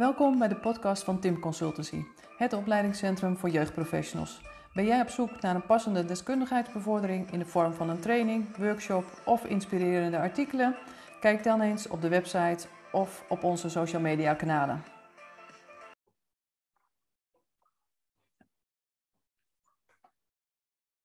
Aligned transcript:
Welkom 0.00 0.38
bij 0.38 0.48
de 0.48 0.56
podcast 0.56 1.04
van 1.04 1.20
Tim 1.20 1.40
Consultancy, 1.40 2.02
het 2.36 2.52
opleidingscentrum 2.52 3.36
voor 3.36 3.48
jeugdprofessionals. 3.48 4.40
Ben 4.74 4.84
jij 4.84 5.00
op 5.00 5.08
zoek 5.08 5.40
naar 5.40 5.54
een 5.54 5.66
passende 5.66 6.04
deskundigheidsbevordering 6.04 7.32
in 7.32 7.38
de 7.38 7.44
vorm 7.44 7.72
van 7.72 7.90
een 7.90 8.00
training, 8.00 8.56
workshop 8.56 9.04
of 9.24 9.44
inspirerende 9.44 10.18
artikelen? 10.18 10.76
Kijk 11.20 11.44
dan 11.44 11.60
eens 11.60 11.88
op 11.88 12.00
de 12.00 12.08
website 12.08 12.66
of 12.92 13.24
op 13.28 13.44
onze 13.44 13.68
social 13.68 14.00
media 14.00 14.34
kanalen. 14.34 14.82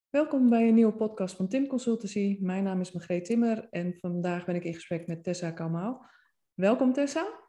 Welkom 0.09 0.49
bij 0.49 0.67
een 0.67 0.73
nieuwe 0.73 0.93
podcast 0.93 1.35
van 1.35 1.47
Tim 1.47 1.67
Consultancy. 1.67 2.37
Mijn 2.39 2.63
naam 2.63 2.79
is 2.79 2.91
Margreet 2.91 3.25
Timmer 3.25 3.67
en 3.69 3.97
vandaag 3.99 4.45
ben 4.45 4.55
ik 4.55 4.63
in 4.63 4.73
gesprek 4.73 5.07
met 5.07 5.23
Tessa 5.23 5.51
Kamaal. 5.51 6.05
Welkom 6.53 6.93
Tessa. 6.93 7.44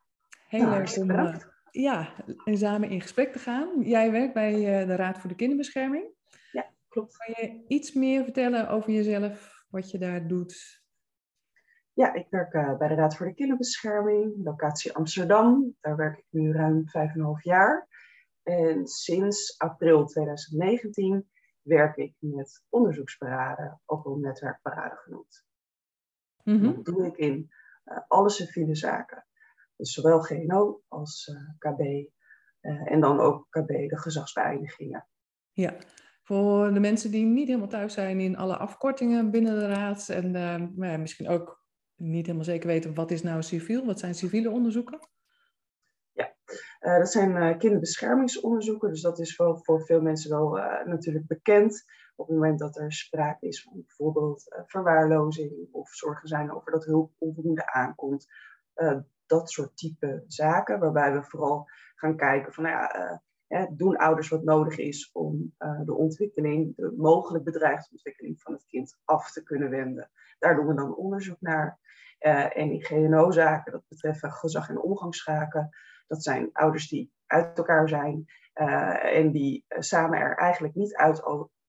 Heel 0.48 0.60
Nou, 0.60 0.78
leuk 0.78 0.96
om 0.96 1.10
eh, 1.10 1.36
ja, 1.70 2.12
samen 2.44 2.90
in 2.90 3.00
gesprek 3.00 3.32
te 3.32 3.38
gaan. 3.38 3.80
Jij 3.82 4.10
werkt 4.10 4.34
bij 4.34 4.80
eh, 4.80 4.86
de 4.86 4.94
Raad 4.94 5.18
voor 5.18 5.28
de 5.28 5.36
Kinderbescherming. 5.36 6.14
Ja, 6.52 6.70
klopt. 6.88 7.16
Kan 7.16 7.34
je 7.36 7.64
iets 7.68 7.92
meer 7.92 8.24
vertellen 8.24 8.68
over 8.68 8.92
jezelf, 8.92 9.64
wat 9.68 9.90
je 9.90 9.98
daar 9.98 10.26
doet? 10.26 10.84
Ja, 11.92 12.14
ik 12.14 12.26
werk 12.30 12.52
eh, 12.52 12.76
bij 12.76 12.88
de 12.88 12.94
Raad 12.94 13.16
voor 13.16 13.26
de 13.26 13.34
Kinderbescherming, 13.34 14.44
locatie 14.44 14.94
Amsterdam. 14.94 15.76
Daar 15.80 15.96
werk 15.96 16.18
ik 16.18 16.26
nu 16.30 16.52
ruim 16.52 16.88
vijf 16.88 17.12
en 17.12 17.18
een 17.18 17.24
half 17.24 17.44
jaar. 17.44 17.88
En 18.42 18.86
sinds 18.86 19.58
april 19.58 20.06
2019 20.06 21.28
werk 21.62 21.96
ik 21.96 22.14
met 22.18 22.64
onderzoeksberaden, 22.68 23.80
ook 23.84 24.04
wel 24.04 24.16
netwerkberaden 24.16 24.98
genoemd. 24.98 25.44
Mhm. 26.42 26.64
Dat 26.64 26.84
doe 26.84 27.06
ik 27.06 27.16
in 27.16 27.50
eh, 27.84 27.98
alle 28.08 28.30
civiele 28.30 28.74
zaken. 28.74 29.25
Dus 29.76 29.92
zowel 29.92 30.20
GNO 30.20 30.82
als 30.88 31.26
eh, 31.26 31.72
KB. 31.72 31.80
eh, 32.60 32.92
en 32.92 33.00
dan 33.00 33.20
ook 33.20 33.46
KB, 33.50 33.66
de 33.66 33.98
gezagsbeëindigingen. 33.98 35.08
Ja, 35.52 35.76
voor 36.22 36.74
de 36.74 36.80
mensen 36.80 37.10
die 37.10 37.24
niet 37.24 37.46
helemaal 37.46 37.68
thuis 37.68 37.92
zijn 37.92 38.20
in 38.20 38.36
alle 38.36 38.56
afkortingen 38.56 39.30
binnen 39.30 39.58
de 39.58 39.66
Raad 39.66 40.08
en 40.08 40.34
eh, 40.34 40.90
ja, 40.90 40.96
misschien 40.96 41.28
ook 41.28 41.64
niet 41.96 42.26
helemaal 42.26 42.44
zeker 42.44 42.68
weten 42.68 42.94
wat 42.94 43.10
is 43.10 43.22
nou 43.22 43.42
civiel, 43.42 43.84
wat 43.84 43.98
zijn 43.98 44.14
civiele 44.14 44.50
onderzoeken? 44.50 44.98
Eh, 46.78 46.98
dat 46.98 47.10
zijn 47.10 47.58
kinderbeschermingsonderzoeken, 47.58 48.88
dus 48.90 49.00
dat 49.00 49.18
is 49.18 49.36
wel 49.36 49.58
voor 49.62 49.84
veel 49.84 50.00
mensen 50.00 50.30
wel 50.30 50.50
natuurlijk 50.84 51.26
bekend. 51.26 51.84
Op 52.16 52.26
het 52.26 52.36
moment 52.36 52.58
dat 52.58 52.76
er 52.76 52.92
sprake 52.92 53.46
is 53.46 53.62
van 53.62 53.72
bijvoorbeeld 53.74 54.64
verwaarlozing 54.66 55.68
of 55.72 55.88
zorgen 55.94 56.28
zijn 56.28 56.52
over 56.52 56.72
dat 56.72 56.84
hulp 56.84 57.12
onvoldoende 57.18 57.72
aankomt. 57.72 58.26
Eh, 58.76 58.98
dat 59.26 59.50
soort 59.50 59.76
type 59.76 60.24
zaken, 60.26 60.78
waarbij 60.78 61.12
we 61.12 61.22
vooral 61.22 61.68
gaan 61.94 62.16
kijken 62.16 62.52
van, 62.52 62.64
nou 62.64 62.76
ja, 62.76 63.22
eh, 63.46 63.66
doen 63.70 63.96
ouders 63.96 64.28
wat 64.28 64.42
nodig 64.42 64.78
is 64.78 65.10
om 65.12 65.54
eh, 65.58 65.80
de 65.84 65.94
ontwikkeling, 65.94 66.76
de 66.76 66.94
mogelijk 66.96 67.44
bedreigde 67.44 67.88
ontwikkeling 67.90 68.40
van 68.40 68.52
het 68.52 68.66
kind 68.66 68.98
af 69.04 69.32
te 69.32 69.42
kunnen 69.42 69.70
wenden. 69.70 70.10
Daar 70.38 70.54
doen 70.54 70.66
we 70.66 70.74
dan 70.74 70.96
onderzoek 70.96 71.40
naar. 71.40 71.84
En 72.18 72.70
in 72.70 72.82
GNO-zaken, 72.82 73.72
dat 73.72 73.88
betreffen 73.88 74.32
gezag- 74.32 74.68
en 74.68 74.80
omgangszaken, 74.80 75.68
dat 76.06 76.22
zijn 76.22 76.50
ouders 76.52 76.88
die 76.88 77.12
uit 77.26 77.58
elkaar 77.58 77.88
zijn 77.88 78.24
en 79.02 79.32
die 79.32 79.64
samen 79.68 80.18
er 80.18 80.36
eigenlijk 80.36 80.74
niet 80.74 80.94
uit 80.94 81.22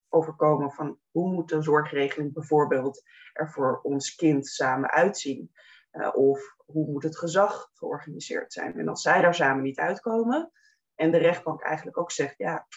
overkomen 0.10 0.72
van 0.72 1.00
hoe 1.12 1.34
moet 1.34 1.50
de 1.50 1.62
zorgregeling 1.62 2.34
bijvoorbeeld 2.34 3.04
er 3.34 3.52
voor 3.52 3.80
ons 3.84 4.16
kind 4.16 4.48
samen 4.48 4.90
uitzien. 4.90 5.52
Eh, 5.98 6.16
of 6.16 6.56
hoe 6.66 6.92
moet 6.92 7.04
het 7.04 7.18
gezag 7.18 7.70
georganiseerd 7.74 8.54
zijn. 8.54 8.80
En 8.80 8.88
als 8.88 9.02
zij 9.02 9.22
daar 9.22 9.36
samen 9.36 9.64
niet 9.64 9.80
uitkomen 9.80 10.52
en 10.96 11.12
de 11.12 11.18
rechtbank 11.18 11.62
eigenlijk 11.62 11.98
ook 11.98 12.12
zegt, 12.12 12.38
ja, 12.38 12.68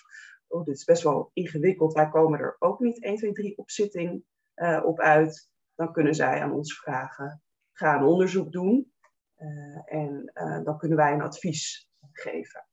oh, 0.46 0.64
dit 0.64 0.76
is 0.76 0.84
best 0.84 1.02
wel 1.02 1.30
ingewikkeld, 1.32 1.92
wij 1.92 2.08
komen 2.08 2.38
er 2.38 2.56
ook 2.58 2.80
niet 2.80 3.02
1, 3.02 3.16
2, 3.16 3.32
3 3.32 3.56
op 3.58 3.70
zitting 3.70 4.24
eh, 4.54 4.82
op 4.84 5.00
uit, 5.00 5.50
dan 5.74 5.92
kunnen 5.92 6.14
zij 6.14 6.40
aan 6.42 6.52
ons 6.52 6.78
vragen, 6.78 7.42
ga 7.72 7.96
een 7.96 8.04
onderzoek 8.06 8.52
doen. 8.52 8.92
Eh, 9.34 9.94
en 9.94 10.32
dan 10.64 10.78
kunnen 10.78 10.96
wij 10.98 11.12
een 11.12 11.22
advies 11.22 11.90
geven 12.12 12.64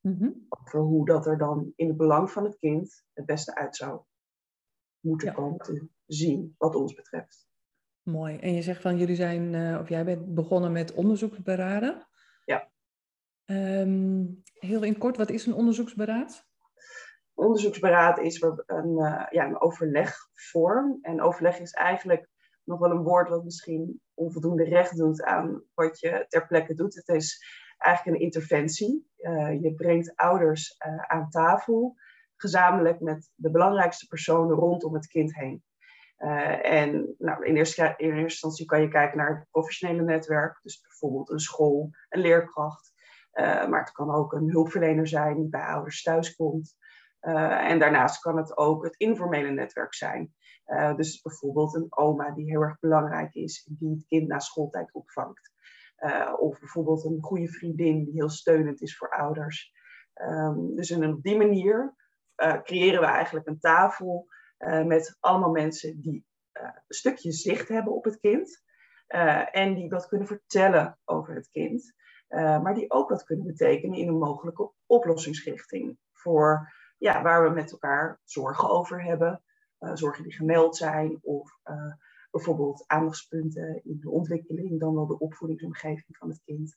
Mhm. 0.00 0.30
over 0.48 0.80
hoe 0.80 1.06
dat 1.06 1.26
er 1.26 1.38
dan 1.38 1.72
in 1.76 1.88
het 1.88 1.96
belang 1.96 2.30
van 2.30 2.44
het 2.44 2.56
kind 2.56 3.04
het 3.12 3.26
beste 3.26 3.54
uit 3.54 3.76
zou 3.76 4.02
moeten 5.00 5.28
Ja. 5.28 5.34
komen 5.34 5.58
te 5.58 5.88
zien, 6.06 6.54
wat 6.58 6.74
ons 6.74 6.94
betreft. 6.94 7.45
Mooi. 8.06 8.38
En 8.38 8.54
je 8.54 8.62
zegt 8.62 8.82
van 8.82 8.96
jullie 8.96 9.14
zijn, 9.14 9.54
eh, 9.54 9.78
of 9.80 9.88
jij 9.88 10.04
bent 10.04 10.34
begonnen 10.34 10.72
met 10.72 10.94
onderzoeksberaden. 10.94 12.06
Ja. 12.44 12.68
Ehm, 13.44 14.24
heel 14.52 14.82
in 14.82 14.98
kort, 14.98 15.16
wat 15.16 15.30
is 15.30 15.46
een 15.46 15.54
onderzoeksberaad? 15.54 16.46
Onderzoeksberaad 17.34 18.18
is 18.18 18.42
een, 18.66 18.98
eh, 18.98 19.26
ja, 19.30 19.46
een 19.46 19.60
overlegvorm. 19.60 20.98
En 21.02 21.22
overleg 21.22 21.58
is 21.58 21.72
eigenlijk 21.72 22.28
nog 22.64 22.78
wel 22.78 22.90
een 22.90 23.02
woord 23.02 23.28
wat 23.28 23.44
misschien 23.44 24.00
onvoldoende 24.14 24.64
recht 24.64 24.96
doet 24.96 25.22
aan 25.22 25.62
wat 25.74 26.00
je 26.00 26.24
ter 26.28 26.46
plekke 26.46 26.74
doet. 26.74 26.94
Het 26.94 27.08
is 27.08 27.44
eigenlijk 27.78 28.16
een 28.16 28.24
interventie. 28.24 29.10
Eh, 29.16 29.62
je 29.62 29.74
brengt 29.74 30.16
ouders 30.16 30.78
aan 31.06 31.30
tafel, 31.30 31.96
gezamenlijk 32.36 33.00
met 33.00 33.30
de 33.34 33.50
belangrijkste 33.50 34.06
personen 34.06 34.56
rondom 34.56 34.94
het 34.94 35.06
kind 35.06 35.34
heen. 35.34 35.64
Eh, 36.16 36.72
en 36.72 37.14
nou, 37.18 37.44
in, 37.44 37.56
eerste, 37.56 37.94
in 37.96 38.06
eerste 38.06 38.22
instantie 38.22 38.66
kan 38.66 38.80
je 38.80 38.88
kijken 38.88 39.18
naar 39.18 39.36
het 39.36 39.50
professionele 39.50 40.02
netwerk, 40.02 40.58
dus 40.62 40.80
bijvoorbeeld 40.80 41.30
een 41.30 41.40
school, 41.40 41.90
een 42.08 42.20
leerkracht. 42.20 42.92
Eh, 43.30 43.68
maar 43.68 43.80
het 43.80 43.92
kan 43.92 44.14
ook 44.14 44.32
een 44.32 44.50
hulpverlener 44.50 45.08
zijn 45.08 45.36
die 45.36 45.48
bij 45.48 45.64
ouders 45.64 46.02
thuiskomt. 46.02 46.76
Uh, 47.20 47.70
en 47.70 47.78
daarnaast 47.78 48.20
kan 48.20 48.36
het 48.36 48.56
ook 48.56 48.84
het 48.84 48.94
informele 48.96 49.50
netwerk 49.50 49.94
zijn. 49.94 50.34
Dus 50.96 51.20
bijvoorbeeld 51.20 51.74
een 51.74 51.86
oma 51.88 52.30
die 52.30 52.44
heel 52.44 52.60
erg 52.60 52.78
belangrijk 52.78 53.34
is 53.34 53.68
die 53.78 53.90
het 53.90 54.06
kind 54.06 54.28
na 54.28 54.38
schooltijd 54.38 54.92
opvangt. 54.92 55.52
Of 56.38 56.58
bijvoorbeeld 56.58 57.04
een 57.04 57.22
goede 57.22 57.48
vriendin 57.48 58.04
die 58.04 58.14
heel 58.14 58.28
steunend 58.28 58.82
is 58.82 58.96
voor 58.96 59.10
ouders. 59.10 59.72
Um, 60.14 60.76
dus 60.76 60.92
op 60.92 61.22
die 61.22 61.36
manier 61.36 61.94
creëren 62.62 63.00
we 63.00 63.06
eigenlijk 63.06 63.46
een 63.46 63.60
tafel 63.60 64.28
uh, 64.58 64.84
met 64.84 65.16
allemaal 65.20 65.50
mensen 65.50 66.00
die 66.00 66.26
een 66.52 66.72
stukje 66.88 67.32
zicht 67.32 67.68
hebben 67.68 67.94
op 67.94 68.04
het 68.04 68.20
kind. 68.20 68.64
en 69.50 69.74
die 69.74 69.88
wat 69.88 70.08
kunnen 70.08 70.26
vertellen 70.26 70.98
over 71.04 71.34
het 71.34 71.48
kind. 71.50 71.94
maar 72.28 72.74
die 72.74 72.90
ook 72.90 73.08
wat 73.08 73.24
kunnen 73.24 73.46
betekenen 73.46 73.98
in 73.98 74.08
een 74.08 74.18
mogelijke 74.18 74.72
oplossingsrichting. 74.86 75.98
Voor 76.12 76.72
ja, 76.98 77.22
waar 77.22 77.48
we 77.48 77.54
met 77.54 77.72
elkaar 77.72 78.20
zorgen 78.24 78.68
over 78.68 79.02
hebben. 79.02 79.42
zorgen 79.78 80.22
die 80.22 80.32
gemeld 80.32 80.76
zijn 80.76 81.18
of 81.22 81.50
bijvoorbeeld 82.30 82.84
aandachtspunten 82.86 83.80
in 83.84 83.98
de 84.00 84.10
ontwikkeling, 84.10 84.80
dan 84.80 84.94
wel 84.94 85.06
de 85.06 85.18
opvoedingsomgeving 85.18 86.16
van 86.16 86.28
het 86.28 86.42
kind. 86.44 86.76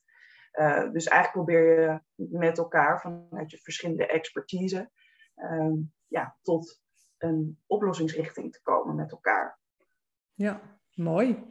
Dus 0.92 1.06
eigenlijk 1.06 1.32
probeer 1.32 1.80
je 1.80 2.00
met 2.14 2.58
elkaar 2.58 3.00
vanuit 3.00 3.50
je 3.50 3.58
verschillende 3.58 4.06
expertise 4.06 4.90
ja, 6.06 6.36
tot 6.42 6.79
een 7.22 7.58
oplossingsrichting 7.66 8.52
te 8.52 8.62
komen 8.62 8.94
met 8.94 9.10
elkaar. 9.10 9.58
Ja, 10.34 10.78
mooi. 10.94 11.48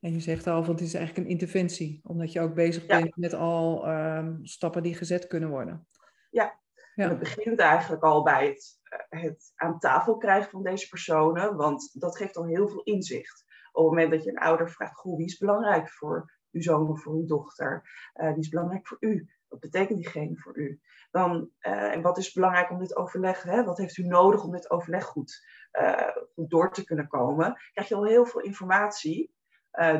En 0.00 0.12
je 0.12 0.20
zegt 0.20 0.46
al, 0.46 0.64
want 0.64 0.78
het 0.78 0.88
is 0.88 0.94
eigenlijk 0.94 1.26
een 1.26 1.32
interventie, 1.32 2.00
omdat 2.04 2.32
je 2.32 2.40
ook 2.40 2.54
bezig 2.54 2.86
bent 2.86 3.16
met 3.16 3.34
al 3.34 3.88
um, 3.88 4.46
stappen 4.46 4.82
die 4.82 4.94
gezet 4.94 5.26
kunnen 5.26 5.48
worden. 5.48 5.86
Ja, 6.30 6.60
ja. 6.94 7.08
het 7.08 7.18
begint 7.18 7.58
eigenlijk 7.58 8.02
al 8.02 8.22
bij 8.22 8.46
het, 8.46 8.80
het 9.08 9.52
aan 9.54 9.78
tafel 9.78 10.16
krijgen 10.16 10.50
van 10.50 10.62
deze 10.62 10.88
personen, 10.88 11.56
want 11.56 12.00
dat 12.00 12.16
geeft 12.16 12.36
al 12.36 12.44
heel 12.44 12.68
veel 12.68 12.82
inzicht 12.82 13.44
op 13.72 13.84
het 13.84 13.92
moment 13.92 14.10
dat 14.10 14.24
je 14.24 14.30
een 14.30 14.38
ouder 14.38 14.70
vraagt, 14.70 14.96
goh, 14.96 15.16
wie 15.16 15.26
is 15.26 15.38
belangrijk 15.38 15.90
voor 15.90 16.32
uw 16.50 16.62
zoon 16.62 16.88
of 16.88 17.02
voor 17.02 17.14
uw 17.14 17.26
dochter? 17.26 17.88
Uh, 18.14 18.28
wie 18.28 18.38
is 18.38 18.48
belangrijk 18.48 18.86
voor 18.86 18.96
u? 19.00 19.30
Wat 19.52 19.60
betekent 19.60 19.98
diegene 19.98 20.36
voor 20.36 20.56
u? 20.56 20.80
Dan, 21.10 21.50
uh, 21.60 21.92
en 21.92 22.02
wat 22.02 22.18
is 22.18 22.32
belangrijk 22.32 22.70
om 22.70 22.78
dit 22.78 22.96
overleg, 22.96 23.42
hè? 23.42 23.64
wat 23.64 23.78
heeft 23.78 23.96
u 23.96 24.02
nodig 24.02 24.44
om 24.44 24.52
dit 24.52 24.70
overleg 24.70 25.04
goed, 25.04 25.46
uh, 25.72 26.08
goed 26.34 26.50
door 26.50 26.72
te 26.72 26.84
kunnen 26.84 27.08
komen? 27.08 27.56
Krijg 27.72 27.88
je 27.88 27.94
al 27.94 28.06
heel 28.06 28.26
veel 28.26 28.40
informatie 28.40 29.34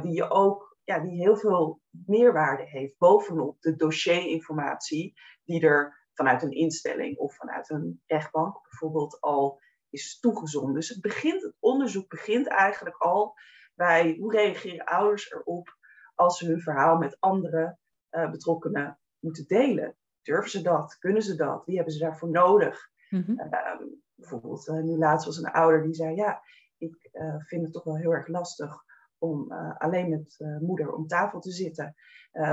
die 0.03 0.13
je 0.13 0.31
ook, 0.31 0.77
ja, 0.83 0.99
die 0.99 1.23
heel 1.23 1.37
veel 1.37 1.81
meerwaarde 1.91 2.63
heeft 2.63 2.99
bovenop 2.99 3.61
de 3.61 3.77
dossierinformatie 3.77 5.15
die 5.45 5.61
er 5.61 6.07
vanuit 6.15 6.43
een 6.43 6.51
instelling 6.51 7.17
of 7.17 7.37
vanuit 7.37 7.71
een 7.71 8.03
rechtbank 8.07 8.63
bijvoorbeeld 8.63 9.21
al 9.21 9.61
is 9.91 10.19
toegezonden. 10.21 10.75
Dus 10.75 10.89
het, 10.89 11.01
begint, 11.01 11.43
het 11.43 11.57
onderzoek 11.59 12.09
begint 12.09 12.47
eigenlijk 12.49 12.97
al 12.97 13.35
bij 13.75 14.17
hoe 14.19 14.33
reageren 14.33 14.85
ouders 14.85 15.31
erop 15.31 15.77
als 16.15 16.39
ze 16.39 16.47
hun 16.47 16.61
verhaal 16.61 16.97
met 16.97 17.17
andere 17.21 17.79
betrokkenen 18.11 18.99
moeten 19.23 19.47
delen. 19.47 19.97
Durven 20.23 20.51
ze 20.51 20.63
dat? 20.63 20.99
Kunnen 20.99 21.23
ze 21.23 21.37
dat? 21.37 21.65
Wie 21.67 21.77
hebben 21.77 21.95
ze 21.95 22.01
daarvoor 22.01 22.31
nodig? 22.31 22.91
Mm 23.09 23.23
-hmm. 23.27 23.41
uh, 23.41 23.81
bijvoorbeeld, 24.15 24.69
uh, 24.69 24.83
nu 24.83 24.97
laatst 24.97 25.27
was 25.27 25.37
een 25.37 25.51
ouder 25.51 25.83
die 25.83 25.95
zei: 25.95 26.15
Ja, 26.15 26.43
ik 26.79 27.11
vind 27.47 27.63
het 27.63 27.73
toch 27.73 27.85
wel 27.85 27.97
heel 27.97 28.13
erg 28.13 28.27
lastig 28.27 28.85
om 29.19 29.53
alleen 29.79 30.11
met 30.11 30.37
moeder 30.61 30.93
om 30.93 31.07
tafel 31.07 31.41
te 31.41 31.51
zitten. 31.51 31.95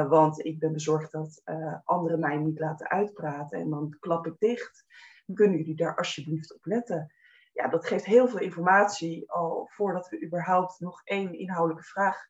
want 0.07 0.45
ik 0.45 0.59
ben 0.59 0.71
bezorgd 0.71 1.11
dat 1.11 1.41
anderen 1.83 2.19
mij 2.19 2.37
niet 2.37 2.59
laten 2.59 2.89
uitpraten 2.89 3.59
en 3.59 3.69
dan 3.69 3.97
klap 3.99 4.27
ik 4.27 4.35
dicht. 4.39 4.85
Kunnen 5.33 5.57
jullie 5.57 5.75
daar 5.75 5.95
alsjeblieft 5.95 6.55
op 6.55 6.65
letten? 6.65 7.13
Ja, 7.53 7.67
dat 7.67 7.85
geeft 7.85 8.05
heel 8.05 8.27
veel 8.27 8.39
informatie 8.39 9.31
al 9.31 9.67
voordat 9.71 10.09
we 10.09 10.25
überhaupt 10.25 10.79
nog 10.79 11.01
één 11.03 11.33
inhoudelijke 11.33 11.87
vraag 11.87 12.27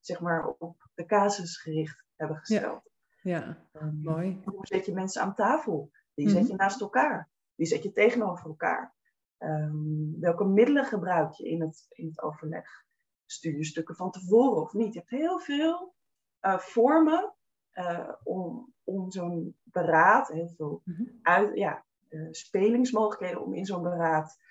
zeg 0.00 0.20
maar 0.20 0.46
op 0.58 0.88
de 0.94 1.04
casus 1.04 1.56
gericht 1.60 2.04
hebben 2.16 2.36
gesteld. 2.36 2.82
Ja, 2.84 2.93
ja. 3.24 3.58
Um, 3.72 4.00
mooi. 4.02 4.42
Hoe 4.44 4.66
zet 4.66 4.86
je 4.86 4.92
mensen 4.92 5.22
aan 5.22 5.34
tafel? 5.34 5.90
Die 6.14 6.28
zet 6.28 6.46
je 6.46 6.52
mhm. 6.52 6.62
naast 6.62 6.80
elkaar? 6.80 7.30
Die 7.54 7.66
zet 7.66 7.82
je 7.82 7.92
tegenover 7.92 8.46
elkaar? 8.46 8.94
Um, 9.38 10.20
welke 10.20 10.44
middelen 10.44 10.84
gebruik 10.84 11.32
je 11.32 11.48
in 11.48 11.60
het, 11.60 11.86
in 11.88 12.06
het 12.06 12.22
overleg? 12.22 12.84
Stuur 13.26 13.56
je 13.56 13.64
stukken 13.64 13.96
van 13.96 14.10
tevoren 14.10 14.62
of 14.62 14.72
niet? 14.72 14.92
Je 14.92 14.98
hebt 14.98 15.10
heel 15.10 15.38
veel 15.38 15.94
uh, 16.40 16.58
vormen 16.58 17.34
uh, 17.74 18.08
om, 18.22 18.72
om 18.84 19.10
zo'n 19.10 19.56
beraad, 19.62 20.28
heel 20.28 20.48
veel 20.56 20.82
mm 20.84 21.18
uit, 21.22 21.56
ja, 21.56 21.84
uh, 22.08 22.28
spelingsmogelijkheden 22.30 23.44
om 23.44 23.54
in 23.54 23.66
zo'n 23.66 23.82
beraad 23.82 24.42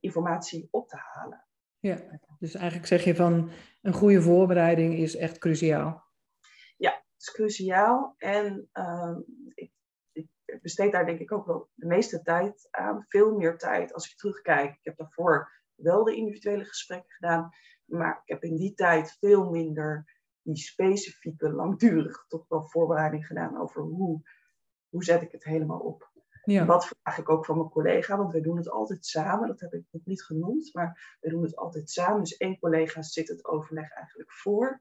informatie 0.00 0.68
op 0.70 0.88
te 0.88 0.96
halen. 0.96 1.46
Ja, 1.78 2.20
dus 2.38 2.54
eigenlijk 2.54 2.86
zeg 2.86 3.04
je 3.04 3.14
van 3.14 3.50
een 3.82 3.92
goede 3.92 4.22
voorbereiding 4.22 4.94
is 4.94 5.16
echt 5.16 5.38
cruciaal. 5.38 6.07
Is 7.18 7.30
cruciaal. 7.32 8.14
En 8.18 8.68
ehm, 8.72 9.20
ik, 9.54 9.72
ik, 10.12 10.28
besteed 10.62 10.92
daar 10.92 11.06
denk 11.06 11.20
ik 11.20 11.32
ook 11.32 11.46
wel 11.46 11.68
de 11.74 11.86
meeste 11.86 12.22
tijd 12.22 12.68
aan. 12.70 13.04
Veel 13.08 13.36
meer 13.36 13.58
tijd 13.58 13.92
als 13.92 14.10
ik 14.10 14.16
terugkijk. 14.16 14.70
Ik 14.70 14.84
heb 14.84 14.96
daarvoor 14.96 15.52
wel 15.74 16.04
de 16.04 16.14
individuele 16.14 16.64
gesprekken 16.64 17.10
gedaan. 17.10 17.50
Maar 17.84 18.20
ik 18.24 18.28
heb 18.28 18.42
in 18.42 18.56
die 18.56 18.74
tijd 18.74 19.16
veel 19.20 19.50
minder 19.50 20.16
die 20.42 20.56
specifieke, 20.56 21.50
langdurige 21.50 22.24
toch 22.28 22.48
wel 22.48 22.66
voorbereiding 22.66 23.26
gedaan 23.26 23.60
over 23.60 23.82
hoe, 23.82 24.22
hoe 24.88 25.04
zet 25.04 25.22
ik 25.22 25.32
het 25.32 25.44
helemaal 25.44 25.80
op. 25.80 26.10
Ja. 26.44 26.64
Wat 26.66 26.86
vraag 26.86 27.18
ik 27.18 27.28
ook 27.28 27.44
van 27.44 27.56
mijn 27.56 27.68
collega, 27.68 28.16
want 28.16 28.32
wij 28.32 28.40
doen 28.40 28.56
het 28.56 28.70
altijd 28.70 29.06
samen. 29.06 29.48
Dat 29.48 29.60
heb 29.60 29.72
ik 29.72 29.84
nog 29.90 30.04
niet 30.04 30.22
genoemd, 30.22 30.74
maar 30.74 31.16
we 31.20 31.28
doen 31.28 31.42
het 31.42 31.56
altijd 31.56 31.90
samen. 31.90 32.20
Dus 32.20 32.36
één 32.36 32.58
collega 32.58 33.02
zit 33.02 33.28
het 33.28 33.44
overleg 33.44 33.90
eigenlijk 33.90 34.32
voor. 34.32 34.80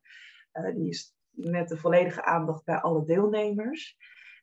Uh, 0.53 0.75
die 0.75 0.89
is 0.89 1.16
met 1.37 1.69
de 1.69 1.77
volledige 1.77 2.23
aandacht 2.23 2.63
bij 2.63 2.77
alle 2.77 3.05
deelnemers. 3.05 3.97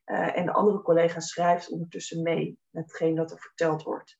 Uh, 0.06 0.36
en 0.36 0.46
de 0.46 0.52
andere 0.52 0.82
collega 0.82 1.20
schrijft 1.20 1.70
ondertussen 1.70 2.22
mee 2.22 2.58
met 2.70 2.84
hetgeen 2.84 3.14
dat 3.14 3.30
er 3.30 3.38
verteld 3.38 3.82
wordt. 3.82 4.18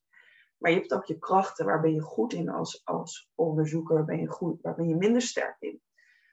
Maar 0.57 0.71
je 0.71 0.77
hebt 0.77 0.93
ook 0.93 1.05
je 1.05 1.19
krachten, 1.19 1.65
waar 1.65 1.81
ben 1.81 1.93
je 1.93 2.01
goed 2.01 2.33
in 2.33 2.49
als, 2.49 2.81
als 2.85 3.31
onderzoeker, 3.35 3.95
waar 3.95 4.05
ben 4.05 4.19
je, 4.19 4.27
goed, 4.27 4.61
waar 4.61 4.75
ben 4.75 4.87
je 4.87 4.95
minder 4.95 5.21
sterk 5.21 5.55
in. 5.59 5.81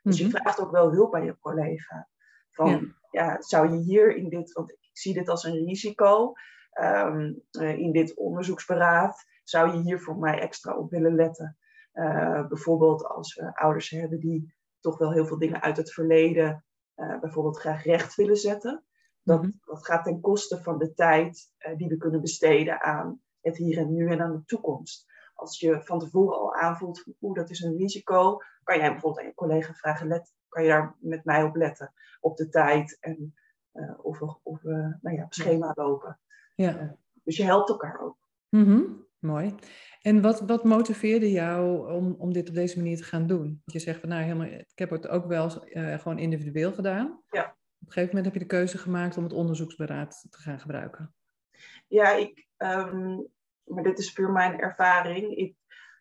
Dus 0.02 0.18
je 0.18 0.26
mhm. 0.26 0.36
vraagt 0.36 0.60
ook 0.60 0.70
wel 0.70 0.92
hulp 0.92 1.14
aan 1.14 1.24
je 1.24 1.38
collega. 1.38 2.08
Van, 2.50 2.94
ja. 3.10 3.24
ja. 3.24 3.42
zou 3.42 3.72
je 3.72 3.78
hier 3.78 4.16
in 4.16 4.28
dit, 4.28 4.52
want 4.52 4.70
ik 4.70 4.78
zie 4.92 5.14
dit 5.14 5.28
als 5.28 5.44
een 5.44 5.64
risico, 5.64 6.32
um, 6.80 7.42
in 7.58 7.92
dit 7.92 8.16
onderzoeksberaad, 8.16 9.24
zou 9.44 9.72
je 9.72 9.82
hier 9.82 10.00
voor 10.00 10.16
mij 10.16 10.40
extra 10.40 10.76
op 10.76 10.90
willen 10.90 11.14
letten? 11.14 11.56
Uh, 11.94 12.46
bijvoorbeeld 12.46 13.04
als 13.04 13.34
we 13.34 13.56
ouders 13.56 13.90
hebben 13.90 14.20
die 14.20 14.54
toch 14.82 14.98
wel 14.98 15.12
heel 15.12 15.26
veel 15.26 15.38
dingen 15.38 15.62
uit 15.62 15.76
het 15.76 15.92
verleden 15.92 16.64
uh, 16.96 17.20
bijvoorbeeld 17.20 17.58
graag 17.58 17.84
recht 17.84 18.14
willen 18.14 18.36
zetten. 18.36 18.84
Dat, 19.22 19.42
mm 19.42 19.60
dat 19.64 19.86
gaat 19.86 20.04
ten 20.04 20.20
koste 20.20 20.62
van 20.62 20.78
de 20.78 20.94
tijd 20.94 21.52
uh, 21.58 21.76
die 21.76 21.88
we 21.88 21.96
kunnen 21.96 22.20
besteden 22.20 22.80
aan 22.80 23.20
het 23.40 23.56
hier 23.56 23.78
en 23.78 23.92
nu 23.94 24.10
en 24.10 24.20
aan 24.20 24.32
de 24.32 24.44
toekomst. 24.44 25.06
Als 25.34 25.60
je 25.60 25.82
van 25.82 25.98
tevoren 25.98 26.38
al 26.38 26.54
aanvoelt, 26.54 27.04
oeh, 27.20 27.34
dat 27.34 27.50
is 27.50 27.60
een 27.60 27.76
risico, 27.76 28.38
kan 28.62 28.78
jij 28.78 28.90
bijvoorbeeld 28.90 29.20
aan 29.20 29.28
je 29.28 29.34
collega 29.34 29.72
vragen, 29.72 30.06
let, 30.06 30.34
kan 30.48 30.62
je 30.62 30.68
daar 30.68 30.96
met 31.00 31.24
mij 31.24 31.42
op 31.42 31.56
letten, 31.56 31.92
op 32.20 32.36
de 32.36 32.48
tijd 32.48 32.96
en 33.00 33.34
uh, 33.72 34.04
of 34.04 34.18
we, 34.18 34.36
of 34.42 34.62
we 34.62 34.98
nou 35.00 35.16
ja, 35.16 35.24
op 35.24 35.34
schema 35.34 35.72
lopen. 35.74 36.20
Ja. 36.54 36.96
Dus 37.24 37.36
je 37.36 37.44
helpt 37.44 37.68
elkaar 37.68 38.00
ook. 38.00 38.16
Mm 38.48 38.64
-hmm. 38.64 39.06
Mooi. 39.22 39.54
En 40.00 40.22
wat, 40.22 40.40
wat 40.40 40.64
motiveerde 40.64 41.30
jou 41.30 41.92
om, 41.92 42.14
om 42.18 42.32
dit 42.32 42.48
op 42.48 42.54
deze 42.54 42.76
manier 42.76 42.96
te 42.96 43.04
gaan 43.04 43.26
doen? 43.26 43.62
Je 43.64 43.78
zegt 43.78 44.00
van 44.00 44.08
nou, 44.08 44.22
helemaal, 44.22 44.46
ik 44.46 44.78
heb 44.78 44.90
het 44.90 45.08
ook 45.08 45.26
wel 45.26 45.68
uh, 45.68 45.98
gewoon 45.98 46.18
individueel 46.18 46.72
gedaan. 46.72 47.22
Ja. 47.30 47.44
Op 47.44 47.88
een 47.88 47.92
gegeven 47.92 48.16
moment 48.16 48.24
heb 48.24 48.34
je 48.34 48.48
de 48.48 48.56
keuze 48.56 48.78
gemaakt 48.78 49.16
om 49.16 49.22
het 49.22 49.32
onderzoeksberaad 49.32 50.26
te 50.30 50.38
gaan 50.38 50.60
gebruiken. 50.60 51.14
Ja, 51.86 52.12
ik, 52.12 52.46
um, 52.58 53.28
maar 53.64 53.82
dit 53.82 53.98
is 53.98 54.12
puur 54.12 54.30
mijn 54.30 54.58
ervaring. 54.58 55.36
Ik 55.36 55.56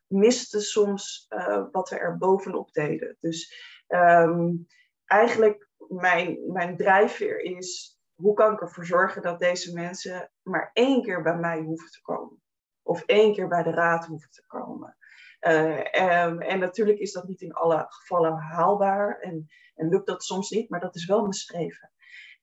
miste 0.08 0.60
soms 0.60 1.26
uh, 1.30 1.66
wat 1.72 1.90
we 1.90 2.00
er 2.00 2.18
bovenop 2.18 2.72
deden. 2.72 3.18
Dus 3.20 3.54
um, 3.88 4.68
eigenlijk 5.06 5.70
mijn, 5.88 6.52
mijn 6.52 6.78
drijfveer 6.78 7.40
is 7.40 8.00
hoe 8.14 8.34
kan 8.34 8.54
ik 8.54 8.62
ervoor 8.62 8.86
zorgen 8.86 9.22
dat 9.22 9.40
deze 9.40 9.74
mensen 9.74 10.32
maar 10.42 10.70
één 10.74 11.02
keer 11.02 11.22
bij 11.22 11.38
mij 11.38 11.60
hoeven 11.60 11.90
te 11.90 12.02
komen? 12.02 12.42
Of 12.84 13.04
één 13.06 13.34
keer 13.34 13.48
bij 13.48 13.64
de 13.64 13.72
raad 13.72 14.06
hoeven 14.06 14.30
te 14.30 14.44
komen? 14.48 14.98
Uh, 15.42 16.26
um, 16.26 16.42
en 16.42 16.60
natuurlijk 16.60 17.00
is 17.00 17.12
dat 17.12 17.28
niet 17.28 17.42
in 17.42 17.54
alle 17.54 17.86
gevallen 17.88 18.38
haalbaar 18.38 19.20
en, 19.20 19.48
en 19.76 19.90
lukt 19.90 20.08
dat 20.08 20.24
soms 20.24 20.50
niet, 20.50 20.70
maar 20.70 20.80
dat 20.80 20.96
is 20.96 21.06
wel 21.06 21.22
mijn 21.22 21.34
streven. 21.34 21.92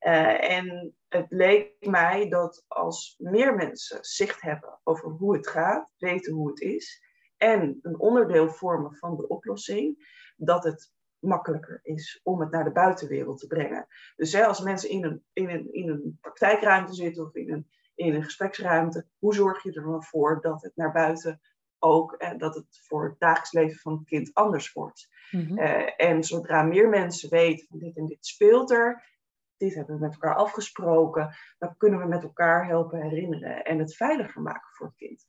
Uh, 0.00 0.50
en 0.50 0.94
het 1.08 1.26
leek 1.28 1.86
mij 1.86 2.28
dat 2.28 2.64
als 2.68 3.14
meer 3.18 3.54
mensen 3.54 3.98
zicht 4.00 4.40
hebben 4.40 4.80
over 4.84 5.10
hoe 5.10 5.36
het 5.36 5.48
gaat, 5.48 5.92
weten 5.96 6.32
hoe 6.32 6.48
het 6.48 6.60
is, 6.60 7.02
en 7.36 7.78
een 7.82 7.98
onderdeel 7.98 8.48
vormen 8.48 8.96
van 8.96 9.16
de 9.16 9.28
oplossing, 9.28 10.16
dat 10.36 10.64
het 10.64 10.92
makkelijker 11.18 11.80
is 11.82 12.20
om 12.22 12.40
het 12.40 12.50
naar 12.50 12.64
de 12.64 12.72
buitenwereld 12.72 13.38
te 13.38 13.46
brengen. 13.46 13.86
Dus 14.16 14.32
hè, 14.32 14.46
als 14.46 14.60
mensen 14.60 14.90
in 14.90 15.04
een, 15.04 15.24
in, 15.32 15.48
een, 15.48 15.72
in 15.72 15.88
een 15.88 16.18
praktijkruimte 16.20 16.94
zitten 16.94 17.24
of 17.24 17.34
in 17.34 17.52
een, 17.52 17.68
in 17.98 18.14
een 18.14 18.24
gespreksruimte, 18.24 19.06
hoe 19.18 19.34
zorg 19.34 19.62
je 19.62 19.72
er 19.72 19.82
dan 19.82 20.04
voor 20.04 20.40
dat 20.40 20.62
het 20.62 20.76
naar 20.76 20.92
buiten 20.92 21.40
ook, 21.78 22.12
en 22.12 22.38
dat 22.38 22.54
het 22.54 22.80
voor 22.82 23.08
het 23.08 23.18
dagelijks 23.18 23.52
leven 23.52 23.80
van 23.80 23.92
het 23.92 24.04
kind 24.04 24.34
anders 24.34 24.72
wordt. 24.72 25.08
Mm 25.30 25.58
en 25.96 26.24
zodra 26.24 26.62
meer 26.62 26.88
mensen 26.88 27.30
weten 27.30 27.66
van 27.66 27.78
dit 27.78 27.96
en 27.96 28.06
dit 28.06 28.26
speelt 28.26 28.70
er, 28.70 29.04
dit 29.56 29.74
hebben 29.74 29.94
we 29.94 30.00
met 30.00 30.12
elkaar 30.12 30.34
afgesproken, 30.34 31.36
dan 31.58 31.76
kunnen 31.76 32.00
we 32.00 32.06
met 32.06 32.22
elkaar 32.22 32.66
helpen 32.66 33.02
herinneren 33.02 33.64
en 33.64 33.78
het 33.78 33.96
veiliger 33.96 34.42
maken 34.42 34.70
voor 34.72 34.86
het 34.86 34.96
kind. 34.96 35.26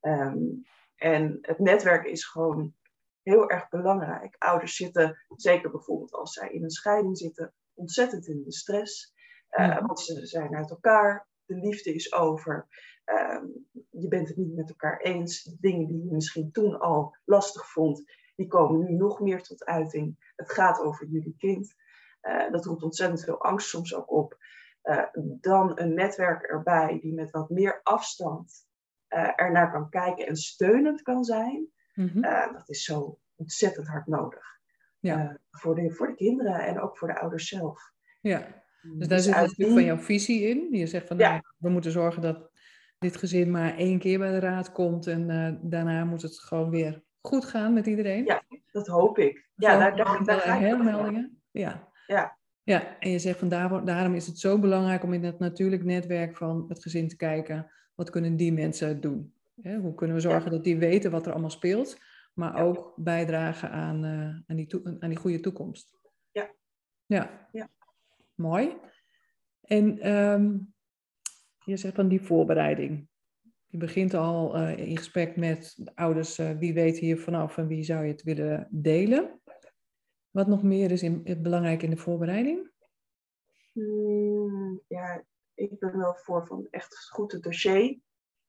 Um, 0.00 0.64
en 0.96 1.38
het 1.40 1.58
netwerk 1.58 2.04
is 2.04 2.24
gewoon 2.24 2.74
heel 3.22 3.50
erg 3.50 3.68
belangrijk. 3.68 4.36
Ouders 4.38 4.76
zitten, 4.76 5.24
zeker 5.36 5.70
bijvoorbeeld 5.70 6.12
als 6.12 6.32
zij 6.32 6.48
in 6.48 6.62
een 6.62 6.70
scheiding 6.70 7.18
zitten, 7.18 7.54
ontzettend 7.74 8.26
in 8.26 8.42
de 8.42 8.52
stress. 8.52 9.14
Uh, 9.50 9.86
Want 9.86 10.00
ze 10.00 10.26
zijn 10.26 10.56
uit 10.56 10.70
elkaar, 10.70 11.28
de 11.48 11.56
liefde 11.56 11.94
is 11.94 12.12
over. 12.12 12.66
Uh, 13.06 13.42
je 13.90 14.08
bent 14.08 14.28
het 14.28 14.36
niet 14.36 14.54
met 14.54 14.68
elkaar 14.68 15.00
eens. 15.00 15.42
De 15.42 15.56
dingen 15.60 15.86
die 15.86 16.04
je 16.04 16.12
misschien 16.12 16.50
toen 16.52 16.78
al 16.78 17.16
lastig 17.24 17.70
vond, 17.70 18.12
die 18.36 18.46
komen 18.46 18.78
nu 18.78 18.92
nog 18.92 19.20
meer 19.20 19.42
tot 19.42 19.64
uiting. 19.64 20.32
Het 20.36 20.52
gaat 20.52 20.80
over 20.80 21.06
jullie 21.06 21.34
kind. 21.38 21.74
Uh, 22.22 22.50
dat 22.50 22.64
roept 22.64 22.82
ontzettend 22.82 23.24
veel 23.24 23.42
angst 23.42 23.68
soms 23.68 23.94
ook 23.94 24.10
op. 24.10 24.36
Uh, 24.82 25.04
dan 25.40 25.80
een 25.80 25.94
netwerk 25.94 26.42
erbij 26.42 26.98
die 27.00 27.14
met 27.14 27.30
wat 27.30 27.50
meer 27.50 27.80
afstand 27.82 28.66
uh, 29.08 29.30
ernaar 29.36 29.72
kan 29.72 29.90
kijken 29.90 30.26
en 30.26 30.36
steunend 30.36 31.02
kan 31.02 31.24
zijn. 31.24 31.68
Mm 31.94 32.22
dat 32.52 32.68
is 32.68 32.84
zo 32.84 33.18
ontzettend 33.34 33.86
hard 33.86 34.06
nodig. 34.06 34.56
Ja. 35.00 35.38
voor, 35.50 35.74
de, 35.74 35.90
voor 35.90 36.06
de 36.06 36.14
kinderen 36.14 36.60
en 36.60 36.80
ook 36.80 36.98
voor 36.98 37.08
de 37.08 37.20
ouders 37.20 37.48
zelf. 37.48 37.92
Ja, 38.20 38.64
dus, 38.82 38.98
dus 38.98 39.08
daar 39.08 39.20
zit 39.20 39.50
stuk 39.50 39.68
van 39.68 39.84
jouw 39.84 39.98
visie 39.98 40.48
in. 40.48 40.68
Je 40.70 40.86
zegt 40.86 41.06
van 41.06 41.18
ja. 41.18 41.30
nou, 41.30 41.42
we 41.58 41.68
moeten 41.68 41.90
zorgen 41.90 42.22
dat 42.22 42.50
dit 42.98 43.16
gezin 43.16 43.50
maar 43.50 43.76
één 43.76 43.98
keer 43.98 44.18
bij 44.18 44.30
de 44.30 44.38
raad 44.38 44.72
komt 44.72 45.06
en 45.06 45.58
daarna 45.62 46.04
moet 46.04 46.22
het 46.22 46.38
gewoon 46.38 46.70
weer 46.70 47.02
goed 47.20 47.44
gaan 47.44 47.72
met 47.72 47.86
iedereen. 47.86 48.24
Ja, 48.24 48.42
dat 48.72 48.86
hoop 48.86 49.18
ik. 49.18 49.48
Ja, 49.54 49.78
daar, 49.78 49.96
daar, 49.96 50.24
daar 50.24 50.40
ga 50.40 50.56
ik 50.56 51.28
Ja. 51.50 51.88
ja. 52.06 52.38
Ja, 52.68 52.98
en 52.98 53.10
je 53.10 53.18
zegt 53.18 53.38
van 53.38 53.48
daar, 53.48 53.84
daarom 53.84 54.14
is 54.14 54.26
het 54.26 54.38
zo 54.38 54.58
belangrijk 54.58 55.02
om 55.02 55.12
in 55.12 55.24
het 55.24 55.38
natuurlijk 55.38 55.84
netwerk 55.84 56.36
van 56.36 56.64
het 56.68 56.82
gezin 56.82 57.08
te 57.08 57.16
kijken, 57.16 57.70
wat 57.94 58.10
kunnen 58.10 58.36
die 58.36 58.52
mensen 58.52 59.00
doen? 59.00 59.34
Hè? 59.62 59.76
Hoe 59.76 59.94
kunnen 59.94 60.16
we 60.16 60.22
zorgen 60.22 60.50
dat 60.50 60.64
die 60.64 60.78
weten 60.78 61.10
wat 61.10 61.26
er 61.26 61.32
allemaal 61.32 61.50
speelt, 61.50 61.98
maar 62.34 62.62
ook 62.62 62.92
bijdragen 62.96 63.70
aan, 63.70 64.04
uh, 64.04 64.36
aan, 64.46 64.56
die 64.56 64.82
aan 64.98 65.08
die 65.08 65.18
goede 65.18 65.40
toekomst? 65.40 65.98
Ja. 66.30 66.50
Ja. 67.06 67.48
ja. 67.52 67.68
Mooi. 68.38 68.76
En 69.60 70.16
um, 70.16 70.74
je 71.64 71.76
zegt 71.76 71.94
van 71.94 72.08
die 72.08 72.22
voorbereiding. 72.22 73.08
Je 73.66 73.78
begint 73.78 74.14
al 74.14 74.56
uh, 74.56 74.78
in 74.78 74.96
gesprek 74.96 75.36
met 75.36 75.74
de 75.76 75.96
ouders, 75.96 76.38
uh, 76.38 76.50
wie 76.50 76.74
weet 76.74 76.98
hier 76.98 77.18
vanaf 77.18 77.58
en 77.58 77.66
wie 77.66 77.82
zou 77.82 78.04
je 78.04 78.12
het 78.12 78.22
willen 78.22 78.68
delen? 78.70 79.40
Wat 80.30 80.46
nog 80.46 80.62
meer 80.62 80.90
is 80.90 81.02
in, 81.02 81.42
belangrijk 81.42 81.82
in 81.82 81.90
de 81.90 81.96
voorbereiding? 81.96 82.70
Hmm, 83.72 84.82
ja, 84.88 85.24
ik 85.54 85.78
ben 85.78 85.98
wel 85.98 86.14
voor 86.14 86.46
van 86.46 86.66
echt 86.70 87.08
goed 87.10 87.32
het 87.32 87.42
dossier 87.42 87.98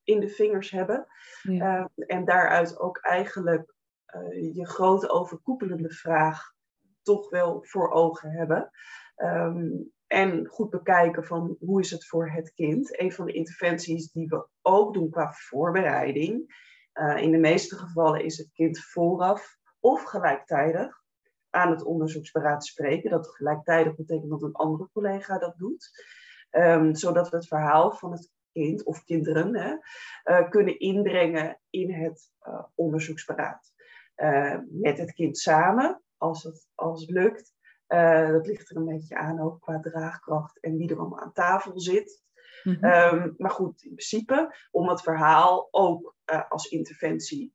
in 0.03 0.19
de 0.19 0.29
vingers 0.29 0.71
hebben. 0.71 1.07
Ja. 1.41 1.79
Uh, 1.79 2.07
en 2.07 2.25
daaruit 2.25 2.79
ook 2.79 2.97
eigenlijk 2.97 3.75
je 4.53 4.67
grote 4.67 5.09
overkoepelende 5.09 5.89
vraag 5.91 6.53
toch 7.01 7.29
wel 7.29 7.63
voor 7.63 7.91
ogen 7.91 8.31
hebben. 8.31 8.71
Ehm, 9.19 9.67
en 10.07 10.47
goed 10.47 10.69
bekijken 10.69 11.25
van 11.25 11.57
hoe 11.59 11.79
is 11.79 11.91
het 11.91 12.07
voor 12.07 12.31
het 12.31 12.53
kind. 12.53 12.99
Een 12.99 13.11
van 13.11 13.25
de 13.25 13.33
interventies 13.33 14.11
die 14.11 14.27
we 14.27 14.47
ook 14.61 14.93
doen 14.93 15.09
qua 15.09 15.31
voorbereiding. 15.31 16.57
Uh, 16.93 17.17
in 17.17 17.31
de 17.31 17.37
meeste 17.37 17.75
gevallen 17.75 18.23
is 18.23 18.37
het 18.37 18.51
kind 18.53 18.79
vooraf 18.79 19.57
of 19.79 20.03
gelijktijdig 20.03 21.03
aan 21.49 21.71
het 21.71 21.83
onderzoeksberaad 21.83 22.65
spreken. 22.65 23.09
Dat 23.09 23.27
gelijktijdig 23.27 23.95
betekent 23.95 24.29
dat 24.29 24.41
een 24.41 24.53
andere 24.53 24.89
collega 24.93 25.37
dat 25.37 25.57
doet. 25.57 25.89
Um, 26.51 26.95
zodat 26.95 27.29
we 27.29 27.35
het 27.35 27.47
verhaal 27.47 27.91
van 27.91 28.11
het 28.11 28.31
kind 28.51 28.83
of 28.83 29.03
kinderen 29.03 29.55
hè, 29.55 29.75
uh, 30.23 30.49
kunnen 30.49 30.79
inbrengen 30.79 31.59
in 31.69 31.93
het 31.93 32.31
uh, 32.47 32.63
onderzoeksberaad. 32.75 33.73
Met 34.69 34.97
het 34.97 35.13
kind 35.13 35.37
samen, 35.37 36.01
als 36.17 36.43
het, 36.43 36.67
als 36.75 37.01
het 37.01 37.09
lukt. 37.09 37.57
Dat 38.31 38.47
ligt 38.47 38.69
er 38.69 38.75
een 38.75 38.85
beetje 38.85 39.15
aan 39.15 39.41
ook 39.41 39.61
qua 39.61 39.79
draagkracht 39.79 40.59
en 40.59 40.77
wie 40.77 40.89
er 40.89 40.99
allemaal 40.99 41.19
aan 41.19 41.33
tafel 41.33 41.79
zit. 41.79 42.23
Mm 42.63 42.77
-hmm. 42.79 42.91
um, 42.91 43.33
maar 43.37 43.51
goed, 43.51 43.83
in 43.83 43.93
principe 43.93 44.55
om 44.71 44.89
het 44.89 45.01
verhaal 45.01 45.67
ook 45.71 46.15
als 46.49 46.65
interventie 46.65 47.53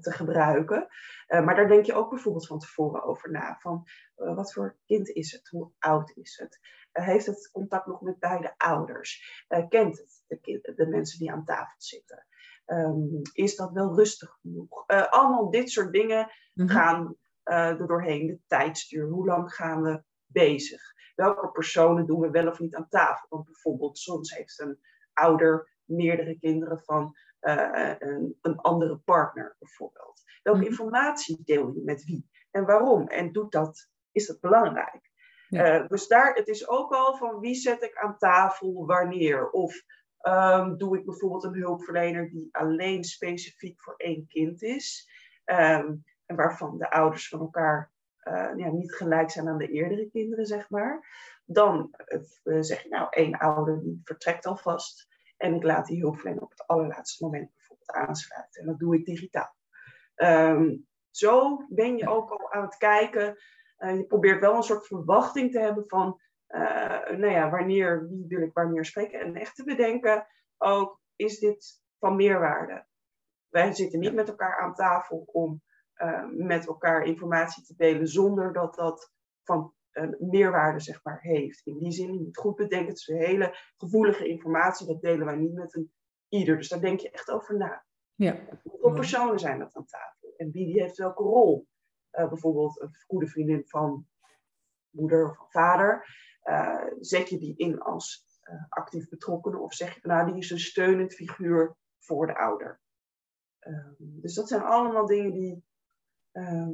te 0.00 0.12
gebruiken. 0.12 0.88
Uh, 1.28 1.44
maar 1.44 1.54
daar 1.54 1.68
denk 1.68 1.86
je 1.86 1.94
ook 1.94 2.10
bijvoorbeeld 2.10 2.46
van 2.46 2.58
tevoren 2.58 3.02
over 3.02 3.30
na. 3.30 3.56
Van 3.60 3.86
uh, 4.16 4.34
wat 4.34 4.52
voor 4.52 4.76
kind 4.86 5.08
is 5.08 5.32
het? 5.32 5.48
Hoe 5.48 5.70
oud 5.78 6.16
is 6.16 6.38
het? 6.38 6.58
Uh, 6.92 7.04
heeft 7.04 7.26
het 7.26 7.50
contact 7.52 7.86
nog 7.86 8.00
met 8.00 8.18
beide 8.18 8.54
ouders? 8.56 9.44
kent 9.68 9.98
het 9.98 10.22
de, 10.26 10.40
kind, 10.40 10.76
de, 10.76 10.86
mensen 10.86 11.18
die 11.18 11.32
aan 11.32 11.44
tafel 11.44 11.74
zitten? 11.76 12.26
Um, 12.66 13.20
is 13.32 13.56
dat 13.56 13.72
wel 13.72 13.94
rustig 13.94 14.38
genoeg? 14.40 14.86
allemaal 14.86 15.50
dit 15.50 15.70
soort 15.70 15.92
dingen 15.92 16.18
mm 16.18 16.66
-hmm. 16.66 16.68
gaan 16.68 17.16
er 17.44 17.86
doorheen. 17.86 18.26
De 18.26 18.38
tijdstuur. 18.46 19.08
Hoe 19.08 19.26
lang 19.26 19.54
gaan 19.54 19.82
we 19.82 20.02
bezig? 20.26 20.92
Welke 21.14 21.50
personen 21.50 22.06
doen 22.06 22.20
we 22.20 22.30
wel 22.30 22.48
of 22.48 22.58
niet 22.58 22.74
aan 22.74 22.88
tafel? 22.88 23.26
Want 23.28 23.44
bijvoorbeeld 23.44 23.98
soms 23.98 24.34
heeft 24.34 24.60
een 24.60 24.78
ouder 25.12 25.72
meerdere 25.84 26.38
kinderen 26.38 26.82
van 26.84 27.16
uh, 27.40 27.94
een, 27.98 28.38
een, 28.40 28.56
andere 28.56 28.96
partner 28.96 29.56
bijvoorbeeld. 29.58 30.22
Welke 30.42 30.60
mm. 30.60 30.66
informatie 30.66 31.42
deel 31.44 31.72
je 31.74 31.82
met 31.84 32.04
wie 32.04 32.28
en 32.50 32.64
waarom? 32.64 33.08
En 33.08 33.32
doet 33.32 33.52
dat, 33.52 33.88
is 34.12 34.26
dat 34.26 34.40
belangrijk? 34.40 35.10
Ja. 35.48 35.80
Uh, 35.80 35.88
dus 35.88 36.08
daar, 36.08 36.34
het 36.34 36.48
is 36.48 36.68
ook 36.68 36.92
al 36.92 37.16
van 37.16 37.38
wie 37.38 37.54
zet 37.54 37.82
ik 37.82 37.96
aan 37.96 38.18
tafel 38.18 38.86
wanneer? 38.86 39.50
Of 39.50 39.82
um, 40.22 40.76
doe 40.76 40.98
ik 40.98 41.04
bijvoorbeeld 41.04 41.44
een 41.44 41.54
hulpverlener 41.54 42.30
die 42.30 42.48
alleen 42.52 43.04
specifiek 43.04 43.82
voor 43.82 43.94
één 43.96 44.26
kind 44.26 44.62
is? 44.62 45.08
Um, 45.44 46.04
en 46.26 46.36
waarvan 46.36 46.78
de 46.78 46.90
ouders 46.90 47.28
van 47.28 47.40
elkaar 47.40 47.92
uh, 48.24 48.52
ja, 48.56 48.68
niet 48.70 48.94
gelijk 48.94 49.30
zijn 49.30 49.48
aan 49.48 49.58
de 49.58 49.68
eerdere 49.68 50.10
kinderen, 50.10 50.46
zeg 50.46 50.70
maar. 50.70 51.06
Dan 51.44 51.94
zeg 52.60 52.82
je 52.82 52.88
nou, 52.88 53.06
één 53.10 53.38
ouder 53.38 53.80
die 53.80 54.00
vertrekt 54.04 54.46
alvast. 54.46 55.08
En 55.36 55.54
ik 55.54 55.62
laat 55.62 55.86
die 55.86 56.00
hulpverlener 56.00 56.42
op 56.42 56.50
het 56.50 56.66
allerlaatste 56.66 57.24
moment 57.24 57.50
bijvoorbeeld 57.54 57.92
aansluiten. 57.92 58.60
En 58.60 58.66
dat 58.66 58.78
doe 58.78 58.96
ik 58.96 59.04
digitaal. 59.04 59.56
Um, 60.16 60.86
zo 61.10 61.64
ben 61.68 61.96
je 61.96 62.08
ook 62.08 62.30
al 62.30 62.52
aan 62.52 62.64
het 62.64 62.76
kijken. 62.76 63.36
Uh, 63.78 63.96
je 63.96 64.06
probeert 64.06 64.40
wel 64.40 64.56
een 64.56 64.62
soort 64.62 64.86
verwachting 64.86 65.52
te 65.52 65.60
hebben 65.60 65.84
van, 65.86 66.20
nou 67.06 67.30
ja, 67.30 67.50
wanneer, 67.50 68.08
wie 68.08 68.24
wil 68.28 68.42
ik 68.42 68.52
wanneer 68.52 68.84
spreken. 68.84 69.20
En 69.20 69.34
echt 69.36 69.56
te 69.56 69.64
bedenken, 69.64 70.26
ook, 70.58 71.00
is 71.16 71.38
dit 71.38 71.82
van 71.98 72.16
meerwaarde? 72.16 72.86
Wij 73.48 73.72
zitten 73.72 74.00
niet 74.00 74.14
met 74.14 74.28
elkaar 74.28 74.58
aan 74.58 74.74
tafel 74.74 75.24
om 75.26 75.62
uh, 75.96 76.24
met 76.30 76.66
elkaar 76.66 77.02
informatie 77.02 77.64
te 77.64 77.74
delen 77.76 78.08
zonder 78.08 78.52
dat 78.52 78.74
dat 78.74 79.12
van 79.42 79.74
een 79.92 80.16
meerwaarde 80.20 80.80
zeg 80.80 81.04
maar, 81.04 81.20
heeft. 81.20 81.66
In 81.66 81.78
die 81.78 81.92
zin, 81.92 82.12
je 82.12 82.20
moet 82.20 82.36
goed 82.36 82.56
bedenken, 82.56 82.88
het 82.88 82.98
is 82.98 83.08
een 83.08 83.16
hele 83.16 83.56
gevoelige 83.76 84.28
informatie, 84.28 84.86
dat 84.86 85.00
delen 85.00 85.26
wij 85.26 85.36
niet 85.36 85.54
met 85.54 85.74
een 85.74 85.92
ieder. 86.28 86.56
Dus 86.56 86.68
daar 86.68 86.80
denk 86.80 87.00
je 87.00 87.10
echt 87.10 87.30
over 87.30 87.56
na. 87.56 87.84
Ja. 88.14 88.40
Hoeveel 88.62 88.92
personen 88.92 89.38
zijn 89.38 89.58
dat 89.58 89.76
aan 89.76 89.86
tafel? 89.86 90.34
En 90.36 90.50
wie 90.50 90.66
die 90.66 90.80
heeft 90.82 90.96
welke 90.96 91.22
rol? 91.22 91.66
Uh, 92.12 92.28
bijvoorbeeld 92.28 92.80
een 92.80 92.94
goede 93.06 93.26
vriendin 93.26 93.62
van 93.66 94.06
moeder 94.90 95.30
of 95.30 95.36
van 95.36 95.50
vader. 95.50 96.06
Zet 97.00 97.28
je 97.28 97.38
die 97.38 97.56
in 97.56 97.80
als 97.80 98.24
actief 98.68 99.08
betrokkenen 99.08 99.60
of 99.60 99.74
zeg 99.74 99.94
je 99.94 100.00
nou, 100.02 100.26
die 100.26 100.36
is 100.36 100.50
een 100.50 100.58
steunend 100.58 101.14
figuur 101.14 101.76
voor 101.98 102.26
de 102.26 102.36
ouder. 102.36 102.80
Ehm, 103.58 103.94
dus 103.98 104.34
dat 104.34 104.48
zijn 104.48 104.62
allemaal 104.62 105.06
dingen 105.06 105.32
die 105.32 105.64
ehm, 106.34 106.70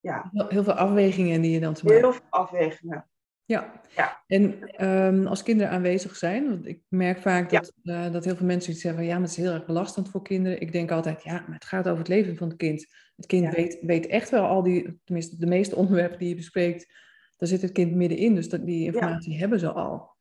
ja. 0.00 0.30
Heel 0.32 0.64
veel 0.64 0.72
afwegingen 0.72 1.40
die 1.40 1.50
je 1.50 1.60
dan 1.60 1.74
te 1.74 1.84
maken 1.84 2.00
Heel 2.00 2.12
veel 2.12 2.26
afwegingen. 2.28 3.08
Ja. 3.44 3.80
ja. 3.96 4.22
En 4.26 4.68
um, 4.86 5.26
als 5.26 5.42
kinderen 5.42 5.72
aanwezig 5.72 6.16
zijn, 6.16 6.48
want 6.48 6.66
ik 6.66 6.80
merk 6.88 7.20
vaak 7.20 7.50
dat, 7.50 7.72
ja. 7.82 8.06
uh, 8.06 8.12
dat 8.12 8.24
heel 8.24 8.36
veel 8.36 8.46
mensen 8.46 8.72
iets 8.72 8.80
zeggen, 8.80 9.04
ja, 9.04 9.12
maar 9.12 9.28
het 9.28 9.30
is 9.30 9.36
heel 9.36 9.52
erg 9.52 9.66
belastend 9.66 10.08
voor 10.08 10.22
kinderen. 10.22 10.60
Ik 10.60 10.72
denk 10.72 10.90
altijd, 10.90 11.22
ja, 11.22 11.32
maar 11.32 11.54
het 11.54 11.64
gaat 11.64 11.86
over 11.86 11.98
het 11.98 12.08
leven 12.08 12.36
van 12.36 12.48
het 12.48 12.56
kind. 12.56 12.86
Het 13.16 13.26
kind 13.26 13.44
ja. 13.44 13.50
weet, 13.50 13.78
weet 13.82 14.06
echt 14.06 14.30
wel 14.30 14.44
al 14.44 14.62
die, 14.62 15.00
tenminste 15.04 15.36
de 15.36 15.46
meeste 15.46 15.76
onderwerpen 15.80 16.18
die 16.18 16.28
je 16.28 16.34
bespreekt, 16.34 16.92
daar 17.36 17.48
zit 17.48 17.62
het 17.62 17.72
kind 17.72 17.94
middenin. 17.94 18.34
Dus 18.34 18.48
dat, 18.48 18.66
die 18.66 18.84
informatie 18.84 19.38
hebben 19.38 19.58
ze 19.58 19.72
al. 19.72 20.16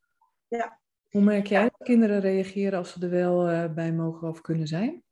Ja. 0.48 0.79
Hoe 1.10 1.22
merk 1.22 1.48
jij 1.48 1.62
dat 1.62 1.88
kinderen 1.88 2.20
reageren 2.20 2.77
als 2.77 2.91
ze 2.91 3.01
er 3.01 3.10
wel 3.10 3.51
uh, 3.51 3.74
bij 3.74 3.94
mogen 3.94 4.27
of 4.27 4.41
kunnen 4.41 4.67
zijn? 4.67 5.03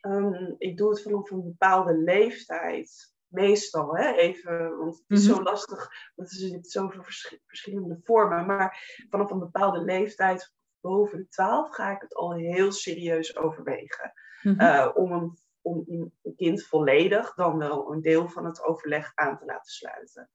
Um, 0.00 0.54
ik 0.58 0.76
doe 0.76 0.90
het 0.90 1.02
vanaf 1.02 1.30
een 1.30 1.42
bepaalde 1.42 1.96
leeftijd 1.96 3.16
meestal, 3.28 3.96
hè, 3.96 4.12
even, 4.12 4.78
want 4.78 5.04
het 5.06 5.18
is 5.18 5.24
zo 5.24 5.42
lastig, 5.42 5.90
want 6.14 6.30
er 6.30 6.36
zitten 6.36 6.70
zoveel 6.70 7.02
vers 7.02 7.40
verschillende 7.46 7.98
vormen. 8.02 8.46
Maar 8.46 9.04
vanaf 9.10 9.30
een 9.30 9.38
bepaalde 9.38 9.84
leeftijd, 9.84 10.54
boven 10.80 11.18
de 11.18 11.28
12, 11.28 11.74
ga 11.74 11.90
ik 11.94 12.00
het 12.00 12.14
al 12.14 12.34
heel 12.34 12.72
serieus 12.72 13.36
overwegen. 13.36 14.12
Mm 14.42 14.58
-hmm. 14.58 14.66
uh, 14.66 14.90
om, 14.94 15.12
een, 15.12 15.38
om 15.60 15.84
een 15.86 16.34
kind 16.36 16.62
volledig 16.62 17.34
dan 17.34 17.58
wel 17.58 17.92
een 17.92 18.00
deel 18.00 18.28
van 18.28 18.44
het 18.44 18.64
overleg 18.64 19.12
aan 19.14 19.38
te 19.38 19.44
laten 19.44 19.72
sluiten. 19.72 20.30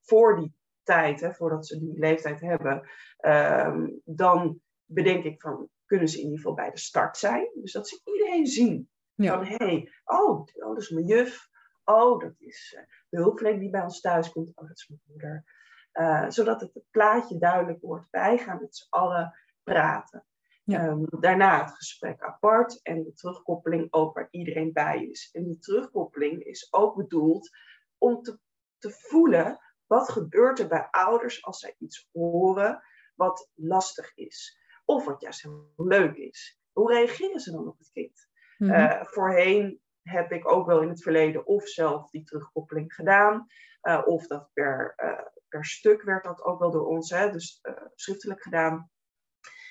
Voor 0.00 0.36
die 0.36 0.54
tijd, 0.82 1.20
hè, 1.20 1.32
voordat 1.32 1.66
ze 1.66 1.78
die 1.78 1.98
leeftijd 1.98 2.40
hebben, 2.40 2.88
uh, 3.20 3.86
dan 4.04 4.60
bedenk 4.84 5.24
ik 5.24 5.40
van, 5.40 5.68
kunnen 5.84 6.08
ze 6.08 6.16
in 6.16 6.22
ieder 6.22 6.38
geval 6.38 6.54
bij 6.54 6.70
de 6.70 6.78
start 6.78 7.16
zijn? 7.16 7.50
Dus 7.54 7.72
dat 7.72 7.88
ze 7.88 8.00
iedereen 8.04 8.46
zien. 8.46 8.90
Ja. 9.18 9.36
Van, 9.36 9.46
hé, 9.46 9.54
hey, 9.56 9.92
oh, 10.04 10.30
oh, 10.30 10.46
dat 10.54 10.78
is 10.78 10.90
mijn 10.90 11.06
juf. 11.06 11.48
Oh, 11.84 12.20
dat 12.20 12.34
is 12.38 12.74
uh, 12.76 12.84
de 13.08 13.16
hulpverlener 13.16 13.60
die 13.60 13.70
bij 13.70 13.82
ons 13.82 14.00
thuis 14.00 14.30
komt. 14.30 14.48
Oh, 14.54 14.68
dat 14.68 14.76
is 14.76 14.88
mijn 14.88 15.00
moeder. 15.04 15.44
Uh, 15.92 16.24
zodat 16.28 16.60
het 16.60 16.72
plaatje 16.90 17.38
duidelijk 17.38 17.80
wordt. 17.80 18.06
Wij 18.10 18.38
gaan 18.38 18.60
met 18.60 18.76
z'n 18.76 18.86
allen 18.90 19.34
praten. 19.62 20.26
Ja. 20.64 20.86
Um, 20.86 21.06
daarna 21.20 21.60
het 21.64 21.74
gesprek 21.74 22.22
apart 22.22 22.82
en 22.82 23.02
de 23.02 23.12
terugkoppeling 23.12 23.86
ook 23.90 24.14
waar 24.14 24.28
iedereen 24.30 24.72
bij 24.72 25.04
is. 25.04 25.28
En 25.32 25.44
die 25.44 25.58
terugkoppeling 25.58 26.44
is 26.44 26.72
ook 26.72 26.96
bedoeld 26.96 27.50
om 27.98 28.22
te, 28.22 28.38
te 28.78 28.90
voelen 28.90 29.58
wat 29.86 30.08
gebeurt 30.08 30.58
er 30.58 30.68
bij 30.68 30.88
ouders 30.90 31.44
als 31.44 31.58
zij 31.58 31.74
iets 31.78 32.08
horen 32.12 32.82
wat 33.14 33.50
lastig 33.54 34.14
is. 34.14 34.60
Of 34.84 35.04
wat 35.04 35.20
juist 35.20 35.42
heel 35.42 35.72
leuk 35.76 36.16
is. 36.16 36.60
Hoe 36.72 36.92
reageren 36.92 37.40
ze 37.40 37.50
dan 37.50 37.68
op 37.68 37.78
het 37.78 37.90
kind? 37.90 38.27
Mm 38.58 38.70
-hmm. 38.70 38.80
uh, 38.80 39.04
voorheen 39.04 39.80
heb 40.02 40.32
ik 40.32 40.52
ook 40.52 40.66
wel 40.66 40.82
in 40.82 40.88
het 40.88 41.02
verleden 41.02 41.46
of 41.46 41.68
zelf 41.68 42.10
die 42.10 42.24
terugkoppeling 42.24 42.94
gedaan. 42.94 43.46
Uh, 43.82 44.02
of 44.04 44.26
dat 44.26 44.50
per, 44.52 44.94
uh, 44.96 45.26
per 45.48 45.64
stuk 45.64 46.02
werd 46.02 46.24
dat 46.24 46.42
ook 46.42 46.58
wel 46.58 46.70
door 46.70 46.86
ons, 46.86 47.10
hè, 47.10 47.30
dus 47.30 47.60
schriftelijk 47.94 48.42
gedaan. 48.42 48.90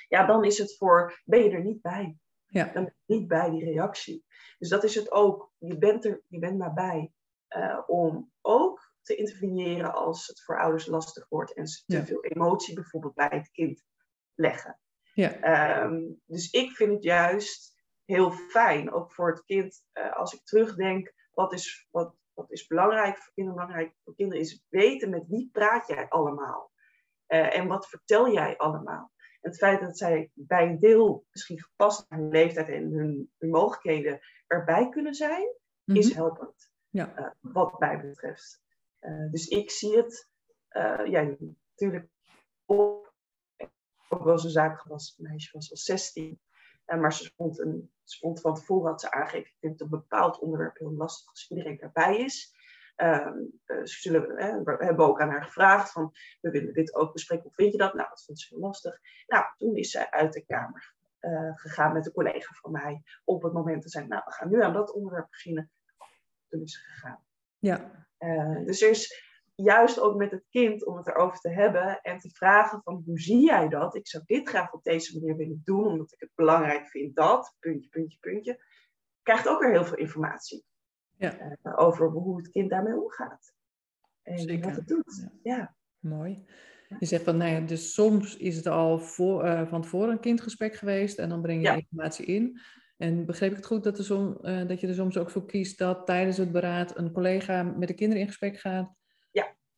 Ja, 0.07 0.25
dan 0.25 0.43
is 0.43 0.57
het 0.57 0.77
voor, 0.77 1.21
ben 1.25 1.43
je 1.43 1.49
er 1.49 1.63
niet 1.63 1.81
bij. 1.81 2.17
Ja. 2.45 2.63
Dan 2.63 2.83
ben 2.83 2.95
je 3.05 3.15
niet 3.15 3.27
bij 3.27 3.49
die 3.49 3.65
reactie. 3.65 4.25
Dus 4.57 4.69
dat 4.69 4.83
is 4.83 4.95
het 4.95 5.11
ook. 5.11 5.51
Je 5.57 5.77
bent 5.77 6.05
er, 6.05 6.23
je 6.27 6.39
bent 6.39 6.57
maar 6.57 6.73
bij 6.73 7.11
om 7.85 8.31
ook 8.41 8.93
te 9.01 9.15
interveneren 9.15 9.93
als 9.93 10.27
het 10.27 10.43
voor 10.43 10.59
ouders 10.59 10.85
lastig 10.85 11.25
wordt 11.29 11.53
en 11.53 11.67
ze 11.67 11.83
te 11.85 11.97
ja. 11.97 12.05
veel 12.05 12.23
emotie 12.23 12.75
bijvoorbeeld 12.75 13.13
bij 13.13 13.29
het 13.31 13.51
kind 13.51 13.83
leggen. 14.35 14.79
Ja. 15.13 15.83
Um, 15.83 16.21
dus 16.25 16.51
ik 16.51 16.71
vind 16.71 16.93
het 16.93 17.03
juist 17.03 17.76
heel 18.07 18.31
fijn, 18.31 18.91
ook 18.91 19.13
voor 19.13 19.29
het 19.29 19.45
kind. 19.45 19.83
Uh, 19.93 20.17
als 20.17 20.33
ik 20.33 20.43
terugdenk, 20.43 21.13
wat 21.33 21.53
is, 21.53 21.87
wat, 21.91 22.15
wat 22.33 22.51
is 22.51 22.67
belangrijk 22.67 23.17
voor 23.17 23.33
kinderen? 23.33 23.59
Belangrijk 23.59 23.95
voor 24.03 24.15
kinderen 24.15 24.43
is 24.43 24.65
weten 24.69 25.09
met 25.09 25.27
wie 25.27 25.49
praat 25.51 25.87
jij 25.87 26.07
allemaal. 26.07 26.71
Uh, 27.27 27.57
en 27.57 27.67
wat 27.67 27.89
vertel 27.89 28.31
jij 28.31 28.57
allemaal. 28.57 29.11
En 29.41 29.49
het 29.49 29.57
feit 29.57 29.79
dat 29.79 29.97
zij 29.97 30.31
bij 30.33 30.67
een 30.67 30.79
deel, 30.79 31.25
misschien 31.31 31.61
gepast 31.61 32.05
aan 32.09 32.19
hun 32.19 32.29
leeftijd 32.29 32.69
en 32.69 32.91
hun, 32.91 33.31
hun 33.37 33.49
mogelijkheden, 33.49 34.19
erbij 34.47 34.89
kunnen 34.89 35.13
zijn, 35.13 35.43
mm 35.43 35.55
-hmm. 35.83 35.95
is 35.95 36.13
helpend. 36.13 36.71
Ja. 36.89 37.19
Uh, 37.19 37.31
wat 37.39 37.79
mij 37.79 38.01
betreft. 38.01 38.61
dus 39.31 39.47
ik 39.47 39.71
zie 39.71 39.97
het, 39.97 40.29
ja, 41.05 41.35
natuurlijk 41.69 42.09
ook 42.67 44.23
wel 44.23 44.39
zo'n 44.39 44.49
zaak 44.49 44.83
was, 44.83 45.15
een 45.17 45.29
meisje 45.29 45.49
was 45.51 45.69
al 45.69 45.77
16. 45.77 46.39
maar 46.85 47.13
ze 47.13 47.31
vond 47.35 47.59
een 47.59 47.91
Ze 48.09 48.39
van 48.41 48.53
tevoren 48.53 48.89
had 48.89 49.01
ze 49.01 49.11
aangegeven, 49.11 49.47
ik 49.47 49.57
vind 49.59 49.81
een 49.81 49.89
bepaald 49.89 50.39
onderwerp 50.39 50.77
heel 50.77 50.93
lastig 50.93 51.29
als 51.29 51.49
iedereen 51.49 51.77
daarbij 51.77 52.17
is. 52.17 52.55
Ehm, 52.95 53.37
ze 53.65 53.99
zullen, 53.99 54.35
we 54.63 54.75
hebben 54.79 55.05
ook 55.05 55.21
aan 55.21 55.29
haar 55.29 55.43
gevraagd 55.43 55.91
van, 55.91 56.11
we 56.41 56.49
willen 56.49 56.73
dit 56.73 56.95
ook 56.95 57.13
bespreken, 57.13 57.43
hoe 57.43 57.53
vind 57.53 57.71
je 57.71 57.77
dat? 57.77 57.93
Nou, 57.93 58.09
dat 58.09 58.23
vond 58.23 58.39
ze 58.39 58.47
heel 58.49 58.63
lastig. 58.63 58.99
Nou, 59.27 59.45
toen 59.57 59.75
is 59.75 59.91
zij 59.91 60.09
uit 60.09 60.33
de 60.33 60.45
kamer 60.45 60.95
gegaan 61.55 61.93
met 61.93 62.05
een 62.05 62.11
collega 62.11 62.53
van 62.53 62.71
mij 62.71 63.03
op 63.23 63.43
het 63.43 63.53
moment 63.53 63.81
te 63.81 63.89
zijn, 63.89 64.07
nou, 64.07 64.21
we 64.25 64.31
gaan 64.31 64.49
nu 64.49 64.63
aan 64.63 64.73
dat 64.73 64.93
onderwerp 64.93 65.29
beginnen. 65.29 65.71
Toen 66.47 66.61
is 66.61 66.73
ze 66.73 66.79
gegaan. 66.79 67.23
Ja. 67.57 68.07
dus 68.65 68.81
er 68.81 68.89
is 68.89 69.26
juist 69.63 69.99
ook 69.99 70.15
met 70.15 70.31
het 70.31 70.45
kind 70.49 70.85
om 70.85 70.97
het 70.97 71.07
erover 71.07 71.39
te 71.39 71.49
hebben 71.49 72.01
en 72.01 72.17
te 72.17 72.29
vragen 72.29 72.81
van 72.83 73.01
hoe 73.05 73.19
zie 73.19 73.45
jij 73.45 73.67
dat? 73.67 73.95
Ik 73.95 74.07
zou 74.07 74.23
dit 74.25 74.49
graag 74.49 74.73
op 74.73 74.83
deze 74.83 75.19
manier 75.19 75.35
willen 75.35 75.61
doen, 75.63 75.85
omdat 75.85 76.11
ik 76.11 76.19
het 76.19 76.31
belangrijk 76.35 76.87
vind 76.87 77.15
dat, 77.15 77.55
puntje, 77.59 77.89
puntje, 77.89 78.17
puntje. 78.19 78.63
Krijgt 79.21 79.47
ook 79.47 79.59
weer 79.59 79.71
heel 79.71 79.85
veel 79.85 79.97
informatie 79.97 80.65
ja. 81.17 81.57
uh, 81.63 81.79
over 81.79 82.07
hoe 82.07 82.37
het 82.37 82.49
kind 82.49 82.69
daarmee 82.69 83.01
omgaat. 83.01 83.53
En 84.21 84.39
Zeker. 84.39 84.67
wat 84.67 84.75
het 84.75 84.87
doet. 84.87 85.27
Ja. 85.43 85.75
Mooi. 85.99 86.45
Je 86.99 87.05
zegt 87.05 87.23
van, 87.23 87.37
nou 87.37 87.51
ja, 87.51 87.59
dus 87.59 87.93
soms 87.93 88.37
is 88.37 88.55
het 88.55 88.67
al 88.67 88.99
voor, 88.99 89.45
uh, 89.45 89.67
van 89.67 89.81
tevoren 89.81 90.09
een 90.09 90.19
kindgesprek 90.19 90.75
geweest 90.75 91.17
en 91.17 91.29
dan 91.29 91.41
breng 91.41 91.61
je 91.61 91.67
Ja. 91.67 91.75
informatie 91.75 92.25
in. 92.25 92.59
En 92.97 93.25
begreep 93.25 93.49
ik 93.49 93.55
het 93.57 93.65
goed 93.65 93.83
dat, 93.83 93.97
er 93.97 94.03
som, 94.03 94.37
uh, 94.41 94.67
dat 94.67 94.79
je 94.79 94.87
er 94.87 94.93
soms 94.93 95.17
ook 95.17 95.29
voor 95.29 95.45
kiest 95.45 95.77
dat 95.77 96.05
tijdens 96.05 96.37
het 96.37 96.51
beraad 96.51 96.97
een 96.97 97.11
collega 97.11 97.63
met 97.63 97.87
de 97.87 97.93
kinderen 97.93 98.21
in 98.21 98.27
gesprek 98.27 98.59
gaat. 98.59 98.95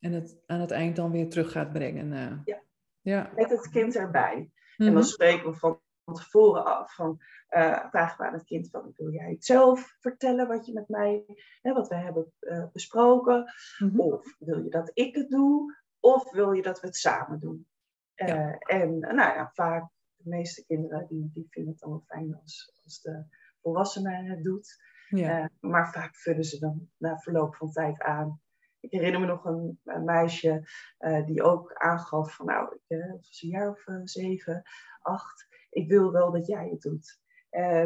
En 0.00 0.12
het 0.12 0.42
aan 0.46 0.60
het 0.60 0.70
eind 0.70 0.96
dan 0.96 1.10
weer 1.10 1.28
terug 1.28 1.52
gaat 1.52 1.72
brengen? 1.72 2.12
uh. 2.12 2.38
Ja. 2.44 2.62
ja. 3.00 3.30
Met 3.34 3.50
het 3.50 3.68
kind 3.68 3.96
erbij. 3.96 4.34
En 4.76 4.84
Mhm. 4.86 4.94
dan 4.94 5.04
spreken 5.04 5.50
we 5.50 5.56
van 5.56 5.80
tevoren 6.04 6.64
af 6.64 6.94
van 6.94 7.18
uh, 7.50 7.88
vragen 7.90 8.18
we 8.18 8.26
aan 8.26 8.32
het 8.34 8.44
kind 8.44 8.70
van 8.70 8.92
wil 8.96 9.10
jij 9.12 9.30
het 9.30 9.44
zelf 9.44 9.96
vertellen 9.98 10.48
wat 10.48 10.66
je 10.66 10.72
met 10.72 10.88
mij, 10.88 11.24
hè, 11.62 11.72
wat 11.72 11.88
we 11.88 11.94
hebben 11.94 12.32
uh, 12.40 12.64
besproken, 12.72 13.52
Mhm. 13.78 14.00
of 14.00 14.36
wil 14.38 14.62
je 14.64 14.70
dat 14.70 14.90
ik 14.94 15.14
het 15.14 15.30
doe, 15.30 15.76
of 16.00 16.30
wil 16.30 16.52
je 16.52 16.62
dat 16.62 16.80
we 16.80 16.86
het 16.86 16.96
samen 16.96 17.40
doen? 17.40 17.66
Ja. 18.14 18.58
En 18.58 18.98
nou 18.98 19.16
ja, 19.16 19.50
vaak 19.54 19.90
de 20.16 20.28
meeste 20.28 20.64
kinderen 20.64 21.06
die, 21.08 21.30
die 21.32 21.46
vinden 21.50 21.72
het 21.72 21.84
wel 21.84 22.02
fijn 22.06 22.34
als, 22.42 22.80
als 22.84 23.00
de 23.00 23.24
volwassene 23.62 24.28
het 24.28 24.42
doet. 24.44 24.76
Ja. 25.08 25.50
Maar 25.60 25.92
vaak 25.92 26.16
vullen 26.16 26.44
ze 26.44 26.58
dan 26.58 26.90
na 26.96 27.18
verloop 27.18 27.54
van 27.56 27.70
tijd 27.70 28.00
aan. 28.02 28.40
Ik 28.80 28.90
herinner 28.90 29.20
me 29.20 29.26
nog 29.26 29.44
een, 29.44 29.80
meisje 30.04 30.68
uh, 30.98 31.26
die 31.26 31.42
ook 31.42 31.72
aangaf 31.72 32.34
van 32.34 32.46
nou, 32.46 32.74
ik 32.74 32.98
uh, 32.98 33.12
was 33.12 33.42
een 33.42 33.48
jaar 33.48 33.70
of 33.70 33.86
uh, 33.86 34.00
zeven, 34.04 34.62
acht. 35.02 35.46
Ik 35.70 35.88
wil 35.88 36.12
wel 36.12 36.30
dat 36.30 36.46
jij 36.46 36.68
het 36.68 36.80
doet. 36.80 37.20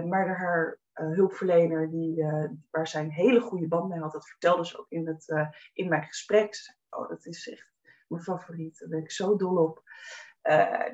Maar 0.04 0.36
haar 0.36 0.78
hulpverlener, 0.92 1.90
die, 1.90 2.24
waar 2.70 2.86
zij 2.86 3.02
een 3.02 3.10
hele 3.10 3.40
goede 3.40 3.68
band 3.68 3.88
mee 3.88 4.00
had, 4.00 4.12
dat 4.12 4.28
vertelde 4.28 4.66
ze 4.66 4.78
ook 4.78 4.90
in, 4.90 5.06
het, 5.06 5.52
in 5.72 5.88
mijn 5.88 6.02
gesprek. 6.02 6.74
Oh, 6.90 7.08
dat 7.08 7.26
is 7.26 7.48
echt 7.50 7.72
mijn 8.08 8.22
favoriet, 8.22 8.78
daar 8.78 8.88
ben 8.88 8.98
ik 8.98 9.10
zo 9.10 9.36
dol 9.36 9.56
op. 9.56 9.82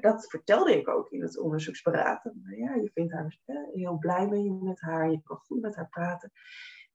Dat 0.00 0.30
vertelde 0.30 0.78
ik 0.78 0.88
ook 0.88 1.10
in 1.10 1.22
het 1.22 1.38
onderzoeksberaad. 1.38 2.22
Ja, 2.56 2.74
je 2.74 2.90
vindt 2.94 3.12
haar 3.12 3.38
heel 3.72 3.98
blij 3.98 4.28
mee 4.28 4.52
met 4.52 4.80
haar, 4.80 5.10
je 5.10 5.22
kan 5.22 5.36
goed 5.36 5.60
met 5.60 5.76
haar 5.76 5.88
praten. 5.88 6.32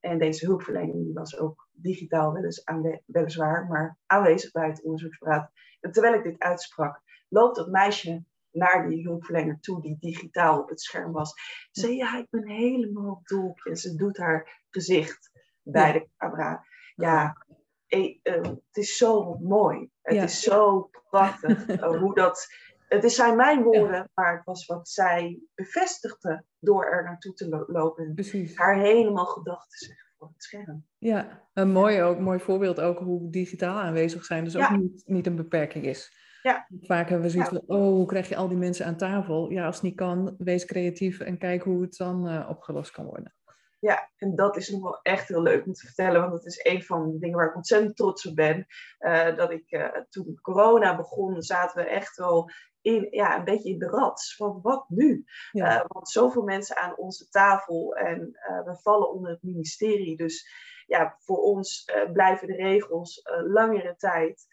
En 0.05 0.17
deze 0.17 0.45
hulpverlening 0.45 1.03
die 1.03 1.13
was 1.13 1.38
ook 1.39 1.67
digitaal 1.71 2.35
aanwe- 2.63 3.01
weliswaar, 3.05 3.65
maar 3.67 3.97
aanwezig 4.05 4.51
bij 4.51 4.67
het 4.67 4.83
onderzoeksberaad. 4.83 5.51
En 5.79 5.91
terwijl 5.91 6.13
ik 6.13 6.24
dit 6.24 6.39
uitsprak, 6.39 7.01
loopt 7.29 7.55
dat 7.55 7.67
meisje 7.69 8.24
naar 8.51 8.88
die 8.88 9.03
hulpverlener 9.03 9.59
toe 9.59 9.81
die 9.81 9.97
digitaal 10.00 10.62
op 10.62 10.69
het 10.69 10.81
scherm 10.81 11.12
was. 11.12 11.33
Ze 11.71 11.81
zei, 11.81 11.95
ja, 11.95 12.17
ik 12.17 12.27
ben 12.29 12.47
helemaal 12.47 13.21
dol. 13.24 13.53
En 13.63 13.75
ze 13.77 13.95
doet 13.95 14.17
haar 14.17 14.63
gezicht 14.69 15.31
bij 15.62 15.88
Ja. 15.88 15.93
de 15.93 16.07
camera. 16.17 16.65
Ja, 16.95 17.45
eh, 17.88 18.17
het 18.24 18.59
is 18.77 18.97
zo 18.97 19.38
mooi. 19.38 19.89
Het 20.01 20.15
Ja. 20.15 20.24
is 20.24 20.41
zo 20.41 20.89
prachtig 21.09 21.65
eh, 21.67 22.00
hoe 22.00 22.15
dat. 22.15 22.47
Het 22.88 23.04
is 23.04 23.15
zijn 23.15 23.36
mijn 23.36 23.63
woorden, 23.63 24.10
maar 24.13 24.36
het 24.36 24.45
was 24.45 24.65
wat 24.65 24.89
zij 24.89 25.39
bevestigde 25.56 26.43
door 26.60 26.86
er 26.86 27.04
naartoe 27.04 27.34
te 27.34 27.50
lo- 27.50 27.65
lopen. 27.67 28.06
En 28.06 28.13
Precies. 28.13 28.58
haar 28.58 28.78
helemaal 28.80 29.26
gedachten 29.26 29.78
zeggen 29.78 30.06
voor 30.17 30.28
het 30.28 30.43
scherm. 30.43 30.86
Ja, 30.98 31.48
een 31.54 31.69
mooi, 31.71 32.02
ook, 32.02 32.19
mooi 32.19 32.39
voorbeeld 32.39 32.80
ook 32.82 33.00
hoe 33.00 33.30
digitaal 33.32 33.78
aanwezig 33.80 34.26
zijn. 34.26 34.43
Dus 34.43 34.54
Ja. 34.54 34.69
ook 34.74 34.80
niet, 34.80 35.04
niet 35.06 35.28
een 35.28 35.36
beperking 35.36 35.86
is. 35.86 36.24
Ja. 36.41 36.67
Vaak 36.82 37.10
hebben 37.10 37.26
we 37.28 37.32
zoiets 37.32 37.52
Ja. 37.52 37.60
van, 37.65 37.78
oh, 37.78 37.84
hoe 37.84 38.06
krijg 38.06 38.30
je 38.30 38.36
al 38.36 38.48
die 38.48 38.58
mensen 38.58 38.86
aan 38.86 38.98
tafel? 38.98 39.50
Ja, 39.52 39.65
als 39.65 39.76
het 39.76 39.84
niet 39.84 39.95
kan, 39.95 40.36
wees 40.38 40.65
creatief 40.65 41.19
en 41.19 41.38
kijk 41.38 41.63
hoe 41.63 41.82
het 41.82 41.98
dan 41.98 42.28
eh, 42.28 42.50
opgelost 42.50 42.91
kan 42.91 43.06
worden. 43.06 43.36
Ja, 43.80 44.10
en 44.17 44.36
dat 44.36 44.58
is 44.58 44.69
nog 44.69 44.82
wel 44.82 45.00
echt 45.02 45.28
heel 45.28 45.41
leuk 45.41 45.65
om 45.65 45.74
te 45.74 45.86
vertellen, 45.86 46.19
want 46.21 46.32
dat 46.32 46.45
is 46.45 46.60
een 46.63 46.84
van 46.84 47.12
de 47.12 47.19
dingen 47.19 47.38
waar 47.38 47.48
ik 47.50 47.56
ontzettend 47.56 47.95
trots 47.95 48.28
op 48.28 48.36
ben. 48.36 48.65
Uh, 49.00 49.36
dat 49.36 49.52
ik 49.52 49.71
uh, 49.71 49.88
toen 50.10 50.39
corona 50.41 50.95
begon, 50.95 51.41
zaten 51.41 51.84
we 51.84 51.89
echt 51.89 52.17
wel 52.17 52.50
in, 52.86 53.08
ja, 53.12 53.38
een 53.38 53.43
beetje 53.43 53.69
in 53.69 53.80
de 53.80 53.88
rats 53.88 54.36
van 54.36 54.60
wat 54.62 54.86
nu? 54.89 55.26
Ja. 55.52 55.80
Uh, 55.80 55.86
want 55.88 56.10
zoveel 56.10 56.43
mensen 56.43 56.76
aan 56.78 56.98
onze 56.98 57.30
tafel 57.30 57.95
en 57.95 58.19
we 58.65 58.78
vallen 58.82 59.12
onder 59.12 59.32
het 59.32 59.43
ministerie. 59.43 60.17
Dus 60.17 60.50
ja, 60.88 61.15
voor 61.19 61.38
ons 61.38 61.91
blijven 62.13 62.48
de 62.48 62.56
regels 62.56 63.21
langere 63.45 63.95
tijd 63.95 64.48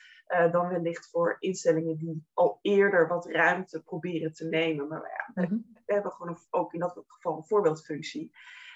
dan 0.50 0.68
wellicht 0.68 1.10
voor 1.10 1.36
instellingen 1.38 1.96
die 1.96 2.26
al 2.34 2.58
eerder 2.62 3.08
wat 3.08 3.26
ruimte 3.26 3.82
proberen 3.82 4.32
te 4.32 4.44
nemen. 4.44 4.88
Maar 4.88 5.00
ja, 5.34 5.42
Mhm. 5.42 5.54
we, 5.54 5.80
we 5.86 5.92
hebben 5.92 6.12
gewoon 6.12 6.32
een, 6.32 6.42
ook 6.50 6.72
in 6.72 6.80
dat 6.80 7.02
geval 7.06 7.36
een 7.36 7.44
voorbeeldfunctie. 7.44 8.32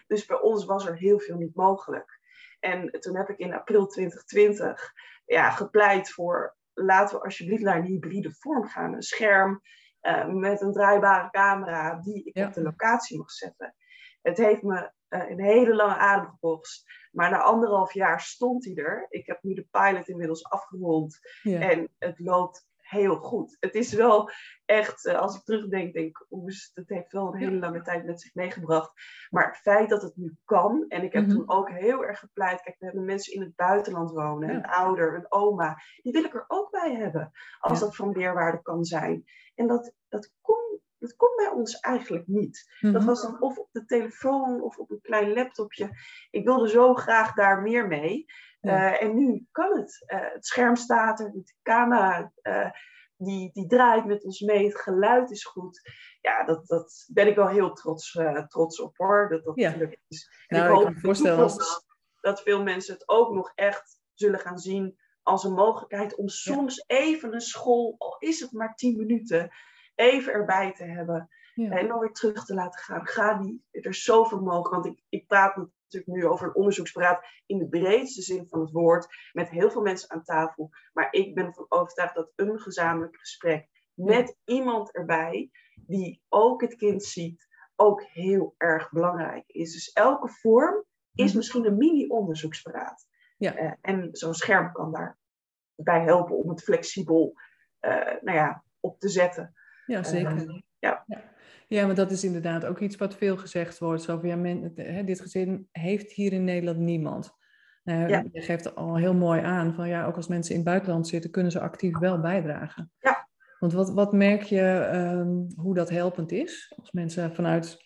Dus 0.07 0.27
bij 0.27 0.41
ons 0.41 0.65
was 0.65 0.87
er 0.87 0.97
heel 0.97 1.19
veel 1.19 1.37
niet 1.37 1.55
mogelijk. 1.55 2.21
En 2.61 2.91
toen 3.01 3.17
heb 3.17 3.29
ik 3.29 3.39
in 3.39 3.55
april 3.55 3.87
2020 3.87 4.93
ja, 5.27 5.51
gepleit 5.51 6.11
voor 6.11 6.57
laten 6.85 7.19
we 7.19 7.25
alsjeblieft 7.25 7.63
naar 7.63 7.77
een 7.77 7.85
hybride 7.85 8.33
vorm 8.39 8.67
gaan. 8.67 8.95
Een 8.95 9.03
scherm 9.03 9.61
uh, 10.03 10.27
met 10.27 10.61
een 10.61 10.73
draaibare 10.73 11.31
camera 11.31 12.01
die 12.01 12.25
ik 12.25 12.37
Ja. 12.37 12.47
op 12.47 12.53
de 12.53 12.63
locatie 12.63 13.19
mag 13.19 13.31
zetten. 13.31 13.75
Het 14.23 14.37
heeft 14.37 14.63
me 14.63 14.93
uh, 15.09 15.31
een 15.31 15.41
hele 15.41 15.75
lange 15.75 15.97
adem 15.97 16.27
gekost. 16.31 16.85
Maar 17.13 17.31
na 17.31 17.43
anderhalf 17.43 17.93
jaar 17.93 18.21
stond 18.21 18.65
hij 18.65 18.75
er. 18.75 19.07
Ik 19.09 19.27
heb 19.27 19.43
nu 19.43 19.55
de 19.55 19.67
pilot 19.71 20.09
inmiddels 20.09 20.45
afgerond. 20.45 21.19
Ja. 21.43 21.61
En 21.71 21.95
het 21.99 22.19
loopt 22.19 22.66
heel 22.89 23.17
goed. 23.17 23.57
Het 23.61 23.75
is 23.75 23.93
wel 23.93 24.31
echt, 24.65 25.05
uh, 25.07 25.19
als 25.19 25.37
ik 25.37 25.43
terugdenk, 25.45 25.93
denk 25.93 26.07
ik, 26.07 26.27
oeh, 26.31 26.53
het 26.75 26.89
heeft 26.89 27.13
wel 27.13 27.27
een 27.27 27.39
hele 27.39 27.59
lange 27.59 27.83
tijd 27.83 28.05
met 28.05 28.21
zich 28.21 28.35
meegebracht. 28.35 28.93
Maar 29.31 29.47
het 29.47 29.57
feit 29.57 29.89
dat 29.89 30.03
het 30.03 30.17
nu 30.17 30.37
kan, 30.45 30.85
en 30.89 31.03
ik 31.03 31.13
heb 31.13 31.27
Mhm. 31.27 31.35
toen 31.37 31.49
ook 31.51 31.71
heel 31.71 32.05
erg 32.05 32.19
gepleit, 32.19 32.63
kijk, 32.63 32.77
we 32.79 32.85
hebben 32.87 33.05
mensen 33.05 33.33
in 33.35 33.41
het 33.41 33.55
buitenland 33.57 34.11
wonen, 34.11 34.49
Ja. 34.49 34.55
een 34.57 34.67
ouder, 34.67 35.15
een 35.15 35.27
oma, 35.33 35.77
die 36.03 36.13
wil 36.13 36.25
ik 36.25 36.35
er 36.35 36.45
ook 36.49 36.71
bij 36.71 36.95
hebben, 36.95 37.33
als 37.59 37.79
Ja. 37.79 37.85
dat 37.85 37.97
van 37.97 38.13
meerwaarde 38.13 38.63
kan 38.63 38.85
zijn. 38.85 39.25
En 39.55 39.67
dat, 39.67 39.93
dat 40.09 40.33
kon 40.41 40.81
dat 41.07 41.17
kon 41.17 41.37
bij 41.37 41.49
ons 41.49 41.81
eigenlijk 41.81 42.27
niet. 42.27 42.77
Dat 42.81 42.93
Mhm. 42.93 43.05
was 43.05 43.23
dan 43.23 43.41
of 43.41 43.59
op 43.59 43.69
de 43.73 43.85
telefoon 43.85 44.63
of 44.63 44.77
op 44.79 44.91
een 44.91 45.01
klein 45.01 45.33
laptopje. 45.33 45.91
Ik 46.31 46.45
wilde 46.45 46.69
zo 46.69 46.95
graag 46.95 47.35
daar 47.35 47.63
meer 47.63 47.87
mee. 47.87 48.25
Ja. 48.61 48.93
Uh, 48.95 49.03
en 49.03 49.15
nu 49.15 49.47
kan 49.53 49.79
het. 49.79 50.05
Uh, 50.07 50.33
het 50.33 50.47
scherm 50.47 50.77
staat 50.77 51.21
er, 51.21 51.33
de 51.33 51.55
camera 51.63 52.33
uh, 52.43 52.71
die, 53.17 53.53
die 53.53 53.67
draait 53.67 54.05
met 54.05 54.25
ons 54.25 54.41
mee, 54.41 54.65
het 54.67 54.81
geluid 54.81 55.31
is 55.31 55.45
goed. 55.45 55.81
Ja, 56.21 56.45
dat, 56.45 56.67
dat 56.67 57.05
ben 57.13 57.27
ik 57.27 57.35
wel 57.37 57.49
heel 57.49 57.73
trots, 57.73 58.19
trots 58.49 58.81
op 58.81 58.97
hoor, 58.97 59.29
dat 59.31 59.45
dat 59.45 59.57
Ja. 59.57 59.71
gelukt 59.71 59.99
is. 60.09 60.31
En 60.47 60.59
Nou, 60.59 60.73
ik 60.73 60.81
ik 60.81 60.87
hoop 60.87 60.99
voorstellen 61.01 61.43
als- 61.43 61.85
dat 62.21 62.43
veel 62.43 62.63
mensen 62.63 62.95
het 62.95 63.09
ook 63.09 63.35
nog 63.35 63.53
echt 63.55 64.01
zullen 64.15 64.41
gaan 64.41 64.59
zien 64.59 64.99
als 65.23 65.45
een 65.45 65.53
mogelijkheid 65.53 66.15
om 66.17 66.29
soms 66.29 66.85
even 66.87 67.35
een 67.35 67.41
school, 67.41 67.95
al 67.99 68.17
is 68.19 68.41
het 68.41 68.53
maar 68.53 68.75
tien 68.75 68.97
minuten, 68.97 69.51
even 69.97 70.33
erbij 70.33 70.73
te 70.73 70.85
hebben. 70.85 71.29
Ja. 71.55 71.71
En 71.71 71.89
dan 71.89 71.99
weer 71.99 72.13
terug 72.13 72.45
te 72.45 72.55
laten 72.55 72.81
gaan. 72.81 73.07
Ga 73.07 73.35
die, 73.35 73.65
er 73.71 73.87
is 73.87 74.05
zoveel 74.05 74.41
mogelijk. 74.41 74.75
Want 74.83 74.87
ik, 74.87 75.03
ik 75.09 75.27
praat 75.27 75.57
natuurlijk 75.57 76.13
nu 76.13 76.27
over 76.27 76.47
een 76.47 76.55
onderzoeksberaad 76.55 77.27
in 77.47 77.59
de 77.59 77.69
breedste 77.69 78.23
zin 78.23 78.49
van 78.49 78.61
het 78.61 78.71
woord. 78.71 79.07
Met 79.33 79.49
heel 79.49 79.71
veel 79.71 79.83
mensen 79.83 80.11
aan 80.11 80.23
tafel. 80.23 80.71
Maar 80.93 81.09
ik 81.11 81.35
ben 81.35 81.47
ervan 81.47 81.67
overtuigd 81.69 82.15
dat 82.15 82.33
een 82.37 82.61
gezamenlijk 82.61 83.17
gesprek 83.17 83.69
met 83.95 84.37
iemand 84.45 84.95
erbij, 84.95 85.51
die 85.75 86.23
ook 86.29 86.61
het 86.61 86.75
kind 86.77 87.05
ziet, 87.05 87.47
ook 87.77 88.03
heel 88.03 88.55
erg 88.57 88.91
belangrijk 88.91 89.45
is. 89.47 89.73
Dus 89.73 89.93
elke 89.93 90.29
vorm 90.29 90.85
is 91.15 91.27
Mhm. 91.29 91.37
misschien 91.37 91.67
een 91.67 91.77
mini-onderzoeksberaad. 91.77 93.07
Ja. 93.39 93.61
Uh, 93.63 93.73
en 93.81 94.09
zo'n 94.13 94.35
scherm 94.35 94.73
kan 94.73 94.93
daarbij 94.93 96.05
helpen 96.05 96.37
om 96.37 96.49
het 96.49 96.63
flexibel 96.63 97.33
uh, 97.81 97.93
nou 98.21 98.37
ja, 98.37 98.65
op 98.81 98.99
te 98.99 99.09
zetten. 99.09 99.55
Ja, 99.87 100.03
zeker. 100.03 100.63
Ja. 100.79 101.05
ja. 101.07 101.35
Ja, 101.69 101.87
maar 101.87 101.95
dat 101.95 102.11
is 102.11 102.25
inderdaad 102.25 102.65
ook 102.65 102.79
iets 102.79 102.97
wat 102.97 103.15
veel 103.15 103.37
gezegd 103.37 103.79
wordt. 103.79 104.03
Zo 104.03 104.19
van, 104.19 104.29
ja, 104.29 104.37
men, 104.37 104.73
hè, 104.75 105.05
dit 105.05 105.21
gezin 105.21 105.69
heeft 105.73 106.13
hier 106.13 106.33
in 106.33 106.45
Nederland 106.45 106.79
niemand. 106.79 107.35
Ja. 107.83 108.25
Je 108.33 108.41
geeft 108.41 108.75
al 108.75 108.97
heel 108.97 109.15
mooi 109.15 109.41
aan 109.41 109.75
van 109.75 109.89
ja, 109.89 110.07
ook 110.07 110.17
als 110.17 110.27
mensen 110.27 110.55
in 110.55 110.61
het 110.61 110.69
buitenland 110.69 111.09
zitten, 111.09 111.31
kunnen 111.31 111.53
ze 111.53 111.61
actief 111.61 111.99
wel 111.99 112.21
bijdragen. 112.21 112.91
Ja. 112.99 113.29
Want 113.59 113.73
wat, 113.73 113.93
wat 113.93 114.13
merk 114.13 114.43
je 114.43 114.91
um, 114.95 115.47
hoe 115.57 115.75
dat 115.75 115.91
helpend 115.91 116.33
is? 116.33 116.75
Als 116.77 116.93
mensen 116.93 117.35
vanuit 117.35 117.85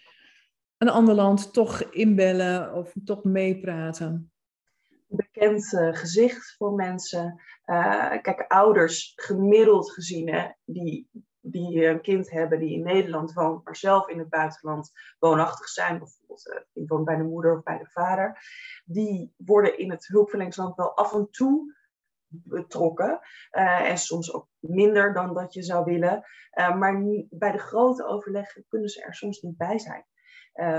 een 0.79 0.89
ander 0.89 1.15
land 1.15 1.53
toch 1.53 1.83
inbellen 1.83 2.75
of 2.75 2.95
toch 3.05 3.25
meepraten? 3.25 4.33
Bekend 5.07 5.73
uh, 5.73 5.95
gezicht 5.95 6.55
voor 6.57 6.73
mensen. 6.73 7.41
Uh, 7.67 8.11
kijk, 8.23 8.45
ouders 8.49 9.13
gemiddeld 9.17 9.93
gezien, 9.93 10.29
hè, 10.29 10.49
die, 10.65 11.09
die 11.41 11.87
een 11.87 12.01
kind 12.01 12.31
hebben 12.31 12.59
die 12.59 12.73
in 12.73 12.83
Nederland 12.83 13.33
woont, 13.33 13.65
maar 13.65 13.77
zelf 13.77 14.09
in 14.09 14.19
het 14.19 14.29
buitenland 14.29 14.93
woonachtig 15.19 15.69
zijn, 15.69 15.99
bijvoorbeeld 15.99 16.65
die 16.73 16.87
woont 16.87 17.05
bij 17.05 17.17
de 17.17 17.23
moeder 17.23 17.57
of 17.57 17.63
bij 17.63 17.79
de 17.79 17.91
vader, 17.91 18.39
die 18.85 19.35
worden 19.37 19.79
in 19.79 19.91
het 19.91 20.07
hulpverleningsland 20.07 20.77
wel 20.77 20.97
af 20.97 21.15
en 21.15 21.31
toe 21.31 21.79
betrokken. 22.31 23.21
Uh, 23.53 23.91
en 23.91 23.99
soms 23.99 24.33
ook 24.33 24.49
minder 24.59 25.13
dan 25.13 25.35
dat 25.35 25.55
je 25.55 25.63
zou 25.63 25.85
willen. 25.85 26.25
Maar 26.55 27.03
bij 27.31 27.53
de 27.53 27.59
grote 27.59 28.05
overleggen 28.05 28.65
kunnen 28.69 28.89
ze 28.89 29.03
er 29.03 29.15
soms 29.15 29.41
niet 29.41 29.57
bij 29.57 29.79
zijn. 29.79 30.05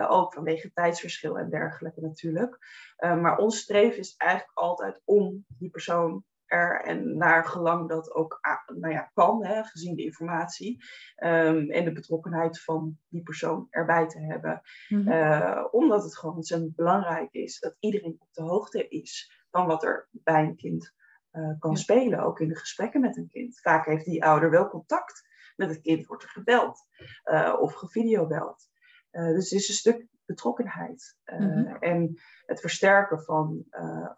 Ook 0.07 0.33
vanwege 0.33 0.71
tijdsverschil 0.73 1.37
en 1.37 1.49
dergelijke 1.49 2.01
natuurlijk. 2.01 2.57
maar 2.97 3.37
ons 3.37 3.59
streven 3.59 3.99
is 3.99 4.15
eigenlijk 4.17 4.57
altijd 4.57 5.01
om 5.05 5.45
die 5.47 5.69
persoon 5.69 6.23
er 6.51 6.81
en 6.81 7.17
naar 7.17 7.45
gelang 7.45 7.89
dat 7.89 8.13
ook 8.13 8.39
nou 8.65 8.93
ja, 8.93 9.11
kan, 9.13 9.45
hè, 9.45 9.63
gezien 9.63 9.95
de 9.95 10.03
informatie 10.03 10.83
um, 11.17 11.71
en 11.71 11.85
de 11.85 11.91
betrokkenheid 11.91 12.61
van 12.61 12.97
die 13.07 13.23
persoon 13.23 13.67
erbij 13.69 14.07
te 14.07 14.19
hebben. 14.19 14.61
Mm 14.87 15.07
-hmm. 15.07 15.67
omdat 15.71 16.03
het 16.03 16.17
gewoon 16.17 16.35
ontzettend 16.35 16.75
belangrijk 16.75 17.31
is 17.31 17.59
dat 17.59 17.75
iedereen 17.79 18.17
op 18.19 18.27
de 18.31 18.41
hoogte 18.41 18.87
is 18.87 19.45
van 19.51 19.67
wat 19.67 19.83
er 19.83 20.09
bij 20.11 20.43
een 20.43 20.55
kind 20.55 20.93
uh, 21.31 21.59
kan 21.59 21.77
spelen, 21.77 22.19
ook 22.19 22.39
in 22.39 22.47
de 22.47 22.55
gesprekken 22.55 23.01
met 23.01 23.17
een 23.17 23.27
kind. 23.27 23.59
Vaak 23.61 23.85
heeft 23.85 24.05
die 24.05 24.25
ouder 24.25 24.49
wel 24.49 24.69
contact 24.69 25.29
met 25.55 25.69
het 25.69 25.81
kind, 25.81 26.05
wordt 26.05 26.23
er 26.23 26.29
gebeld 26.29 26.79
uh, 27.25 27.57
of 27.59 27.73
gevideobeld. 27.73 28.69
Uh, 29.11 29.27
dus 29.27 29.49
het 29.49 29.59
is 29.59 29.69
een 29.69 29.75
stuk 29.75 30.07
betrokkenheid 30.25 31.17
mm-hmm. 31.25 31.75
en 31.75 32.21
het 32.45 32.59
versterken 32.59 33.23
van, 33.23 33.65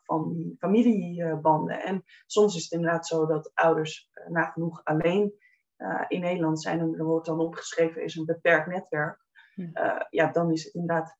van 0.04 0.34
die 0.34 0.56
familiebanden. 0.60 1.84
En 1.84 2.04
soms 2.26 2.56
is 2.56 2.64
het 2.64 2.72
inderdaad 2.72 3.08
zo 3.08 3.26
dat 3.26 3.52
ouders 3.54 4.10
nagenoeg 4.28 4.84
alleen 4.84 5.34
in 6.08 6.22
Nederland 6.22 6.62
zijn 6.62 6.80
en 6.80 6.94
er 6.98 7.06
wordt 7.06 7.26
dan 7.26 7.40
opgeschreven 7.40 8.04
is 8.04 8.16
een 8.16 8.26
beperkt 8.26 8.68
netwerk. 8.68 9.20
ja, 10.10 10.32
dan 10.32 10.52
is 10.52 10.64
het 10.64 10.74
inderdaad 10.74 11.16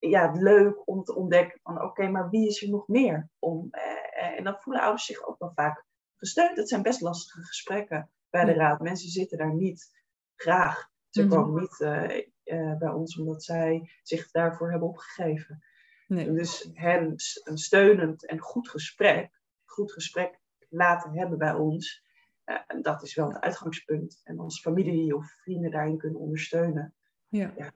ja, 0.00 0.32
leuk 0.32 0.88
om 0.88 1.04
te 1.04 1.14
ontdekken 1.14 1.60
van 1.62 1.82
oké, 1.82 2.08
maar 2.08 2.30
wie 2.30 2.48
is 2.48 2.62
er 2.62 2.68
nog 2.68 2.88
meer 2.88 3.28
om? 3.38 3.68
Eh, 3.70 4.38
en 4.38 4.44
dan 4.44 4.56
voelen 4.58 4.82
ouders 4.82 5.04
zich 5.04 5.26
ook 5.26 5.38
wel 5.38 5.52
vaak 5.54 5.84
gesteund. 6.16 6.56
Het 6.56 6.68
zijn 6.68 6.82
best 6.82 7.00
lastige 7.00 7.42
gesprekken 7.42 8.10
bij 8.30 8.44
de 8.44 8.52
raad. 8.52 8.80
Mensen 8.80 9.08
zitten 9.08 9.38
daar 9.38 9.54
niet 9.54 9.90
graag. 10.36 10.88
Ze 11.08 11.24
mhm. 11.24 11.30
komen 11.30 11.60
niet 11.60 11.80
uh, 11.80 12.26
uh, 12.52 12.76
bij 12.76 12.88
ons 12.88 13.18
omdat 13.18 13.44
zij 13.44 13.90
zich 14.02 14.30
daarvoor 14.30 14.70
hebben 14.70 14.88
opgegeven. 14.88 15.64
Nee. 16.06 16.32
Dus 16.32 16.70
hen 16.74 17.14
een 17.44 17.58
steunend 17.58 18.26
en 18.26 18.38
goed 18.38 18.68
gesprek, 18.68 19.30
goed 19.64 19.92
gesprek 19.92 20.38
laten 20.68 21.12
hebben 21.12 21.38
bij 21.38 21.54
ons, 21.54 22.04
uh, 22.46 22.82
dat 22.82 23.02
is 23.02 23.14
wel 23.14 23.28
het 23.28 23.40
uitgangspunt. 23.40 24.20
En 24.24 24.38
als 24.38 24.60
familie 24.60 25.16
of 25.16 25.26
vrienden 25.42 25.70
daarin 25.70 25.98
kunnen 25.98 26.20
ondersteunen. 26.20 26.94
Ja. 27.28 27.52
ja 27.56 27.72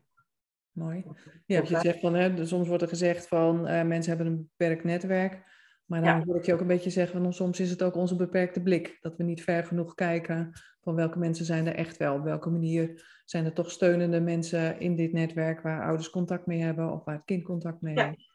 Mooi. 0.75 1.05
Ja, 1.47 1.61
je 1.61 1.79
zegt 1.79 2.01
van, 2.01 2.15
hè, 2.15 2.47
soms 2.47 2.69
wordt 2.69 2.83
er 2.83 2.89
gezegd 2.89 3.29
van 3.29 3.71
uh, 3.71 3.83
mensen 3.83 4.17
hebben 4.17 4.27
een 4.27 4.51
beperkt 4.57 4.85
netwerk. 4.85 5.43
Maar 5.87 6.03
dan 6.03 6.19
ja. 6.19 6.25
hoor 6.25 6.37
ik 6.37 6.45
je 6.45 6.53
ook 6.53 6.61
een 6.61 6.67
beetje 6.67 6.91
zeggen, 6.91 7.23
van, 7.23 7.33
soms 7.33 7.61
is 7.61 7.71
het 7.71 7.83
ook 7.83 7.95
onze 7.95 8.17
beperkte 8.17 8.63
blik. 8.63 8.99
Dat 9.01 9.17
we 9.17 9.23
niet 9.23 9.43
ver 9.43 9.65
genoeg 9.65 9.95
kijken 9.95 10.53
van 10.81 10.95
welke 10.95 11.19
mensen 11.19 11.45
zijn 11.45 11.67
er 11.67 11.75
echt 11.75 11.97
wel. 11.97 12.15
Op 12.15 12.25
welke 12.25 12.51
manier 12.51 13.13
zijn 13.25 13.45
er 13.45 13.53
toch 13.53 13.71
steunende 13.71 14.21
mensen 14.21 14.81
in 14.81 14.97
dit 14.97 15.13
netwerk 15.13 15.61
waar 15.61 15.85
ouders 15.85 16.11
contact 16.11 16.47
mee 16.47 16.63
hebben 16.63 16.93
of 16.93 17.05
waar 17.05 17.15
het 17.15 17.25
kind 17.25 17.45
contact 17.45 17.81
mee 17.81 18.01
heeft. 18.01 18.33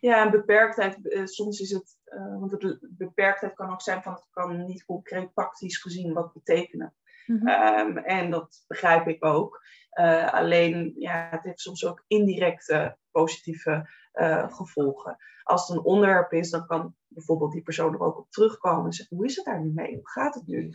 Ja. 0.00 0.24
En 0.24 0.30
beperktheid, 0.30 0.98
uh, 1.02 1.24
soms 1.24 1.60
is 1.60 1.70
het, 1.70 1.96
uh, 2.04 2.38
want 2.38 2.60
de 2.60 2.78
beperktheid 2.90 3.54
kan 3.54 3.70
ook 3.70 3.82
zijn 3.82 4.02
van 4.02 4.12
het 4.12 4.26
kan 4.30 4.64
niet 4.64 4.84
concreet 4.84 5.34
praktisch 5.34 5.78
gezien 5.78 6.12
wat 6.12 6.32
betekenen. 6.32 6.94
Mm 7.26 7.38
-hmm. 7.38 7.48
um, 7.48 7.98
en 7.98 8.30
dat 8.30 8.64
begrijp 8.66 9.06
ik 9.06 9.24
ook. 9.24 9.62
Uh, 10.00 10.32
alleen, 10.32 10.94
ja, 10.96 11.28
het 11.30 11.44
heeft 11.44 11.60
soms 11.60 11.86
ook 11.86 12.04
indirecte 12.06 12.96
positieve 13.10 13.88
uh, 14.18 14.52
gevolgen. 14.52 15.16
Als 15.42 15.68
het 15.68 15.76
een 15.76 15.84
onderwerp 15.84 16.32
is, 16.32 16.50
dan 16.50 16.66
kan 16.66 16.94
bijvoorbeeld 17.08 17.52
die 17.52 17.62
persoon 17.62 17.94
er 17.94 18.00
ook 18.00 18.18
op 18.18 18.30
terugkomen 18.30 18.84
en 18.84 18.92
zeggen: 18.92 19.16
hoe 19.16 19.26
is 19.26 19.36
het 19.36 19.44
daar 19.44 19.60
nu 19.60 19.72
mee? 19.74 19.94
Hoe 19.94 20.10
gaat 20.10 20.34
het 20.34 20.46
nu? 20.46 20.72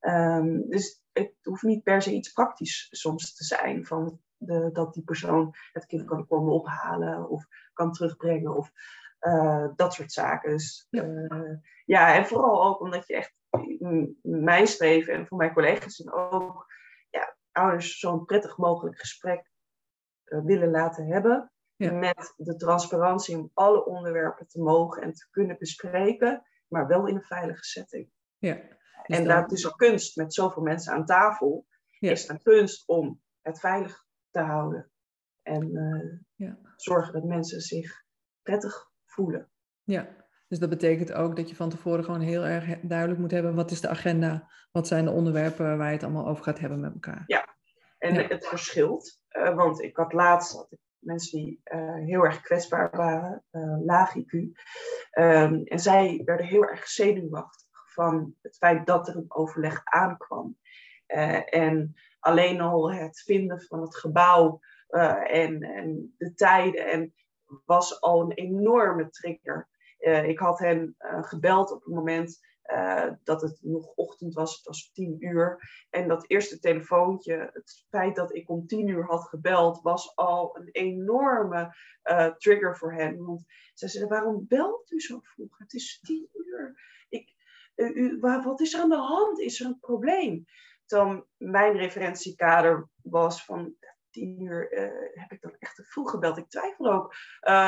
Um, 0.00 0.68
dus 0.68 1.02
het 1.12 1.34
hoeft 1.42 1.62
niet 1.62 1.82
per 1.82 2.02
se 2.02 2.12
iets 2.12 2.32
praktisch 2.32 2.86
soms 2.90 3.34
te 3.34 3.44
zijn 3.44 3.86
van 3.86 4.20
de, 4.36 4.70
dat 4.72 4.94
die 4.94 5.04
persoon 5.04 5.54
het 5.72 5.86
kind 5.86 6.04
kan 6.04 6.26
komen 6.26 6.52
ophalen 6.52 7.28
of 7.28 7.46
kan 7.72 7.92
terugbrengen 7.92 8.56
of 8.56 8.70
uh, 9.20 9.66
dat 9.76 9.94
soort 9.94 10.12
zaken. 10.12 10.50
Dus, 10.50 10.86
ja. 10.90 11.60
ja, 11.84 12.14
en 12.14 12.26
vooral 12.26 12.64
ook 12.64 12.80
omdat 12.80 13.06
je 13.06 13.14
echt 13.14 13.34
mijn 14.22 14.66
streven 14.66 15.14
en 15.14 15.26
voor 15.26 15.38
mijn 15.38 15.52
collega's 15.52 16.10
ook 16.10 16.66
ja, 17.10 17.36
ouders 17.52 17.98
zo'n 17.98 18.24
prettig 18.24 18.56
mogelijk 18.56 18.98
gesprek 18.98 19.50
uh, 20.24 20.44
willen 20.44 20.70
laten 20.70 21.06
hebben. 21.06 21.52
Ja. 21.76 21.92
Met 21.92 22.34
de 22.36 22.56
transparantie 22.56 23.36
om 23.36 23.50
alle 23.54 23.84
onderwerpen 23.84 24.46
te 24.46 24.62
mogen 24.62 25.02
en 25.02 25.12
te 25.12 25.26
kunnen 25.30 25.58
bespreken, 25.58 26.42
maar 26.68 26.86
wel 26.86 27.06
in 27.06 27.14
een 27.14 27.22
veilige 27.22 27.64
setting. 27.64 28.10
Ja. 28.38 28.54
Dus 29.06 29.18
en 29.18 29.24
dat 29.24 29.52
is 29.52 29.62
een 29.62 29.76
kunst 29.76 30.16
met 30.16 30.34
zoveel 30.34 30.62
mensen 30.62 30.92
aan 30.92 31.04
tafel. 31.04 31.66
Ja. 31.98 32.10
Is 32.10 32.20
het 32.20 32.30
een 32.30 32.42
kunst 32.42 32.88
om 32.88 33.22
het 33.40 33.60
veilig 33.60 34.04
te 34.30 34.40
houden. 34.40 34.90
En 35.42 35.70
uh, 35.70 36.20
ja. 36.34 36.58
zorgen 36.76 37.12
dat 37.12 37.24
mensen 37.24 37.60
zich 37.60 38.04
prettig 38.42 38.90
voelen. 39.04 39.50
Ja, 39.82 40.08
dus 40.48 40.58
dat 40.58 40.68
betekent 40.68 41.12
ook 41.12 41.36
dat 41.36 41.48
je 41.48 41.56
van 41.56 41.70
tevoren 41.70 42.04
gewoon 42.04 42.20
heel 42.20 42.44
erg 42.44 42.80
duidelijk 42.80 43.20
moet 43.20 43.30
hebben 43.30 43.54
wat 43.54 43.70
is 43.70 43.80
de 43.80 43.88
agenda, 43.88 44.50
wat 44.72 44.86
zijn 44.86 45.04
de 45.04 45.10
onderwerpen 45.10 45.78
waar 45.78 45.86
je 45.86 45.92
het 45.92 46.02
allemaal 46.02 46.26
over 46.26 46.44
gaat 46.44 46.58
hebben 46.58 46.80
met 46.80 46.92
elkaar. 46.92 47.24
Ja, 47.26 47.56
en 47.98 48.28
het 48.28 48.46
verschilt. 48.46 49.20
Uh, 49.30 49.54
want 49.54 49.82
ik 49.82 49.96
had 49.96 50.12
laatst 50.12 50.52
had 50.56 50.72
ik 50.72 50.78
mensen 51.04 51.38
die 51.38 51.60
uh, 51.64 51.94
heel 51.94 52.24
erg 52.24 52.40
kwetsbaar 52.40 52.90
waren, 52.96 53.44
uh, 53.52 53.84
laag 53.84 54.14
IQ. 54.16 54.32
Um, 54.32 55.64
en 55.64 55.78
zij 55.78 56.22
werden 56.24 56.46
heel 56.46 56.64
erg 56.64 56.86
zenuwachtig 56.86 57.92
van 57.92 58.34
het 58.42 58.56
feit 58.56 58.86
dat 58.86 59.08
er 59.08 59.16
een 59.16 59.32
overleg 59.34 59.80
aankwam. 59.84 60.58
en 61.46 61.94
alleen 62.20 62.60
al 62.60 62.92
het 62.92 63.20
vinden 63.20 63.62
van 63.62 63.80
het 63.80 63.96
gebouw 63.96 64.60
en, 65.26 65.62
en 65.62 66.14
de 66.18 66.34
tijden 66.34 66.90
en 66.90 67.14
was 67.64 68.00
al 68.00 68.20
een 68.20 68.32
enorme 68.32 69.10
trigger. 69.10 69.68
Ik 70.24 70.38
had 70.38 70.58
hen 70.58 70.96
gebeld 71.20 71.72
op 71.72 71.84
het 71.84 71.94
moment 71.94 72.40
uh, 72.72 73.10
dat 73.24 73.42
het 73.42 73.58
nog 73.62 73.86
ochtend 73.86 74.34
was, 74.34 74.56
het 74.56 74.66
was 74.66 74.90
tien 74.92 75.16
uur. 75.18 75.58
En 75.90 76.08
dat 76.08 76.28
eerste 76.28 76.58
telefoontje, 76.58 77.50
het 77.52 77.84
feit 77.88 78.16
dat 78.16 78.34
ik 78.34 78.50
om 78.50 78.66
tien 78.66 78.88
uur 78.88 79.04
had 79.04 79.28
gebeld, 79.28 79.82
was 79.82 80.16
al 80.16 80.56
een 80.56 80.68
enorme 80.72 81.74
trigger 82.38 82.76
voor 82.76 82.92
hen. 82.92 83.24
Want 83.24 83.44
ze 83.74 83.88
zeiden, 83.88 84.12
waarom 84.12 84.44
belt 84.48 84.90
u 84.90 85.00
zo 85.00 85.18
vroeg? 85.22 85.58
Het 85.58 85.72
is 85.74 86.00
tien 86.02 86.28
uur. 86.32 86.80
Ik, 87.08 87.34
u, 87.74 88.18
wat 88.20 88.60
is 88.60 88.74
er 88.74 88.80
aan 88.80 88.88
de 88.88 88.96
hand? 88.96 89.40
Is 89.40 89.60
er 89.60 89.66
een 89.66 89.80
probleem? 89.80 90.44
Dan 90.86 91.26
mijn 91.36 91.76
referentiekader 91.76 92.88
was 93.02 93.44
van 93.44 93.74
tien 94.10 94.42
uur 94.42 94.72
uh, 94.72 95.20
heb 95.20 95.32
ik 95.32 95.40
dan 95.40 95.56
echt 95.58 95.76
te 95.76 95.84
vroeg 95.84 96.10
gebeld. 96.10 96.36
Ik 96.36 96.48
twijfel 96.48 96.92
ook 96.92 97.14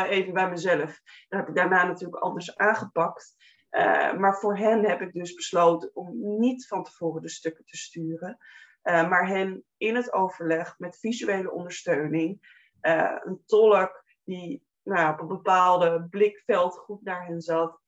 even 0.08 0.32
bij 0.32 0.50
mezelf. 0.50 1.00
Dat 1.28 1.38
heb 1.40 1.48
ik 1.48 1.54
daarna 1.54 1.86
natuurlijk 1.86 2.22
anders 2.22 2.56
aangepakt. 2.56 3.34
Uh, 3.76 4.12
maar 4.12 4.38
voor 4.38 4.56
hen 4.56 4.84
heb 4.84 5.00
ik 5.00 5.12
dus 5.12 5.34
besloten 5.34 5.90
om 5.94 6.38
niet 6.38 6.66
van 6.66 6.84
tevoren 6.84 7.22
de 7.22 7.28
stukken 7.28 7.64
te 7.64 7.76
sturen. 7.76 8.38
maar 8.82 9.28
hen 9.28 9.64
in 9.76 9.94
het 9.94 10.12
overleg 10.12 10.78
met 10.78 10.98
visuele 10.98 11.52
ondersteuning, 11.52 12.54
een 12.80 13.42
tolk 13.46 14.04
die 14.24 14.66
nou, 14.82 15.12
op 15.12 15.20
een 15.20 15.26
bepaalde 15.26 16.06
blikveld 16.10 16.76
goed 16.76 17.02
naar 17.02 17.26
hen 17.26 17.40
zat, 17.40 17.80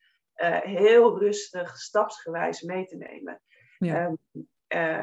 heel 0.63 1.19
rustig, 1.19 1.77
stapsgewijs 1.77 2.63
mee 2.63 2.87
te 2.87 2.97
nemen. 2.97 3.43
Ja. 3.79 4.07
Um, 4.07 4.19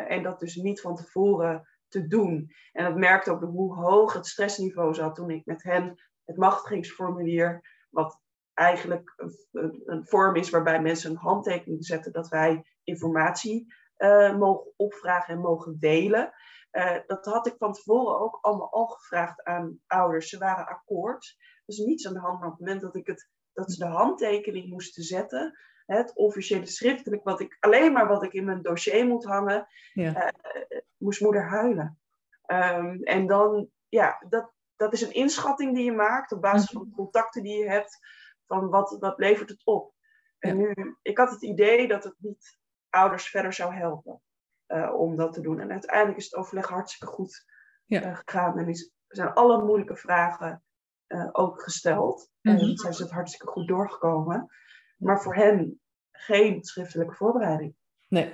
en 0.07 0.23
dat 0.23 0.39
dus 0.39 0.55
niet 0.55 0.81
van 0.81 0.95
tevoren 0.95 1.67
te 1.87 2.07
doen. 2.07 2.51
En 2.71 2.83
dat 2.83 2.95
merkte 2.95 3.31
ook 3.31 3.41
hoe 3.41 3.75
hoog 3.75 4.13
het 4.13 4.27
stressniveau 4.27 4.93
zat 4.93 5.15
toen 5.15 5.29
ik 5.29 5.45
met 5.45 5.63
hen 5.63 6.03
het 6.25 6.37
machtigingsformulier, 6.37 7.85
wat 7.89 8.21
eigenlijk 8.55 9.13
een, 9.51 9.81
een, 9.85 10.05
vorm 10.07 10.35
is 10.35 10.49
waarbij 10.49 10.81
mensen 10.81 11.11
een 11.11 11.17
handtekening 11.17 11.85
zetten 11.85 12.11
dat 12.11 12.27
wij 12.27 12.65
informatie 12.83 13.73
uh, 13.97 14.37
mogen 14.37 14.71
opvragen 14.75 15.33
en 15.33 15.39
mogen 15.39 15.79
delen. 15.79 16.33
Uh, 16.71 16.97
dat 17.07 17.25
had 17.25 17.47
ik 17.47 17.55
van 17.57 17.73
tevoren 17.73 18.19
ook 18.19 18.37
allemaal 18.41 18.71
al 18.71 18.85
gevraagd 18.85 19.43
aan 19.43 19.79
ouders. 19.87 20.29
Ze 20.29 20.37
waren 20.37 20.67
akkoord. 20.67 21.37
Dus 21.65 21.77
niets 21.77 22.07
aan 22.07 22.13
de 22.13 22.19
hand. 22.19 22.39
Maar 22.39 22.47
op 22.47 22.57
het 22.57 22.61
moment 22.61 22.81
dat, 22.81 22.95
ik 22.95 23.07
het, 23.07 23.29
dat 23.53 23.71
ze 23.71 23.77
de 23.77 23.91
handtekening 23.91 24.69
moesten 24.69 25.03
zetten, 25.03 25.57
het 25.85 26.15
officiële 26.15 26.65
schriftelijk, 26.65 27.23
wat 27.23 27.39
ik, 27.39 27.57
alleen 27.59 27.91
maar 27.91 28.07
wat 28.07 28.23
ik 28.23 28.33
in 28.33 28.45
mijn 28.45 28.61
dossier 28.61 29.07
moet 29.07 29.25
hangen, 29.25 29.67
ja. 29.93 30.33
uh, 30.33 30.79
moest 30.97 31.21
moeder 31.21 31.49
huilen. 31.49 31.99
Um, 32.47 33.03
en 33.03 33.27
dan, 33.27 33.69
ja, 33.89 34.25
dat, 34.29 34.51
dat 34.75 34.93
is 34.93 35.01
een 35.01 35.13
inschatting 35.13 35.75
die 35.75 35.83
je 35.83 35.91
maakt 35.91 36.31
op 36.31 36.41
basis 36.41 36.69
van 36.69 36.83
de 36.83 36.95
contacten 36.95 37.43
die 37.43 37.57
je 37.57 37.69
hebt, 37.69 37.99
van 38.47 38.69
wat, 38.69 38.97
wat 38.99 39.17
levert 39.17 39.49
het 39.49 39.61
op. 39.65 39.93
En 40.39 40.57
nu, 40.57 40.97
ik 41.01 41.17
had 41.17 41.29
het 41.29 41.43
idee 41.43 41.87
dat 41.87 42.03
het 42.03 42.15
niet 42.17 42.57
ouders 42.89 43.29
verder 43.29 43.53
zou 43.53 43.73
helpen 43.73 44.21
uh, 44.67 44.93
om 44.93 45.15
dat 45.15 45.33
te 45.33 45.41
doen. 45.41 45.59
En 45.59 45.71
uiteindelijk 45.71 46.17
is 46.17 46.23
het 46.23 46.35
overleg 46.35 46.67
hartstikke 46.67 47.13
goed 47.13 47.45
ja. 47.85 48.05
uh, 48.05 48.15
gegaan 48.15 48.57
en 48.57 48.67
is, 48.67 48.93
zijn 49.07 49.33
alle 49.33 49.63
moeilijke 49.63 49.95
vragen 49.95 50.63
uh, 51.07 51.29
ook 51.31 51.61
gesteld. 51.61 52.29
Mm 52.41 52.55
-hmm. 52.55 52.69
En 52.69 52.77
zijn 52.77 52.93
ze 52.93 53.03
het 53.03 53.11
hartstikke 53.11 53.47
goed 53.47 53.67
doorgekomen. 53.67 54.49
Maar 54.97 55.21
voor 55.21 55.35
hen 55.35 55.79
geen 56.11 56.63
schriftelijke 56.63 57.13
voorbereiding. 57.13 57.75
Nee, 58.07 58.33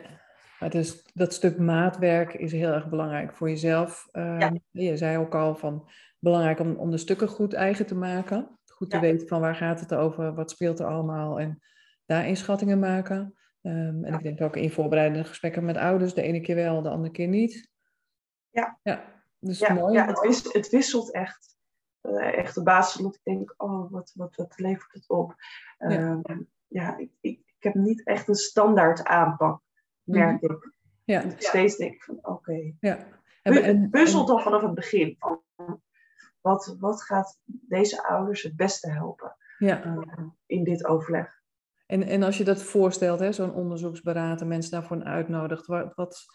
maar 0.60 0.76
is, 0.76 1.04
dat 1.14 1.34
stuk 1.34 1.58
maatwerk 1.58 2.34
is 2.34 2.52
heel 2.52 2.72
erg 2.72 2.90
belangrijk 2.90 3.36
voor 3.36 3.50
jezelf. 3.50 4.08
Uh, 4.12 4.40
ja. 4.40 4.54
Je 4.72 4.98
zei 4.98 5.18
ook 5.18 5.36
al 5.36 5.56
van 5.56 5.90
belangrijk 6.20 6.60
om, 6.60 6.76
om 6.76 6.92
de 6.92 6.98
stukken 6.98 7.28
goed 7.28 7.54
eigen 7.54 7.86
te 7.86 7.96
maken. 7.96 8.60
Goed 8.82 8.90
te 8.90 9.00
weten 9.00 9.28
van 9.28 9.42
waar 9.42 9.56
gaat 9.56 9.80
het 9.80 9.94
over, 9.94 10.34
wat 10.34 10.52
speelt 10.52 10.80
er 10.80 10.86
allemaal 10.86 11.40
en 11.40 11.62
daar 12.06 12.28
inschattingen 12.28 12.80
maken. 12.80 13.36
Um, 13.62 14.04
en 14.04 14.12
ja. 14.12 14.18
ik 14.18 14.24
denk 14.24 14.42
ook 14.42 14.56
in 14.56 14.72
voorbereidende 14.72 15.28
gesprekken 15.28 15.66
met 15.66 15.78
ouders, 15.78 16.14
de 16.14 16.22
ene 16.22 16.42
keer 16.42 16.56
wel, 16.56 16.82
de 16.82 16.90
andere 16.90 17.12
keer 17.12 17.28
niet. 17.28 17.70
Ja, 18.50 18.80
ja 18.84 19.24
dus 19.40 19.60
ja, 19.60 19.74
mooi. 19.74 19.94
Ja, 19.94 20.06
het, 20.06 20.20
wisselt, 20.20 20.54
het 20.54 20.70
wisselt 20.70 21.12
echt. 21.12 21.58
Uh, 22.02 22.38
echt 22.38 22.58
op 22.58 22.66
basis 22.66 23.02
dat 23.02 23.16
ik 23.16 23.22
denk, 23.24 23.54
oh, 23.58 23.92
wat, 23.92 24.12
wat, 24.16 24.36
wat 24.36 24.54
levert 24.60 24.94
het 24.94 25.10
op? 25.10 25.36
Uh, 25.80 25.92
ja, 25.92 26.22
ja 26.68 26.98
ik, 26.98 27.12
ik, 27.20 27.40
ik, 27.46 27.64
heb 27.64 27.74
niet 27.74 28.06
echt 28.06 28.28
een 28.28 28.36
standaard 28.36 29.04
aanpak, 29.04 29.62
merk 30.04 30.42
mm-hmm. 30.42 30.58
ik. 30.58 30.74
Ja. 31.04 31.24
Steeds 31.38 31.78
denk 31.78 31.94
ik 31.94 32.04
van, 32.04 32.16
oké. 32.18 32.30
Okay. 32.30 32.76
Ja. 32.80 33.08
En, 33.42 33.64
en, 33.64 33.90
puzzelt 33.90 34.30
al 34.30 34.40
vanaf 34.40 34.62
het 34.62 34.74
begin. 34.74 35.16
Van, 35.20 35.42
wat, 36.42 36.76
wat 36.80 37.04
gaat 37.04 37.40
deze 37.46 38.04
ouders 38.04 38.44
het 38.44 38.56
beste 38.56 38.92
helpen 38.92 39.36
ja. 39.58 39.86
uh, 39.86 39.98
in 40.46 40.64
dit 40.64 40.86
overleg? 40.86 41.40
En, 41.86 42.04
en 42.04 42.24
als 42.24 42.38
je 42.38 42.44
dat 42.44 42.64
voorstelt, 42.64 43.36
zo'n 43.36 43.54
onderzoeksberater, 43.54 44.48
mensen 44.48 44.72
daarvoor 44.72 45.04
uitnodigt, 45.04 45.66
wat, 45.66 45.94
wat, 45.96 46.26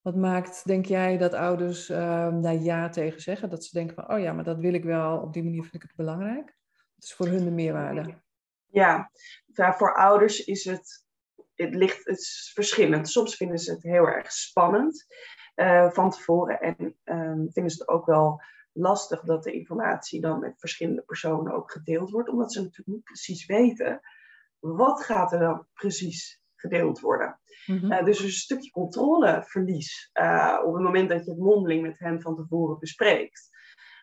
wat, 0.00 0.16
maakt, 0.16 0.66
denk 0.66 0.86
jij, 0.86 1.18
dat 1.18 1.34
ouders 1.34 1.90
uh, 1.90 1.96
daar 2.40 2.54
ja 2.54 2.88
tegen 2.88 3.20
zeggen? 3.20 3.50
Dat 3.50 3.64
ze 3.64 3.78
denken 3.78 3.94
van, 3.94 4.10
oh 4.10 4.20
ja, 4.20 4.32
maar 4.32 4.44
dat 4.44 4.58
wil 4.58 4.74
ik 4.74 4.84
wel, 4.84 5.18
op 5.18 5.32
die 5.32 5.44
manier 5.44 5.62
vind 5.62 5.74
ik 5.74 5.82
het 5.82 5.96
belangrijk. 5.96 6.56
Het 6.94 7.04
is 7.04 7.14
voor 7.14 7.26
hun 7.26 7.44
de 7.44 7.50
meerwaarde. 7.50 8.22
Ja, 8.66 9.10
voor 9.54 9.94
ouders 9.94 10.44
is 10.44 10.64
het, 10.64 11.06
het, 11.54 11.74
ligt, 11.74 12.04
het 12.04 12.18
is 12.18 12.50
verschillend. 12.54 13.08
Soms 13.08 13.36
vinden 13.36 13.58
ze 13.58 13.72
het 13.72 13.82
heel 13.82 14.06
erg 14.06 14.32
spannend 14.32 15.06
uh, 15.56 15.90
van 15.90 16.10
tevoren 16.10 16.60
en 16.60 16.76
um, 17.04 17.52
vinden 17.52 17.72
ze 17.72 17.78
het 17.78 17.88
ook 17.88 18.06
wel 18.06 18.42
lastig 18.72 19.20
dat 19.20 19.42
de 19.42 19.52
informatie 19.52 20.20
dan 20.20 20.40
met 20.40 20.58
verschillende 20.58 21.02
personen 21.02 21.52
ook 21.52 21.70
gedeeld 21.70 22.10
wordt, 22.10 22.28
omdat 22.28 22.52
ze 22.52 22.60
natuurlijk 22.60 22.96
niet 22.96 23.04
precies 23.04 23.46
weten 23.46 24.00
wat 24.62 25.04
gaat 25.04 25.32
er 25.32 25.38
dan 25.38 25.66
precies 25.74 26.40
gedeeld 26.54 27.00
worden. 27.00 27.40
Mhm. 27.66 27.92
Uh, 27.92 28.04
dus 28.04 28.18
er 28.18 28.24
is 28.24 28.30
een 28.30 28.30
stukje 28.30 28.70
controleverlies 28.70 30.10
uh, 30.20 30.60
op 30.64 30.74
het 30.74 30.82
moment 30.82 31.08
dat 31.08 31.24
je 31.24 31.30
het 31.30 31.40
mondeling 31.40 31.82
met 31.82 31.98
hen 31.98 32.20
van 32.20 32.36
tevoren 32.36 32.78
bespreekt. 32.78 33.50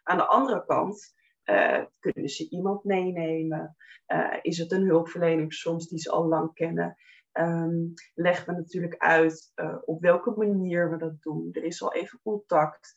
Aan 0.03 0.17
de 0.17 0.25
andere 0.25 0.65
kant 0.65 1.13
uh, 1.45 1.83
kunnen 1.99 2.29
ze 2.29 2.49
iemand 2.49 2.83
meenemen. 2.83 3.75
is 4.41 4.57
het 4.57 4.71
een 4.71 4.87
hulpverlening 4.87 5.53
soms 5.53 5.87
die 5.87 5.99
ze 5.99 6.11
al 6.11 6.27
lang 6.27 6.53
kennen? 6.53 6.95
Um, 7.33 7.93
leggen 8.13 8.45
we 8.45 8.59
natuurlijk 8.59 8.97
uit 8.97 9.53
op 9.85 10.01
welke 10.01 10.31
manier 10.31 10.89
we 10.89 10.97
dat 10.97 11.21
doen. 11.21 11.49
Er 11.51 11.63
is 11.63 11.81
al 11.81 11.93
even 11.93 12.19
contact. 12.23 12.93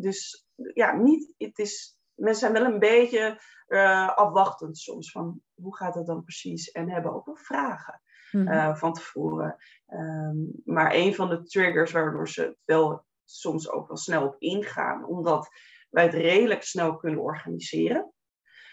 dus 0.00 0.46
ja, 0.74 0.96
niet, 0.96 1.34
het 1.36 1.58
is, 1.58 1.98
mensen 2.14 2.40
zijn 2.40 2.62
wel 2.62 2.72
een 2.72 2.78
beetje 2.78 3.40
uh, 3.68 4.16
afwachtend 4.16 4.78
soms 4.78 5.10
van 5.10 5.40
hoe 5.54 5.76
gaat 5.76 5.94
het 5.94 6.06
dan 6.06 6.24
precies 6.24 6.70
en 6.70 6.90
hebben 6.90 7.12
ook 7.12 7.26
wel 7.26 7.36
vragen 7.36 8.02
Mhm. 8.32 8.52
uh, 8.52 8.74
van 8.76 8.92
tevoren. 8.92 9.56
Um, 9.88 10.52
maar 10.64 10.94
een 10.94 11.14
van 11.14 11.28
de 11.28 11.42
triggers 11.42 11.92
waardoor 11.92 12.28
ze 12.28 12.56
wel 12.64 13.04
soms 13.24 13.70
ook 13.70 13.88
wel 13.88 13.96
snel 13.96 14.26
op 14.26 14.36
ingaan, 14.38 15.06
omdat 15.06 15.48
wij 15.90 16.04
het 16.04 16.14
redelijk 16.14 16.62
snel 16.62 16.96
kunnen 16.96 17.20
organiseren. 17.20 18.12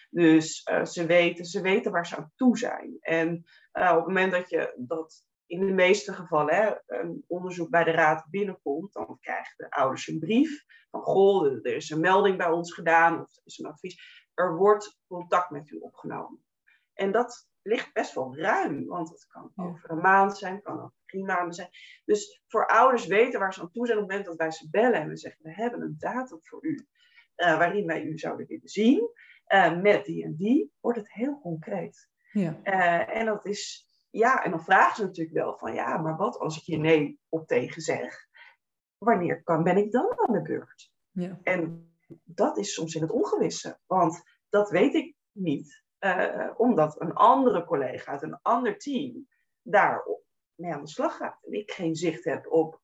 Dus 0.10 0.67
uh, 0.71 0.86
ze, 0.86 1.06
weten, 1.06 1.45
ze 1.45 1.62
weten 1.62 1.91
waar 1.91 2.08
ze 2.08 2.15
aan 2.15 2.32
toe 2.36 2.58
zijn. 2.58 2.97
En 2.99 3.43
uh, 3.73 3.89
op 3.89 3.95
het 3.95 4.06
moment 4.06 4.32
dat 4.32 4.49
je 4.49 4.73
dat 4.78 5.23
in 5.50 5.66
de 5.66 5.74
meeste 5.74 6.14
gevallen 6.14 6.56
hè, 6.56 6.74
een 6.86 7.24
onderzoek 7.28 7.70
bij 7.70 7.84
de 7.84 7.92
raad 7.92 8.26
binnenkomt, 8.30 8.94
dan 8.94 9.18
krijgen 9.22 9.54
de 9.58 9.72
ouders 9.72 10.08
een 10.08 10.20
brief 10.20 10.66
van 10.90 11.02
goh, 11.02 11.46
er 11.46 11.76
is 11.76 11.90
een 11.90 12.00
melding 12.00 12.38
bij 12.38 12.50
ons 12.50 12.74
gedaan 12.74 13.22
of 13.22 13.36
er 13.36 13.42
is 13.46 13.58
een 13.58 13.66
advies. 13.66 14.28
Er 14.34 14.56
wordt 14.56 15.00
contact 15.08 15.50
met 15.50 15.70
u 15.70 15.78
opgenomen. 15.78 16.44
En 16.94 17.12
dat 17.12 17.48
ligt 17.62 17.94
best 17.94 18.14
wel 18.14 18.38
ruim, 18.38 18.86
want 18.86 19.10
het 19.10 19.28
kan 19.28 19.52
over 19.56 19.92
een 19.92 20.02
maand 20.02 20.38
zijn, 20.38 20.62
kan 20.62 20.78
over 20.78 20.98
drie 21.06 21.26
maanden 21.26 21.54
zijn. 21.54 21.70
Dus 22.06 22.42
voor 22.48 22.68
ouders 22.68 23.06
weten 23.06 23.40
waar 23.40 23.54
ze 23.54 23.62
aan 23.62 23.72
toe 23.72 23.86
zijn 23.86 23.98
op 23.98 24.04
het 24.04 24.12
moment 24.12 24.30
dat 24.30 24.48
wij 24.48 24.52
ze 24.52 24.70
bellen 24.70 25.02
en 25.02 25.08
we 25.08 25.18
zeggen, 25.18 25.44
we 25.44 25.54
hebben 25.54 25.82
een 25.82 25.96
datum 25.98 26.40
voor 26.42 26.66
u, 26.66 26.88
uh, 27.38 27.58
waarin 27.58 27.86
wij 27.86 28.04
u 28.04 28.18
zouden 28.18 28.48
willen 28.48 28.70
zien, 28.70 29.10
uh, 29.48 29.82
met 29.82 30.06
die 30.06 30.24
en 30.24 30.36
die, 30.36 30.74
wordt 30.80 30.98
het 30.98 31.14
heel 31.14 31.40
concreet. 31.40 32.10
Ja. 32.32 32.60
Uh, 32.64 33.16
en 33.16 33.26
dat 33.26 33.46
is, 33.46 33.88
ja, 34.10 34.43
en 34.43 34.52
dan 34.52 34.63
vragen 34.63 34.95
ze 34.95 35.04
natuurlijk 35.04 35.36
wel 35.36 35.58
van, 35.58 35.74
ja, 35.74 35.98
maar 35.98 36.17
wat 36.17 36.38
als 36.38 36.58
ik 36.58 36.63
je 36.63 36.78
nee 36.78 37.19
op 37.30 37.48
tegen 37.48 37.82
zeg? 37.82 38.28
Wanneer 38.98 39.43
kan, 39.43 39.63
ben 39.63 39.78
ik 39.78 39.91
dan 39.91 40.19
aan 40.19 40.34
de 40.34 40.41
beurt? 40.41 40.91
Ja. 41.12 41.39
En 41.43 41.93
dat 42.24 42.58
is 42.58 42.74
soms 42.74 42.95
in 42.95 43.02
het 43.02 43.12
ongewisse, 43.12 43.80
want 43.86 44.24
dat 44.50 44.69
weet 44.69 44.93
ik 44.93 45.15
niet. 45.32 45.84
Uh, 46.00 46.50
omdat 46.58 47.02
een 47.02 47.13
andere 47.13 47.65
collega 47.65 48.12
uit 48.12 48.22
een 48.22 48.39
ander 48.41 48.78
team 48.78 49.28
daar 49.62 50.08
mee 50.56 50.74
aan 50.74 50.84
de 50.84 50.89
slag 50.89 51.17
gaat. 51.17 51.43
En 51.43 51.54
ik 51.54 51.72
geen 51.72 51.95
zicht 51.95 52.24
heb 52.24 52.52
op 52.52 52.82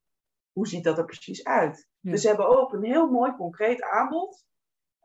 hoe 0.51 0.67
ziet 0.67 0.83
dat 0.83 0.97
er 0.97 1.05
precies 1.05 1.43
uit. 1.43 1.89
Ja. 1.99 2.11
Dus 2.11 2.21
ze 2.21 2.27
hebben 2.27 2.47
ook 2.47 2.73
een 2.73 2.83
heel 2.83 3.09
mooi 3.09 3.35
concreet 3.35 3.81
aanbod. 3.81 4.45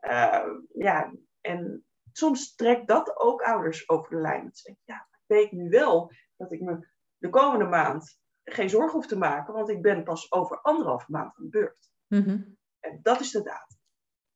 Uh, 0.01 0.45
ja, 0.73 1.13
en 1.41 1.85
soms 2.11 2.55
trekt 2.55 2.87
dat 2.87 3.19
ook 3.19 3.41
ouders 3.41 3.89
over 3.89 4.09
de 4.09 4.21
lijn. 4.21 4.43
Dat 4.43 4.75
ja, 4.83 5.07
weet 5.35 5.51
nu 5.51 5.69
wel 5.69 6.11
dat 6.37 6.51
ik 6.51 6.61
me 6.61 6.87
de 7.17 7.29
komende 7.29 7.65
maand 7.65 8.19
geen 8.43 8.69
zorgen 8.69 8.91
hoef 8.91 9.07
te 9.07 9.17
maken, 9.17 9.53
want 9.53 9.69
ik 9.69 9.81
ben 9.81 10.03
pas 10.03 10.31
over 10.31 10.61
anderhalve 10.61 11.11
maand 11.11 11.37
aan 11.37 11.43
de 11.43 11.49
beurt. 11.49 11.89
Mm 12.07 12.23
-hmm. 12.23 12.57
En 12.79 12.99
dat 13.01 13.19
is 13.19 13.31
de 13.31 13.43
datum. 13.43 13.77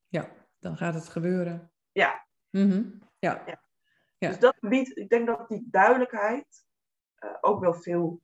Ja, 0.07 0.29
dan 0.59 0.77
gaat 0.77 0.93
het 0.93 1.09
gebeuren. 1.09 1.71
Ja. 1.91 2.25
Mm 2.49 2.69
-hmm. 2.69 2.99
ja. 3.19 3.43
ja. 3.45 3.63
Ja. 4.17 4.27
Dus 4.27 4.39
dat 4.39 4.55
biedt, 4.59 4.97
ik 4.97 5.09
denk 5.09 5.27
dat 5.27 5.47
die 5.47 5.67
duidelijkheid 5.71 6.65
uh, 7.19 7.31
ook 7.41 7.59
wel 7.59 7.73
veel 7.73 8.21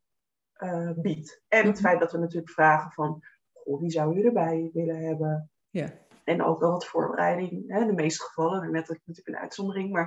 uh, 0.58 0.92
biedt. 0.96 1.42
En 1.48 1.68
het 1.68 1.80
feit 1.80 2.00
dat 2.00 2.12
we 2.12 2.18
natuurlijk 2.18 2.52
vragen 2.52 2.92
van, 2.92 3.24
goh, 3.54 3.80
wie 3.80 3.90
zou 3.90 4.18
u 4.18 4.26
erbij 4.26 4.70
willen 4.74 4.98
hebben? 4.98 5.52
Ja. 5.70 5.90
En 6.24 6.44
ook 6.44 6.60
wel 6.60 6.72
wat 6.72 6.88
voorbereiding. 6.88 7.68
Hè? 7.68 7.80
In 7.80 7.88
de 7.88 7.94
meeste 7.94 8.24
gevallen, 8.24 8.72
net 8.72 8.88
natuurlijk 8.88 9.28
een 9.28 9.38
uitzondering, 9.38 9.92
maar 9.92 10.06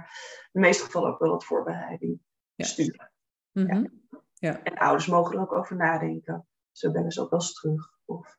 in 0.53 0.61
de 0.61 0.61
meeste 0.61 0.85
gevallen 0.85 1.13
ook 1.13 1.19
wel 1.19 1.31
wat 1.31 1.45
voorbereiding. 1.45 2.21
Sturen. 2.57 3.13
Mm 3.53 3.71
-hmm. 3.71 4.03
ja. 4.35 4.63
En 4.63 4.75
ouders 4.75 5.07
mogen 5.07 5.35
er 5.37 5.41
ook 5.41 5.53
over 5.53 5.77
nadenken. 5.77 6.47
Zo 6.73 6.91
bellen 6.91 7.11
ze 7.11 7.21
ook 7.21 7.31
wel 7.31 7.41
eens 7.41 7.55
terug. 7.55 7.93
Of 8.05 8.37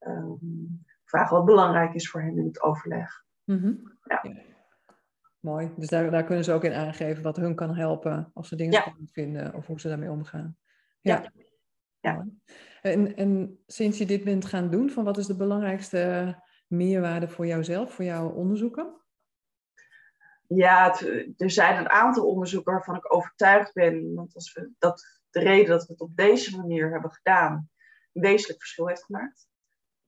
um, 0.00 0.84
vragen 1.04 1.36
wat 1.36 1.44
belangrijk 1.44 1.94
is 1.94 2.10
voor 2.10 2.22
hen 2.22 2.38
in 2.38 2.46
het 2.46 2.62
overleg. 2.62 3.24
Mm 3.44 3.58
-hmm. 3.58 3.98
ja. 4.02 4.42
Mooi. 5.40 5.72
Dus 5.76 5.88
daar, 5.88 6.10
daar 6.10 6.24
kunnen 6.24 6.44
ze 6.44 6.52
ook 6.52 6.64
in 6.64 6.72
aangeven 6.72 7.22
wat 7.22 7.36
hun 7.36 7.54
kan 7.54 7.74
helpen 7.74 8.30
als 8.34 8.48
ze 8.48 8.56
dingen 8.56 8.72
Ja. 8.72 8.80
spannend 8.80 9.12
vinden 9.12 9.54
of 9.54 9.66
hoe 9.66 9.80
ze 9.80 9.88
daarmee 9.88 10.10
omgaan. 10.10 10.56
Ja. 11.00 11.32
Ja. 12.00 12.26
En, 12.82 13.16
en 13.16 13.58
sinds 13.66 13.98
je 13.98 14.06
dit 14.06 14.24
bent 14.24 14.44
gaan 14.44 14.70
doen, 14.70 14.90
van 14.90 15.04
wat 15.04 15.18
is 15.18 15.26
de 15.26 15.36
belangrijkste 15.36 16.34
meerwaarde 16.66 17.28
voor 17.28 17.46
jouzelf, 17.46 17.92
voor 17.92 18.04
jouw 18.04 18.28
onderzoeken? 18.28 19.03
Ja, 20.46 21.00
er 21.36 21.50
zijn 21.50 21.78
een 21.78 21.90
aantal 21.90 22.26
onderzoeken 22.26 22.72
waarvan 22.72 22.96
ik 22.96 23.14
overtuigd 23.14 23.72
ben 23.72 24.14
want 24.14 24.34
als 24.34 24.52
we 24.52 24.70
dat 24.78 25.22
de 25.30 25.40
reden 25.40 25.68
dat 25.68 25.86
we 25.86 25.92
het 25.92 26.00
op 26.00 26.16
deze 26.16 26.56
manier 26.56 26.90
hebben 26.90 27.10
gedaan 27.10 27.70
een 28.12 28.22
wezenlijk 28.22 28.58
verschil 28.58 28.88
heeft 28.88 29.04
gemaakt. 29.04 29.48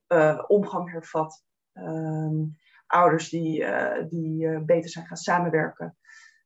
Eh, 0.07 0.43
omgang 0.47 0.91
hervat. 0.91 1.43
Ehm, 1.73 2.43
ouders 2.87 3.29
die, 3.29 3.63
eh, 3.63 4.09
die 4.09 4.47
eh, 4.47 4.61
beter 4.61 4.89
zijn 4.89 5.07
gaan 5.07 5.17
samenwerken. 5.17 5.97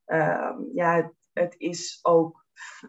Ehm, 0.05 0.57
ja, 0.73 0.95
het, 0.95 1.13
het 1.33 1.55
is 1.57 1.99
ook 2.01 2.41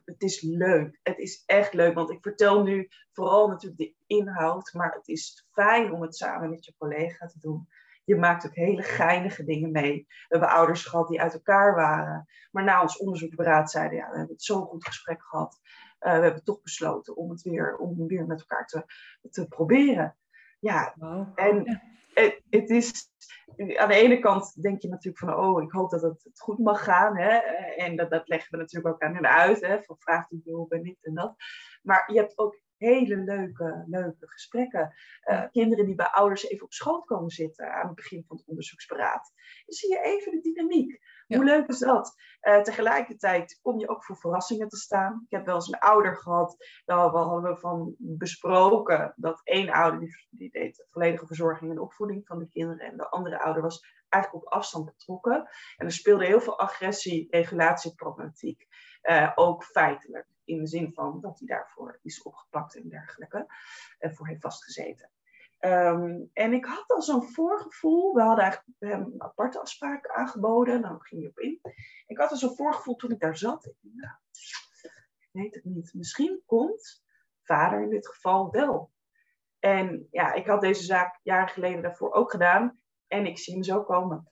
het 0.05 0.23
is 0.23 0.41
leuk. 0.41 0.99
Het 1.03 1.19
is 1.19 1.43
echt 1.47 1.73
leuk, 1.73 1.95
want 1.95 2.11
ik 2.11 2.19
vertel 2.23 2.63
nu 2.63 2.89
vooral 3.13 3.49
natuurlijk 3.49 3.81
de 3.81 3.95
inhoud, 4.07 4.73
maar 4.73 4.95
het 4.95 5.09
is 5.09 5.47
fijn 5.53 5.93
om 5.93 6.03
het 6.03 6.17
samen 6.17 6.51
met 6.51 6.65
je 6.65 6.75
collega 6.79 7.27
te 7.27 7.39
doen. 7.39 7.69
Je 8.13 8.19
maakt 8.19 8.47
ook 8.47 8.55
hele 8.55 8.83
geinige 8.83 9.45
dingen 9.45 9.71
mee. 9.71 10.05
We 10.09 10.27
hebben 10.29 10.49
ouders 10.49 10.85
gehad 10.85 11.09
die 11.09 11.21
uit 11.21 11.33
elkaar 11.33 11.75
waren, 11.75 12.27
maar 12.51 12.65
na 12.65 12.83
ons 12.83 12.97
onderzoekberaad 12.97 13.71
zeiden, 13.71 13.99
ja, 13.99 14.11
we 14.11 14.17
hebben 14.17 14.35
het 14.35 14.45
zo'n 14.45 14.65
goed 14.65 14.87
gesprek 14.87 15.23
gehad. 15.23 15.61
Uh, 16.01 16.13
we 16.13 16.23
hebben 16.23 16.45
toch 16.45 16.63
besloten 16.63 17.17
om 17.17 17.31
het 17.31 17.43
weer, 17.43 17.77
om 17.77 18.07
weer 18.07 18.27
met 18.27 18.41
elkaar 18.41 18.67
te, 18.67 18.85
te 19.31 19.49
proberen. 19.49 20.17
Ja, 20.61 20.95
Wow. 20.97 21.33
en 21.35 21.83
het, 22.15 22.43
het, 22.51 22.71
is, 22.71 23.09
aan 23.77 23.89
de 23.89 23.95
ene 23.95 24.19
kant 24.19 24.63
denk 24.63 24.83
je 24.83 24.89
natuurlijk 24.89 25.19
van, 25.19 25.35
oh, 25.35 25.63
ik 25.63 25.71
hoop 25.71 25.91
dat 25.91 26.03
het, 26.03 26.25
het 26.25 26.41
goed 26.41 26.59
mag 26.59 26.85
gaan. 26.85 27.17
Hè? 27.17 27.37
En 27.77 27.97
dat, 27.97 28.11
dat 28.11 28.29
leggen 28.29 28.51
we 28.51 28.57
natuurlijk 28.57 28.95
ook 28.95 29.03
aan 29.03 29.15
hen 29.15 29.29
uit, 29.29 29.61
hè? 29.61 29.83
van 29.83 29.97
vraagt 29.99 30.33
u 30.33 30.41
hulp 30.45 30.73
en 30.73 30.83
dit 30.83 30.99
en 31.01 31.15
dat. 31.15 31.35
Maar 31.83 32.13
je 32.13 32.19
hebt 32.19 32.39
ook 32.39 32.61
hele 32.83 33.17
leuke, 33.17 33.85
leuke 33.87 34.29
gesprekken. 34.29 34.95
Uh, 35.25 35.43
kinderen 35.51 35.87
die 35.87 35.95
bij 35.95 36.07
ouders 36.07 36.49
even 36.49 36.65
op 36.65 36.73
schoot 36.73 37.05
komen 37.05 37.31
zitten 37.31 37.75
aan 37.75 37.87
het 37.87 37.95
begin 37.95 38.25
van 38.27 38.37
het 38.37 38.47
onderzoeksberaad. 38.47 39.33
Dan 39.67 39.75
zie 39.75 39.91
je 39.91 40.01
even 40.01 40.33
de 40.33 40.41
dynamiek. 40.41 41.01
Hoe 41.27 41.45
leuk 41.45 41.69
is 41.69 41.79
dat? 41.79 42.15
Uh, 42.43 42.61
tegelijkertijd 42.61 43.59
kom 43.63 43.79
je 43.79 43.89
ook 43.89 44.05
voor 44.05 44.17
verrassingen 44.17 44.69
te 44.69 44.77
staan. 44.77 45.23
Ik 45.25 45.37
heb 45.37 45.47
wel 45.47 45.55
eens 45.55 45.69
een 45.69 45.79
ouder 45.79 46.17
gehad, 46.17 46.57
daar 46.85 46.99
hadden 46.99 47.43
we 47.43 47.57
van 47.57 47.95
besproken 47.99 49.13
dat 49.17 49.41
één 49.45 49.71
ouder 49.71 50.01
die, 50.01 50.27
die 50.31 50.51
deed 50.51 50.77
de 50.77 50.87
volledige 50.91 51.27
verzorging 51.27 51.71
en 51.71 51.81
opvoeding 51.81 52.27
van 52.27 52.39
de 52.39 52.49
kinderen 52.49 52.91
en 52.91 52.97
de 52.97 53.09
andere 53.09 53.39
ouder 53.39 53.63
was 53.63 54.03
eigenlijk 54.09 54.45
op 54.45 54.53
afstand 54.53 54.85
betrokken. 54.85 55.49
En 55.77 55.87
er 55.87 55.93
speelde 55.93 56.27
heel 56.27 56.41
veel 56.41 56.59
agressie, 56.59 57.27
regulatieproblematiek, 57.31 58.67
uh, 59.03 59.33
ook 59.35 59.65
feitelijk. 59.65 60.27
In 60.45 60.59
de 60.59 60.67
zin 60.67 60.93
van 60.93 61.21
dat 61.21 61.39
hij 61.39 61.49
daarvoor 61.49 61.99
is 62.03 62.23
opgepakt 62.23 62.77
en 62.77 62.89
dergelijke. 62.89 63.47
En 63.99 64.15
voor 64.15 64.27
heeft 64.29 64.41
vastgezeten. 64.41 65.11
Um, 65.65 66.31
en 66.33 66.53
ik 66.53 66.65
had 66.65 66.91
al 66.91 67.03
zo'n 67.03 67.23
voorgevoel. 67.23 68.15
We 68.15 68.23
hadden 68.23 68.45
eigenlijk 68.45 68.77
hem 68.79 69.01
een 69.01 69.23
aparte 69.23 69.61
afspraak 69.61 70.07
aangeboden. 70.09 70.81
Nou, 70.81 70.99
ging 71.01 71.23
je 71.23 71.29
op 71.29 71.39
in. 71.39 71.61
Ik 72.07 72.19
had 72.19 72.31
al 72.31 72.37
zo'n 72.37 72.57
voorgevoel 72.57 72.97
toen 72.97 73.11
ik 73.11 73.21
daar 73.21 73.37
zat. 73.37 73.67
Ik, 73.67 73.77
nou, 73.81 74.15
weet 75.31 75.55
het 75.55 75.65
niet. 75.65 75.95
Misschien 75.95 76.43
komt 76.47 77.03
vader 77.43 77.83
in 77.83 77.91
dit 77.91 78.09
geval 78.09 78.51
wel. 78.51 78.93
En 79.59 80.09
ja, 80.11 80.33
ik 80.33 80.47
had 80.47 80.61
deze 80.61 80.83
zaak 80.83 81.21
jaren 81.23 81.49
geleden 81.49 81.83
daarvoor 81.83 82.13
ook 82.13 82.31
gedaan. 82.31 82.81
En 83.07 83.27
ik 83.27 83.39
zie 83.39 83.55
hem 83.55 83.63
zo 83.63 83.83
komen. 83.83 84.31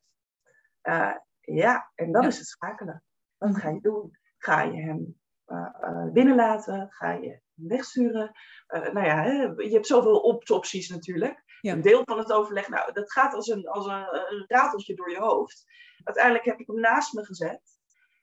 Uh, 0.83 1.17
ja, 1.41 1.91
en 1.95 2.13
dat 2.13 2.25
is 2.25 2.39
het 2.39 2.47
schakelen. 2.47 3.05
Wat 3.37 3.57
ga 3.57 3.69
je 3.69 3.81
doen? 3.81 4.19
Ga 4.39 4.63
je 4.63 4.83
hem 4.83 5.20
binnenlaten? 6.13 6.87
Ga 6.91 7.13
je 7.13 7.41
wegsturen? 7.55 8.31
Uh, 8.69 8.93
nou 8.93 9.07
ja, 9.07 9.23
hè, 9.23 9.43
je 9.43 9.73
hebt 9.73 9.87
zoveel 9.87 10.41
opties 10.47 10.89
natuurlijk. 10.89 11.43
Ja. 11.61 11.73
Een 11.73 11.83
deel 11.83 12.03
van 12.05 12.19
het 12.19 12.33
overleg, 12.33 12.69
nou, 12.69 12.93
dat 12.93 13.13
gaat 13.13 13.35
als 13.35 13.49
een, 13.49 13.69
als 13.69 13.87
een, 13.87 14.15
een 14.31 14.45
rateltje 14.47 14.95
door 14.95 15.11
je 15.11 15.19
hoofd. 15.19 15.65
Uiteindelijk 16.05 16.45
heb 16.45 16.59
ik 16.61 16.67
hem 16.67 16.81
naast 16.81 17.13
me 17.13 17.25
gezet. 17.25 17.79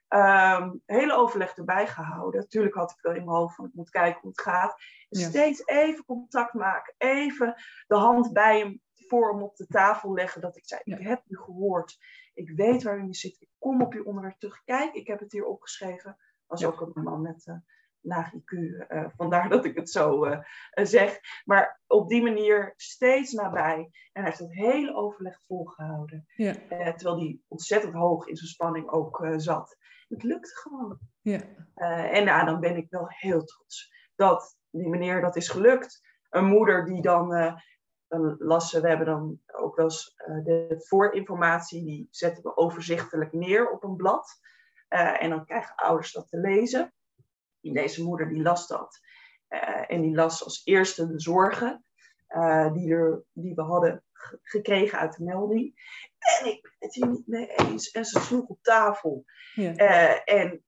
Um, 0.10 0.82
hele 0.86 1.14
overleg 1.14 1.56
erbij 1.56 1.88
gehouden. 1.88 2.40
Natuurlijk 2.40 2.76
had 2.76 2.92
ik 2.92 2.98
wel 3.02 3.14
in 3.14 3.26
mijn 3.26 3.38
hoofd 3.38 3.56
van 3.56 3.66
ik 3.66 3.74
moet 3.74 3.90
kijken 3.90 4.22
hoe 4.22 4.30
het 4.30 4.42
gaat. 4.42 4.76
Ja. 5.10 5.28
Steeds 5.28 5.66
even 5.66 6.06
contact 6.06 6.54
maken. 6.54 6.96
Even 6.98 7.56
de 7.88 7.96
hand 7.96 8.34
bij 8.34 8.60
hem 8.60 8.82
voor 8.96 9.32
hem 9.32 9.44
op 9.44 9.56
de 9.56 9.68
tafel 9.68 10.14
leggen. 10.14 10.42
Dat 10.42 10.58
ik 10.58 10.68
zei, 10.68 10.82
ik 10.84 11.00
heb 11.00 11.24
u 11.28 11.38
gehoord. 11.38 11.98
Ik 12.34 12.50
weet 12.50 12.84
waarin 12.84 13.08
je 13.08 13.16
zit. 13.16 13.36
Ik 13.40 13.50
kom 13.60 13.82
op 13.82 13.94
uw 13.94 14.04
onderwerp 14.04 14.40
terug. 14.40 14.64
Kijk, 14.64 14.94
ik 14.94 15.08
heb 15.08 15.20
het 15.20 15.32
hier 15.32 15.46
opgeschreven 15.46 16.18
was 16.48 16.66
ook 16.66 16.82
een 16.82 17.04
man 17.04 17.22
met 17.22 17.46
uh, 17.46 17.56
laag 18.00 18.34
IQ. 18.34 18.52
Uh, 18.52 19.06
vandaar 19.16 19.50
dat 19.50 19.66
ik 19.66 19.76
het 19.76 19.90
zo 19.90 20.26
uh, 20.26 20.40
zeg. 20.72 21.20
Maar 21.46 21.82
op 21.88 22.10
die 22.10 22.24
manier 22.24 22.74
steeds 22.76 23.32
nabij. 23.32 23.78
En 24.12 24.22
hij 24.22 24.24
heeft 24.24 24.40
het 24.40 24.54
hele 24.54 24.96
overleg 24.96 25.42
volgehouden. 25.48 26.26
Ja. 26.36 26.54
terwijl 26.70 27.20
hij 27.20 27.40
ontzettend 27.48 27.94
hoog 27.94 28.28
in 28.28 28.36
zijn 28.36 28.50
spanning 28.50 28.90
ook 28.90 29.28
zat. 29.36 29.78
Het 30.08 30.24
lukte 30.24 30.56
gewoon. 30.56 31.00
Ja. 31.22 31.42
en 32.12 32.26
nou, 32.26 32.46
dan 32.46 32.60
ben 32.60 32.78
ik 32.78 32.90
wel 32.90 33.06
heel 33.08 33.44
trots 33.44 33.94
dat 34.16 34.58
die 34.70 34.90
meneer 34.90 35.22
dat 35.22 35.36
is 35.36 35.50
gelukt. 35.50 36.02
Een 36.30 36.46
moeder 36.46 36.86
die 36.86 37.02
dan 37.02 37.58
dan 38.08 38.36
lassen 38.40 38.82
we 38.82 38.88
hebben 38.88 39.06
dan 39.06 39.42
ook 39.46 39.76
wel 39.76 39.86
eens 39.86 40.16
de 40.44 40.76
voorinformatie, 40.78 41.84
die 41.84 42.08
zetten 42.12 42.44
we 42.44 42.58
overzichtelijk 42.58 43.34
neer 43.34 43.70
op 43.70 43.84
een 43.84 43.96
blad. 43.96 44.40
Uh, 44.90 45.24
en 45.24 45.30
dan 45.30 45.46
krijgen 45.46 45.76
ouders 45.76 46.12
dat 46.12 46.30
te 46.30 46.38
lezen. 46.38 46.94
Deze 47.62 48.04
moeder 48.04 48.30
die 48.30 48.42
las 48.42 48.68
dat. 48.68 49.00
Uh, 49.50 49.92
en 49.92 50.02
die 50.02 50.16
las 50.16 50.44
als 50.44 50.62
eerste 50.66 51.08
de 51.08 51.20
zorgen 51.20 51.86
uh, 52.30 52.74
die, 52.74 52.94
er, 52.94 53.24
die 53.34 53.56
we 53.56 53.62
hadden 53.62 54.04
gekregen 54.42 55.00
uit 55.00 55.18
de 55.18 55.24
melding. 55.24 55.76
En 56.40 56.48
ik 56.48 56.62
ben 56.62 56.76
het 56.80 56.94
hier 56.94 57.08
niet 57.08 57.28
mee 57.28 57.48
eens. 57.48 57.92
En 57.92 58.06
ze 58.06 58.20
sloeg 58.20 58.48
op 58.48 58.62
tafel. 58.62 59.26
Ja. 59.54 60.24
en 60.24 60.64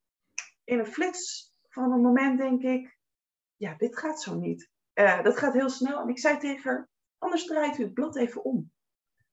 in 0.63 0.79
een 0.79 0.85
flits 0.85 1.53
van 1.69 1.91
een 1.91 2.01
moment 2.01 2.39
denk 2.39 2.61
ik, 2.61 2.97
ja, 3.55 3.75
dit 3.77 3.97
gaat 3.97 4.21
zo 4.21 4.35
niet. 4.35 4.69
dat 4.93 5.37
gaat 5.37 5.53
heel 5.53 5.69
snel. 5.69 6.01
En 6.01 6.09
ik 6.09 6.19
zei 6.19 6.37
tegen 6.37 6.71
haar, 6.71 6.89
anders 7.17 7.45
draait 7.45 7.77
u 7.77 7.83
het 7.83 7.93
blad 7.93 8.15
even 8.15 8.43
om. 8.43 8.71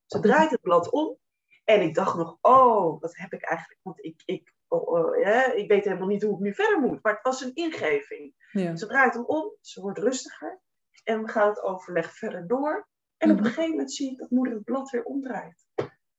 Ze 0.06 0.20
draait 0.20 0.50
het 0.50 0.60
blad 0.60 0.90
om. 0.90 1.18
En 1.64 1.82
ik 1.82 1.94
dacht 1.94 2.16
nog, 2.16 2.38
oh, 2.40 3.00
wat 3.00 3.16
heb 3.16 3.32
ik 3.32 3.42
eigenlijk? 3.42 3.80
Want 3.82 4.04
ik, 4.04 4.22
ik 4.24 4.54
oh, 4.68 5.18
ja, 5.18 5.52
ik 5.52 5.68
weet 5.68 5.84
helemaal 5.84 6.08
niet 6.08 6.22
hoe 6.22 6.34
ik 6.34 6.40
nu 6.40 6.54
verder 6.54 6.80
moet. 6.80 7.02
Maar 7.02 7.12
het 7.12 7.22
was 7.22 7.40
een 7.40 7.54
ingeving. 7.54 8.34
Ja. 8.50 8.76
Ze 8.76 8.86
draait 8.86 9.14
hem 9.14 9.24
om, 9.24 9.56
ze 9.60 9.80
wordt 9.80 9.98
rustiger. 9.98 10.60
En 11.04 11.22
we 11.22 11.28
gaan 11.28 11.48
het 11.48 11.62
overleg 11.62 12.14
verder 12.14 12.46
door. 12.46 12.88
En 13.16 13.30
op 13.30 13.36
een 13.36 13.42
mhm. 13.42 13.52
gegeven 13.52 13.70
moment 13.70 13.92
zie 13.92 14.10
ik 14.10 14.18
dat 14.18 14.30
moeder 14.30 14.54
het 14.54 14.64
blad 14.64 14.90
weer 14.90 15.04
omdraait. 15.04 15.66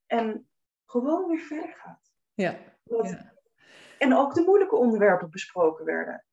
En 0.06 0.50
gewoon 0.86 1.28
weer 1.28 1.40
verder 1.40 1.76
gaat. 1.76 2.12
Ja. 2.34 2.60
ja. 2.84 3.36
En 3.98 4.16
ook 4.16 4.34
de 4.34 4.42
moeilijke 4.42 4.76
onderwerpen 4.76 5.30
besproken 5.30 5.86
werden. 5.86 6.26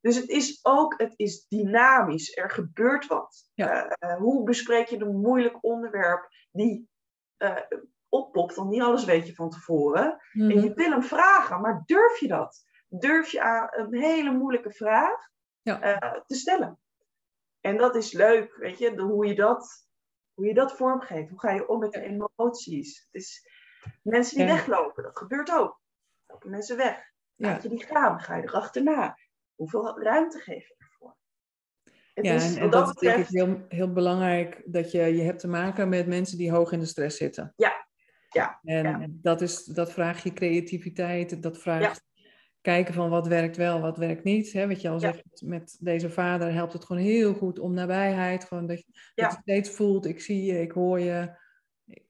Dus 0.00 0.16
het 0.16 0.28
is 0.28 0.58
ook, 0.62 0.94
het 0.96 1.14
is 1.16 1.46
dynamisch. 1.48 2.36
Er 2.36 2.50
gebeurt 2.50 3.06
wat. 3.06 3.50
Ja. 3.54 3.96
Uh, 4.00 4.16
hoe 4.16 4.44
bespreek 4.44 4.86
je 4.86 5.00
een 5.00 5.20
moeilijk 5.20 5.64
onderwerp 5.64 6.28
die 6.50 6.88
uh, 7.38 7.56
oppopt, 8.12 8.54
want 8.54 8.70
niet 8.70 8.82
alles 8.82 9.04
weet 9.04 9.26
je 9.26 9.34
van 9.34 9.50
tevoren. 9.50 10.20
En 10.32 10.48
je 10.48 10.54
mhm. 10.54 10.74
wil 10.74 10.90
hem 10.90 11.02
vragen, 11.02 11.60
maar 11.60 11.82
durf 11.86 12.18
je 12.18 12.28
dat? 12.28 12.64
Durf 12.88 13.30
je 13.30 13.40
aan 13.42 13.68
een 13.70 13.94
hele 13.94 14.30
moeilijke 14.30 14.72
vraag 14.72 15.28
ja. 15.62 15.94
uh, 15.94 16.20
te 16.26 16.34
stellen? 16.34 16.78
En 17.60 17.76
dat 17.76 17.96
is 17.96 18.12
leuk, 18.12 18.56
weet 18.56 18.78
je, 18.78 19.00
hoe 19.00 19.26
je 19.26 19.34
dat, 19.34 19.88
hoe 20.34 20.46
je 20.46 20.54
dat 20.54 20.72
vormgeeft. 20.72 21.30
Hoe 21.30 21.40
ga 21.40 21.50
je 21.50 21.68
om 21.68 21.78
met 21.78 21.92
de 21.92 22.00
emoties? 22.00 23.08
Het 23.10 23.22
is 23.22 23.48
mensen 24.02 24.36
die 24.36 24.46
weglopen, 24.46 25.02
dat 25.02 25.18
gebeurt 25.18 25.52
ook. 25.52 25.80
Lopen 26.26 26.50
mensen 26.50 26.76
weg. 26.76 27.10
Laat 27.36 27.62
je 27.62 27.68
die 27.68 27.84
gaan, 27.84 28.20
ga 28.20 28.36
je 28.36 28.42
erachterna. 28.42 29.18
Hoeveel 29.54 30.00
ruimte 30.02 30.38
geef 30.38 30.68
je 30.68 30.74
ervoor? 30.78 31.16
Het 32.14 32.24
ja, 32.24 32.34
is, 32.34 32.54
en, 32.54 32.70
dat, 32.70 32.72
dat 32.72 32.94
betreft... 32.94 33.18
is 33.18 33.40
heel, 33.40 33.64
heel 33.68 33.92
belangrijk 33.92 34.62
dat 34.64 34.90
je, 34.90 35.00
je 35.00 35.22
hebt 35.22 35.40
te 35.40 35.48
maken 35.48 35.88
met 35.88 36.06
mensen 36.06 36.38
die 36.38 36.50
hoog 36.50 36.72
in 36.72 36.78
de 36.78 36.86
stress 36.86 37.16
zitten. 37.16 37.52
Ja, 37.56 37.81
ja, 38.32 38.60
en 38.62 39.18
Dat, 39.22 39.40
is, 39.40 39.64
dat 39.64 39.92
vraagt 39.92 40.22
je 40.22 40.32
creativiteit, 40.32 41.42
dat 41.42 41.58
vraagt 41.58 42.04
kijken 42.60 42.94
van 42.94 43.10
wat 43.10 43.26
werkt 43.26 43.56
wel, 43.56 43.80
wat 43.80 43.96
werkt 43.96 44.24
niet. 44.24 44.52
Hè? 44.52 44.68
Wat 44.68 44.80
je 44.80 44.88
al 44.88 45.00
zegt, 45.00 45.42
met 45.44 45.76
deze 45.80 46.10
vader 46.10 46.52
helpt 46.52 46.72
het 46.72 46.84
gewoon 46.84 47.02
heel 47.02 47.34
goed 47.34 47.58
om 47.58 47.74
nabijheid. 47.74 48.44
Gewoon 48.44 48.66
dat, 48.66 48.78
je, 48.78 49.12
dat 49.14 49.32
je 49.32 49.38
steeds 49.40 49.70
voelt, 49.70 50.06
ik 50.06 50.20
zie 50.20 50.44
je, 50.44 50.60
ik 50.60 50.72
hoor 50.72 51.00
je, 51.00 51.36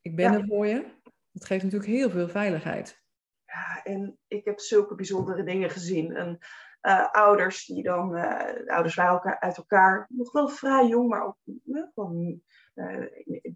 ik 0.01 0.17
ben 0.17 0.33
er 0.33 0.47
voor 0.47 0.67
je. 0.67 1.01
Dat 1.33 1.45
geeft 1.45 1.63
natuurlijk 1.63 1.91
heel 1.91 2.11
veel 2.11 2.29
veiligheid. 2.29 3.01
Ja, 3.45 3.83
en 3.83 4.19
ik 4.27 4.45
heb 4.45 4.61
zulke 4.61 4.95
bijzondere 4.95 5.45
dingen 5.45 5.71
gezien. 5.71 6.17
En, 6.17 6.39
uh, 6.83 7.11
ouders 7.11 7.67
die 7.67 7.83
dan, 7.83 8.17
uh, 8.17 8.67
ouders 8.67 8.95
waren 8.95 9.13
elkaar, 9.13 9.41
uit 9.41 9.57
elkaar, 9.57 10.07
nog 10.09 10.33
wel 10.33 10.49
vrij 10.49 10.87
jong, 10.87 11.09
maar 11.09 11.27
ook 11.27 11.37
uh, 11.65 11.83
gewoon 11.95 12.43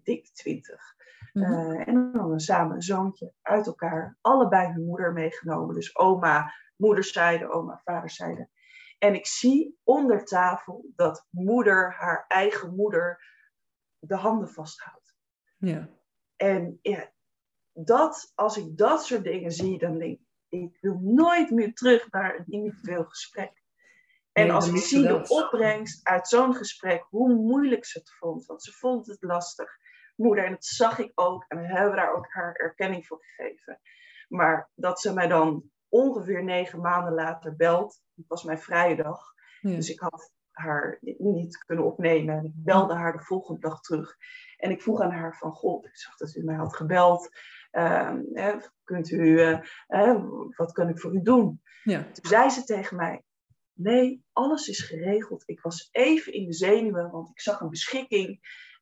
dik 0.03 0.29
twintig. 0.33 0.95
Mm 1.33 1.71
en 1.71 2.11
dan 2.11 2.39
samen 2.39 2.75
een 2.75 2.81
zoontje 2.81 3.33
uit 3.41 3.67
elkaar, 3.67 4.17
allebei 4.21 4.71
hun 4.71 4.85
moeder 4.85 5.13
meegenomen. 5.13 5.75
Dus 5.75 5.97
oma, 5.97 6.53
moederszijde, 6.75 7.49
oma, 7.49 7.81
vaderszijde. 7.83 8.49
En 8.97 9.13
ik 9.15 9.27
zie 9.27 9.79
onder 9.83 10.25
tafel 10.25 10.85
dat 10.95 11.27
moeder 11.29 11.93
haar 11.93 12.25
eigen 12.27 12.75
moeder 12.75 13.23
de 13.99 14.15
handen 14.15 14.49
vasthoudt. 14.49 15.15
Ja. 15.57 15.89
En 16.35 16.79
ja, 16.81 17.11
dat, 17.73 18.31
als 18.35 18.57
ik 18.57 18.77
dat 18.77 19.05
soort 19.05 19.23
dingen 19.23 19.51
zie, 19.51 19.77
dan 19.77 19.97
denk 19.97 20.19
ik, 20.19 20.25
ik 20.49 20.77
wil 20.81 20.99
nooit 21.01 21.49
meer 21.49 21.73
terug 21.73 22.11
naar 22.11 22.35
een 22.35 22.45
individueel 22.47 23.03
gesprek. 23.03 23.63
En 24.31 24.49
als 24.49 24.67
ik 24.67 24.77
zie 24.77 25.01
de 25.01 25.27
opbrengst 25.27 26.05
uit 26.07 26.27
zo'n 26.27 26.55
gesprek, 26.55 27.05
hoe 27.09 27.33
moeilijk 27.33 27.85
ze 27.85 27.99
het 27.99 28.11
vond, 28.13 28.45
want 28.45 28.63
ze 28.63 28.71
vond 28.71 29.07
het 29.07 29.21
lastig 29.21 29.77
moeder. 30.17 30.45
En 30.45 30.51
dat 30.51 30.65
zag 30.65 30.99
ik 30.99 31.11
ook. 31.15 31.45
En 31.47 31.57
we 31.57 31.67
hebben 31.67 31.95
daar 31.95 32.15
ook 32.15 32.27
haar 32.29 32.53
erkenning 32.53 33.05
voor 33.05 33.23
gegeven. 33.23 33.79
Maar 34.27 34.69
dat 34.75 34.99
ze 34.99 35.13
mij 35.13 35.27
dan 35.27 35.63
ongeveer 35.89 36.43
negen 36.43 36.81
maanden 36.81 37.13
later 37.13 37.55
belt. 37.55 38.01
Het 38.15 38.27
was 38.27 38.43
mijn 38.43 38.59
vrije 38.59 38.95
dag. 38.95 39.35
Dus 39.61 39.89
ik 39.89 39.99
had 39.99 40.31
haar 40.51 40.97
niet 41.17 41.57
kunnen 41.57 41.85
opnemen. 41.85 42.37
En 42.37 42.45
ik 42.45 42.53
belde 42.55 42.93
haar 42.93 43.11
de 43.11 43.23
volgende 43.23 43.59
dag 43.59 43.81
terug. 43.81 44.15
En 44.57 44.71
ik 44.71 44.81
vroeg 44.81 45.01
aan 45.01 45.11
haar 45.11 45.37
van, 45.37 45.51
god, 45.51 45.85
ik 45.85 45.97
zag 45.97 46.17
dat 46.17 46.35
u 46.35 46.43
mij 46.43 46.55
had 46.55 46.75
gebeld. 46.75 47.29
Uh, 47.71 48.15
hè, 48.33 48.53
kunt 48.83 49.09
u, 49.09 49.57
uh, 49.87 50.23
wat 50.55 50.71
kan 50.71 50.89
ik 50.89 50.99
voor 50.99 51.15
u 51.15 51.21
doen? 51.21 51.61
Ja. 51.83 52.03
Toen 52.03 52.25
zei 52.25 52.49
ze 52.49 52.63
tegen 52.63 52.97
mij, 52.97 53.23
nee, 53.73 54.25
alles 54.31 54.67
is 54.67 54.81
geregeld. 54.81 55.43
Ik 55.45 55.61
was 55.61 55.89
even 55.91 56.33
in 56.33 56.45
de 56.45 56.53
zenuwen, 56.53 57.11
want 57.11 57.29
ik 57.29 57.41
zag 57.41 57.59
een 57.59 57.69
beschikking. 57.69 58.39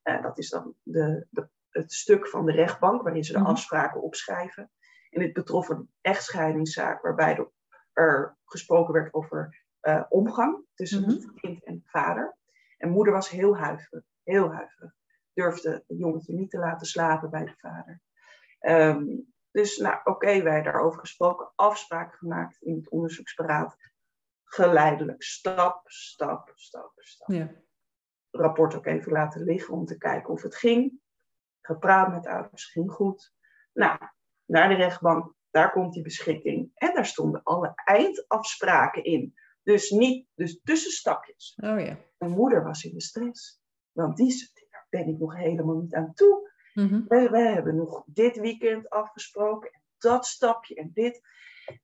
Uh, 0.08 0.22
dat 0.22 0.38
is 0.38 0.50
dan 0.50 0.74
de, 0.82 1.26
de 1.30 1.48
het 1.70 1.92
stuk 1.92 2.28
van 2.28 2.46
de 2.46 2.52
rechtbank 2.52 3.02
waarin 3.02 3.24
ze 3.24 3.32
de 3.32 3.38
Mhm. 3.38 3.46
afspraken 3.48 4.02
opschrijven. 4.02 4.70
En 5.10 5.20
dit 5.20 5.32
betrof 5.32 5.68
een 5.68 5.90
echtscheidingszaak 6.00 7.02
waarbij 7.02 7.36
er, 7.36 7.50
er 7.92 8.36
gesproken 8.44 8.92
werd 8.94 9.14
over 9.14 9.64
eh, 9.80 10.02
omgang 10.08 10.64
tussen 10.74 11.00
Mhm. 11.00 11.10
het 11.10 11.32
kind 11.34 11.64
en 11.64 11.82
vader. 11.86 12.36
En 12.78 12.88
moeder 12.90 13.12
was 13.12 13.28
heel 13.30 13.56
huiverig, 13.56 14.04
heel 14.22 14.52
huiverig. 14.52 14.92
Durfde 15.32 15.70
het 15.70 15.98
jongetje 15.98 16.32
niet 16.34 16.50
te 16.50 16.58
laten 16.58 16.86
slapen 16.86 17.30
bij 17.30 17.44
de 17.44 17.54
vader. 17.58 18.00
Ehm, 18.58 19.04
dus 19.50 19.76
nou, 19.76 20.00
oké, 20.04 20.42
wij 20.42 20.62
daarover 20.62 21.00
gesproken, 21.00 21.52
afspraken 21.54 22.18
gemaakt 22.18 22.62
in 22.62 22.74
het 22.76 22.90
onderzoeksberaad. 22.90 23.76
Geleidelijk, 24.44 25.22
stap, 25.22 25.80
stap, 25.90 26.52
stap, 26.54 26.92
stap 26.94 27.28
Ja. 27.32 27.50
Rapport 28.38 28.74
ook 28.74 28.86
even 28.86 29.12
laten 29.12 29.42
liggen 29.44 29.74
om 29.74 29.84
te 29.84 29.98
kijken 29.98 30.32
of 30.32 30.42
het 30.42 30.56
ging. 30.56 31.00
Gepraat 31.60 32.10
met 32.10 32.22
de 32.22 32.30
ouders, 32.30 32.64
ging 32.64 32.90
goed. 32.90 33.34
Nou, 33.72 33.98
naar 34.44 34.68
de 34.68 34.74
rechtbank, 34.74 35.34
daar 35.50 35.72
komt 35.72 35.92
die 35.92 36.02
beschikking. 36.02 36.70
En 36.74 36.94
daar 36.94 37.06
stonden 37.06 37.42
alle 37.42 37.72
eindafspraken 37.74 39.04
in. 39.04 39.34
Dus 39.62 39.90
niet, 39.90 40.26
dus 40.34 40.60
tussenstapjes. 40.62 41.58
Oh 41.62 41.80
ja. 41.80 41.98
Mijn 42.18 42.32
moeder 42.32 42.64
was 42.64 42.84
in 42.84 42.92
de 42.92 43.00
stress. 43.00 43.60
Want 43.92 44.16
die 44.16 44.52
daar 44.70 44.86
ben 44.90 45.08
ik 45.08 45.18
nog 45.18 45.36
helemaal 45.36 45.76
niet 45.76 45.94
aan 45.94 46.14
toe. 46.14 46.50
Mhm. 46.74 47.02
We, 47.08 47.30
we 47.30 47.38
hebben 47.38 47.76
nog 47.76 48.02
dit 48.06 48.38
weekend 48.38 48.90
afgesproken. 48.90 49.70
En 49.72 49.82
dat 49.98 50.26
stapje 50.26 50.74
en 50.74 50.90
dit. 50.94 51.20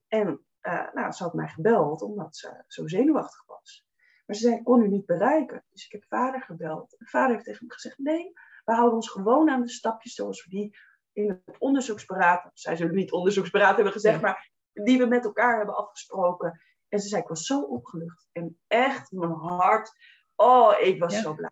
En 0.08 0.44
eh, 0.60 0.92
nou, 0.92 1.12
ze 1.12 1.22
had 1.22 1.34
mij 1.34 1.48
gebeld 1.48 2.02
omdat 2.02 2.36
ze 2.36 2.64
zo 2.66 2.86
zenuwachtig 2.86 3.46
was. 3.46 3.86
Maar 4.32 4.40
ze 4.40 4.46
zei, 4.46 4.58
ik 4.58 4.64
kon 4.64 4.82
u 4.82 4.88
niet 4.88 5.06
bereiken. 5.06 5.64
Dus 5.70 5.84
ik 5.84 5.92
heb 5.92 6.04
vader 6.08 6.42
gebeld. 6.42 6.96
En 6.98 7.06
vader 7.06 7.32
heeft 7.32 7.44
tegen 7.44 7.66
me 7.66 7.72
gezegd, 7.72 7.98
nee, 7.98 8.32
we 8.64 8.72
houden 8.72 8.94
ons 8.94 9.10
gewoon 9.10 9.50
aan 9.50 9.60
de 9.60 9.68
stapjes 9.68 10.14
zoals 10.14 10.44
we 10.44 10.50
die 10.50 10.76
in 11.12 11.28
het 11.44 11.58
onderzoeksberaad, 11.58 12.50
zij 12.54 12.76
zullen 12.76 12.94
niet 12.94 13.12
onderzoeksberaad 13.12 13.74
hebben 13.74 13.92
gezegd, 13.92 14.20
Ja. 14.20 14.20
maar 14.22 14.50
die 14.72 14.98
we 14.98 15.06
met 15.06 15.24
elkaar 15.24 15.56
hebben 15.56 15.76
afgesproken. 15.76 16.60
En 16.88 16.98
ze 17.00 17.08
zei, 17.08 17.22
ik 17.22 17.28
was 17.28 17.46
zo 17.46 17.60
opgelucht. 17.60 18.28
En 18.32 18.58
echt, 18.66 19.10
mijn 19.10 19.32
hart, 19.32 19.92
oh, 20.36 20.80
ik 20.80 21.00
was 21.00 21.14
Ja. 21.14 21.20
zo 21.20 21.34
blij. 21.34 21.50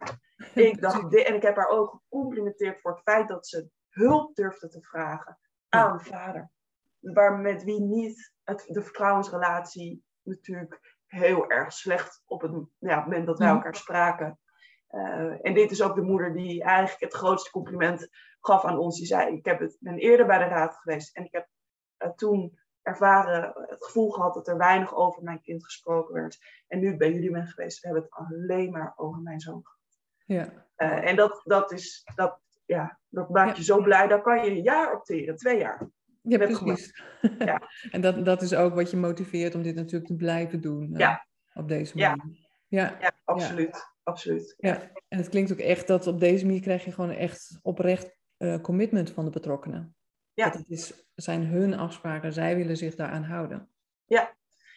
Ik 0.71 0.81
dacht, 0.81 1.15
en 1.25 1.35
ik 1.35 1.43
heb 1.43 1.57
haar 1.57 1.69
ook 1.69 1.91
gecomplimenteerd 1.91 2.81
voor 2.81 2.91
het 2.91 3.03
feit 3.03 3.29
dat 3.29 3.47
ze 3.47 3.71
hulp 3.89 4.35
durfde 4.35 4.69
te 4.69 4.83
vragen 4.83 5.39
Ja. 5.69 5.89
aan 5.89 6.01
vader. 6.01 6.51
Waar 6.99 7.39
met 7.39 7.65
wie 7.65 7.81
niet 7.81 8.33
het, 8.43 8.65
de 8.67 8.83
vertrouwensrelatie 8.83 10.05
natuurlijk 10.23 10.99
heel 11.11 11.51
erg 11.51 11.73
slecht 11.73 12.23
op 12.27 12.41
het 12.41 12.53
ja, 12.79 13.01
moment 13.01 13.27
dat 13.27 13.39
wij 13.39 13.47
Mhm. 13.47 13.57
elkaar 13.57 13.75
spraken. 13.77 14.39
Eh, 14.87 15.47
en 15.47 15.55
dit 15.55 15.71
is 15.71 15.83
ook 15.83 15.95
de 15.95 16.03
moeder 16.03 16.33
die 16.33 16.63
eigenlijk 16.63 17.01
het 17.01 17.15
grootste 17.15 17.51
compliment 17.51 18.09
gaf 18.41 18.65
aan 18.65 18.79
ons. 18.79 18.97
Die 18.99 19.07
zei, 19.07 19.37
ik 19.37 19.45
heb 19.45 19.59
het, 19.61 19.77
ben 19.81 19.99
eerder 19.99 20.27
bij 20.27 20.39
de 20.39 20.45
raad 20.45 20.75
geweest 20.77 21.17
en 21.17 21.25
ik 21.25 21.33
heb 21.33 21.49
eh, 21.97 22.11
toen 22.11 22.59
ervaren, 22.83 23.53
het 23.67 23.85
gevoel 23.85 24.11
gehad 24.11 24.35
dat 24.35 24.49
er 24.49 24.57
weinig 24.57 24.95
over 24.95 25.23
mijn 25.23 25.41
kind 25.41 25.65
gesproken 25.65 26.15
werd. 26.15 26.39
En 26.67 26.79
nu 26.81 26.97
bij 26.97 27.13
jullie 27.13 27.31
ben 27.31 27.47
geweest, 27.47 27.81
we 27.81 27.87
hebben 27.89 28.05
het 28.05 28.13
alleen 28.13 28.71
maar 28.71 28.93
over 28.97 29.21
mijn 29.21 29.41
zoon 29.41 29.61
gehad. 29.63 29.79
Ja. 30.25 30.67
Eh, 30.77 31.09
en 31.09 31.17
dat, 31.17 31.41
dat, 31.45 31.73
is, 31.73 32.03
dat, 32.15 32.41
ja, 32.65 32.99
dat 33.09 33.29
maakt 33.29 33.51
Ja. 33.51 33.57
je 33.57 33.63
zo 33.65 33.83
blij. 33.83 34.07
Daar 34.07 34.23
kan 34.23 34.45
je 34.45 34.51
een 34.51 34.63
jaar 34.63 34.95
opteren, 34.95 35.37
twee 35.37 35.59
jaar. 35.59 35.91
Ja, 36.23 36.39
Met 36.39 36.59
precies. 36.59 37.03
Ja. 37.39 37.63
en 37.91 38.01
dat, 38.01 38.25
dat 38.25 38.43
is 38.43 38.55
ook 38.55 38.75
wat 38.75 38.91
je 38.91 38.97
motiveert 38.97 39.55
om 39.55 39.63
dit 39.63 39.75
natuurlijk 39.75 40.07
te 40.07 40.17
blijven 40.17 40.61
doen. 40.61 40.93
eh, 40.95 40.99
Ja. 40.99 41.27
Op 41.55 41.69
deze 41.69 41.99
Ja. 41.99 42.15
manier. 42.17 42.49
Ja. 42.69 42.97
Ja, 43.01 43.13
absoluut. 43.25 43.87
absoluut. 44.03 44.55
ja. 44.59 44.91
En 45.09 45.19
het 45.19 45.29
klinkt 45.29 45.53
ook 45.53 45.59
echt 45.59 45.87
dat 45.87 46.07
op 46.07 46.21
deze 46.21 46.45
manier 46.47 46.61
krijg 46.61 46.85
je 46.85 46.93
gewoon 46.93 47.11
echt 47.11 47.59
oprecht 47.63 48.19
eh, 48.37 48.61
commitment 48.61 49.11
van 49.11 49.25
de 49.25 49.31
betrokkenen. 49.31 49.95
Ja. 50.35 50.45
Dat 50.45 50.55
het 50.55 50.69
is, 50.71 51.05
zijn 51.15 51.47
hun 51.47 51.75
afspraken, 51.75 52.33
zij 52.33 52.57
willen 52.57 52.77
zich 52.77 52.95
daaraan 52.95 53.23
houden. 53.25 53.69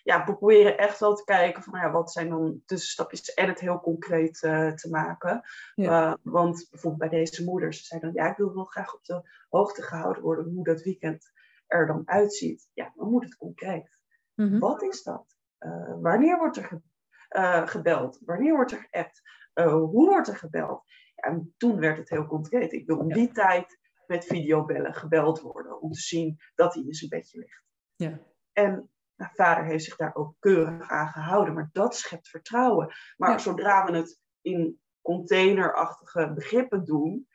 ja, 0.04 0.18
we 0.18 0.24
proberen 0.24 0.78
echt 0.78 1.00
wel 1.00 1.16
te 1.16 1.24
kijken 1.24 1.64
van 1.64 1.80
ja, 1.80 1.92
wat 1.92 2.12
zijn 2.12 2.30
dan 2.30 2.62
tussenstapjes 2.66 3.34
en 3.34 3.48
het 3.48 3.60
heel 3.60 3.80
concreet 3.80 4.44
eh, 4.44 4.72
te 4.72 4.90
maken. 4.90 5.42
Ja. 5.76 6.18
Want 6.22 6.68
bijvoorbeeld 6.72 7.10
bij 7.10 7.20
deze 7.20 7.44
moeders, 7.44 7.78
ze 7.78 7.84
zei 7.86 8.00
dan 8.02 8.14
ja, 8.14 8.32
ik 8.32 8.38
wil 8.38 8.54
wel 8.54 8.64
graag 8.66 8.94
op 8.96 9.06
de 9.06 9.30
hoogte 9.50 9.82
gehouden 9.82 10.24
worden 10.24 10.46
hoe 10.54 10.64
dat 10.64 10.82
weekend 10.82 11.32
er 11.74 11.88
dan 11.88 12.02
uitziet. 12.06 12.70
Ja, 12.74 12.92
dan 12.96 13.10
moet 13.10 13.24
het 13.24 13.36
concreet. 13.38 13.98
Mhm. 14.36 14.60
Wat 14.60 14.82
is 14.82 15.04
dat? 15.04 15.36
Eh, 15.58 15.94
wanneer 16.02 16.38
wordt 16.38 16.58
er 16.58 16.64
ge- 16.64 16.82
eh, 17.30 17.68
gebeld? 17.68 18.20
Wanneer 18.26 18.56
wordt 18.56 18.72
er 18.72 18.88
geappt? 18.90 19.22
Eh, 19.54 19.72
hoe 19.74 20.10
wordt 20.10 20.28
er 20.28 20.36
gebeld? 20.38 20.84
Ja, 21.16 21.24
en 21.30 21.54
toen 21.58 21.80
werd 21.80 21.98
het 21.98 22.10
heel 22.10 22.26
concreet. 22.26 22.74
Ik 22.74 22.86
wil 22.88 22.98
om 22.98 23.08
Ja. 23.08 23.14
die 23.16 23.32
tijd 23.32 23.80
met 24.08 24.26
videobellen 24.26 24.94
gebeld 24.94 25.40
worden 25.42 25.82
om 25.82 25.92
te 25.92 26.00
zien 26.00 26.38
dat 26.56 26.74
hij 26.74 26.84
in 26.84 26.94
zijn 26.94 27.10
bedje 27.10 27.40
ligt. 27.40 27.64
Ja. 27.96 28.20
En 28.52 28.90
nou, 29.16 29.32
vader 29.36 29.66
heeft 29.66 29.84
zich 29.84 29.96
daar 29.96 30.16
ook 30.16 30.36
keurig 30.40 30.90
aan 30.90 31.08
gehouden, 31.08 31.54
maar 31.54 31.70
dat 31.72 31.96
schept 31.96 32.28
vertrouwen. 32.30 32.94
Maar 33.18 33.32
Ja. 33.32 33.38
zodra 33.38 33.86
we 33.86 33.98
het 33.98 34.20
in 34.42 34.82
containerachtige 35.02 36.34
begrippen 36.34 36.84
doen, 36.86 37.28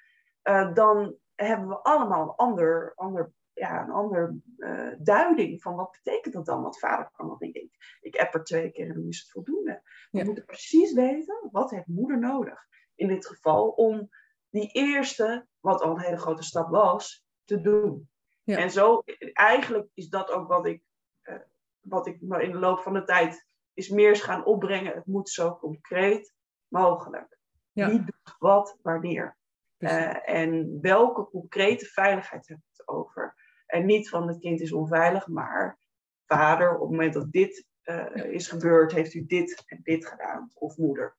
dan 0.75 1.17
hebben 1.35 1.69
we 1.69 1.83
allemaal 1.83 2.23
een 2.23 2.35
ander, 2.35 2.93
ander, 2.95 3.33
ja, 3.59 3.83
een 3.83 3.91
ander 3.91 4.35
eh, 4.57 4.89
duiding 4.99 5.63
van 5.63 5.75
wat 5.75 5.99
betekent 6.03 6.35
dat 6.35 6.47
dan? 6.47 6.63
Want 6.63 6.79
vader 6.79 7.11
kan 7.13 7.27
dan 7.27 7.39
denken, 7.39 7.63
ik, 7.63 7.99
ik 8.01 8.17
app 8.17 8.35
er 8.35 8.45
twee 8.45 8.71
keer 8.71 8.89
en 8.89 8.95
dan 8.95 9.09
is 9.09 9.19
het 9.19 9.31
voldoende. 9.31 9.83
We 10.11 10.19
Ja. 10.19 10.25
moeten 10.25 10.45
precies 10.45 10.93
weten, 10.93 11.49
wat 11.51 11.71
heeft 11.71 11.87
moeder 11.87 12.19
nodig 12.19 12.67
in 12.95 13.09
dit 13.09 13.27
geval, 13.27 13.69
om 13.69 14.09
die 14.51 14.71
eerste, 14.73 15.47
wat 15.61 15.81
al 15.83 15.91
een 15.91 16.01
hele 16.01 16.17
grote 16.17 16.43
stap 16.43 16.71
was, 16.71 17.27
te 17.45 17.61
doen. 17.61 18.09
Ja. 18.43 18.59
En 18.59 18.71
zo, 18.71 19.03
eigenlijk 19.33 19.89
is 19.95 20.09
dat 20.09 20.31
ook 20.31 20.49
wat 20.49 20.67
ik, 20.67 20.83
eh, 21.23 21.35
wat 21.81 22.07
ik 22.07 22.21
me 22.21 22.43
in 22.43 22.53
de 22.53 22.59
loop 22.59 22.79
van 22.79 22.93
de 22.93 23.05
tijd 23.05 23.47
is 23.75 23.89
meer 23.89 24.11
is 24.11 24.21
gaan 24.21 24.45
opbrengen. 24.45 24.95
Het 24.95 25.07
moet 25.07 25.29
zo 25.29 25.57
concreet 25.57 26.35
mogelijk. 26.69 27.39
Ja. 27.73 27.89
Wie 27.89 27.99
doet 28.05 28.37
wat, 28.39 28.79
wanneer? 28.83 29.37
Eh, 29.79 30.29
en 30.29 30.81
welke 30.81 31.25
concrete 31.31 31.85
veiligheid 31.85 32.49
heb 32.49 32.59
je 32.59 32.65
het 32.77 32.89
over? 32.89 33.28
En 33.69 33.87
niet 33.87 34.09
van 34.09 34.29
het 34.29 34.39
kind 34.39 34.61
is 34.61 34.73
onveilig, 34.73 35.27
maar 35.27 35.79
vader, 36.27 36.75
op 36.75 36.81
het 36.81 36.91
moment 36.91 37.13
dat 37.15 37.33
dit 37.33 37.67
eh, 37.83 38.25
is 38.25 38.49
gebeurd, 38.49 38.93
heeft 38.93 39.15
u 39.15 39.27
dit 39.27 39.63
en 39.67 39.81
dit 39.83 40.07
gedaan. 40.07 40.51
Of 40.55 40.77
moeder. 40.77 41.17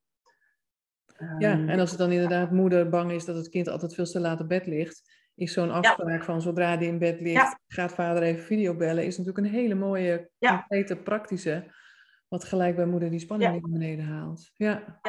Ja, 1.39 1.51
Ehm, 1.51 1.69
en 1.69 1.79
als 1.79 1.89
het 1.89 1.99
dan 1.99 2.11
inderdaad 2.11 2.51
moeder 2.51 2.89
bang 2.89 3.11
is 3.11 3.25
dat 3.25 3.35
het 3.35 3.49
kind 3.49 3.67
altijd 3.67 3.93
veel 3.95 4.05
te 4.05 4.19
laat 4.19 4.39
op 4.41 4.47
bed 4.47 4.65
ligt, 4.65 5.17
is 5.35 5.53
zo'n 5.53 5.71
afspraak 5.71 6.23
van 6.23 6.41
zodra 6.41 6.77
die 6.77 6.87
in 6.87 6.99
bed 6.99 7.19
ligt, 7.21 7.33
Ja. 7.35 7.59
gaat 7.67 7.93
vader 7.93 8.23
even 8.23 8.43
videobellen, 8.43 9.05
is 9.05 9.17
natuurlijk 9.17 9.45
een 9.47 9.53
hele 9.53 9.75
mooie, 9.75 10.29
Ja. 10.37 10.57
concrete, 10.57 10.95
praktische, 10.95 11.63
wat 12.29 12.43
gelijk 12.43 12.75
bij 12.75 12.85
moeder 12.85 13.09
die 13.09 13.19
spanning 13.19 13.49
Ja. 13.53 13.59
weer 13.59 13.69
naar 13.69 13.79
beneden 13.79 14.05
haalt. 14.05 14.51
Ja, 14.53 14.99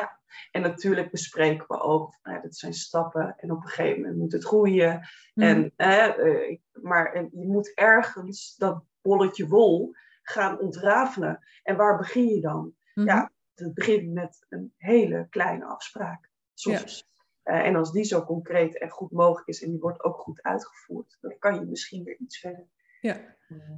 En 0.50 0.62
natuurlijk 0.62 1.10
bespreken 1.10 1.64
we 1.68 1.80
ook, 1.80 2.18
nou, 2.22 2.36
ja, 2.36 2.42
dit 2.42 2.56
zijn 2.56 2.72
stappen 2.72 3.34
en 3.36 3.50
op 3.50 3.62
een 3.62 3.68
gegeven 3.68 4.00
moment 4.00 4.18
moet 4.18 4.32
het 4.32 4.44
groeien. 4.44 5.08
Mhm. 5.34 5.46
En, 5.46 5.72
eh, 5.76 6.56
maar 6.72 7.12
en 7.12 7.28
je 7.32 7.46
moet 7.46 7.74
ergens 7.74 8.56
dat 8.56 8.84
bolletje 9.02 9.46
wol 9.48 9.92
gaan 10.22 10.58
ontrafelen. 10.58 11.38
En 11.62 11.76
waar 11.76 11.96
begin 11.96 12.26
je 12.26 12.40
dan? 12.40 12.74
Mhm. 12.94 13.06
Ja, 13.06 13.30
het 13.54 13.74
begint 13.74 14.12
met 14.12 14.46
een 14.48 14.74
hele 14.76 15.26
kleine 15.30 15.64
afspraak. 15.64 16.30
Soms. 16.54 17.08
Eh, 17.42 17.66
en 17.66 17.76
als 17.76 17.92
die 17.92 18.04
zo 18.04 18.24
concreet 18.24 18.78
en 18.78 18.90
goed 18.90 19.10
mogelijk 19.10 19.48
is 19.48 19.62
en 19.62 19.70
die 19.70 19.80
wordt 19.80 20.04
ook 20.04 20.16
goed 20.18 20.42
uitgevoerd, 20.42 21.18
dan 21.20 21.38
kan 21.38 21.54
je 21.54 21.60
misschien 21.60 22.04
weer 22.04 22.16
iets 22.18 22.38
verder. 22.38 22.66
Ja. 23.00 23.16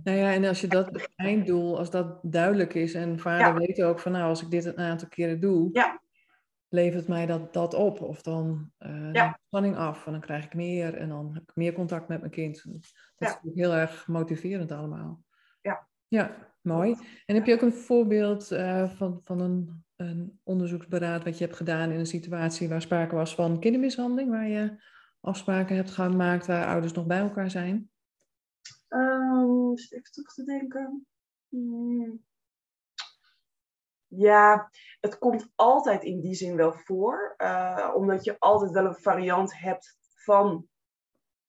Nou 0.04 0.16
ja, 0.18 0.32
en 0.32 0.44
als 0.44 0.60
je 0.60 0.66
dat 0.66 1.08
einddoel, 1.16 1.78
als 1.78 1.90
dat 1.90 2.18
duidelijk 2.22 2.74
is 2.74 2.94
en 2.94 3.18
vader 3.18 3.46
Ja. 3.46 3.54
weet 3.54 3.82
ook 3.82 3.98
van 4.00 4.12
nou, 4.12 4.24
als 4.28 4.42
ik 4.42 4.50
dit 4.50 4.64
een 4.64 4.78
aantal 4.78 5.08
keren 5.08 5.40
doe, 5.40 5.68
Ja. 5.72 6.00
levert 6.68 7.08
mij 7.08 7.26
dat, 7.26 7.52
dat 7.52 7.74
op. 7.74 8.00
Of 8.00 8.22
dan 8.22 8.70
eh 8.78 9.12
Ja. 9.12 9.28
de 9.28 9.38
spanning 9.46 9.76
af 9.76 10.06
en 10.06 10.12
dan 10.12 10.20
krijg 10.20 10.44
ik 10.44 10.54
meer 10.54 10.94
en 10.94 11.08
dan 11.08 11.30
heb 11.34 11.42
ik 11.42 11.50
meer 11.54 11.72
contact 11.72 12.08
met 12.08 12.18
mijn 12.20 12.30
kind. 12.32 12.64
Dat 13.16 13.40
is 13.42 13.54
heel 13.54 13.72
erg 13.72 14.06
motiverend 14.06 14.72
allemaal. 14.72 15.22
Ja. 15.60 15.88
Ja, 16.08 16.36
mooi. 16.60 16.96
En 17.26 17.34
heb 17.34 17.46
je 17.46 17.54
ook 17.54 17.62
een 17.62 17.72
voorbeeld 17.72 18.50
eh, 18.50 18.88
van, 18.90 19.20
van 19.24 19.40
een, 19.40 19.84
een 19.96 20.40
onderzoeksberaad 20.42 21.24
wat 21.24 21.38
je 21.38 21.44
hebt 21.44 21.56
gedaan 21.56 21.90
in 21.90 21.98
een 21.98 22.06
situatie 22.06 22.68
waar 22.68 22.82
sprake 22.82 23.14
was 23.14 23.34
van 23.34 23.60
kindermishandeling, 23.60 24.30
waar 24.30 24.48
je 24.48 24.82
afspraken 25.20 25.76
hebt 25.76 25.90
gemaakt 25.90 26.46
waar 26.46 26.66
ouders 26.66 26.92
nog 26.92 27.06
bij 27.06 27.18
elkaar 27.18 27.50
zijn? 27.50 27.90
Eens 28.92 29.90
even 29.90 30.12
terug 30.12 30.34
te 30.34 30.44
denken. 30.44 31.06
Hmm. 31.48 32.24
Ja, 34.06 34.70
het 35.00 35.18
komt 35.18 35.52
altijd 35.54 36.02
in 36.02 36.20
die 36.20 36.34
zin 36.34 36.56
wel 36.56 36.72
voor. 36.72 37.34
eh, 37.36 37.92
omdat 37.94 38.24
je 38.24 38.36
altijd 38.38 38.70
wel 38.70 38.84
een 38.84 38.94
variant 38.94 39.58
hebt 39.58 39.96
van, 40.24 40.68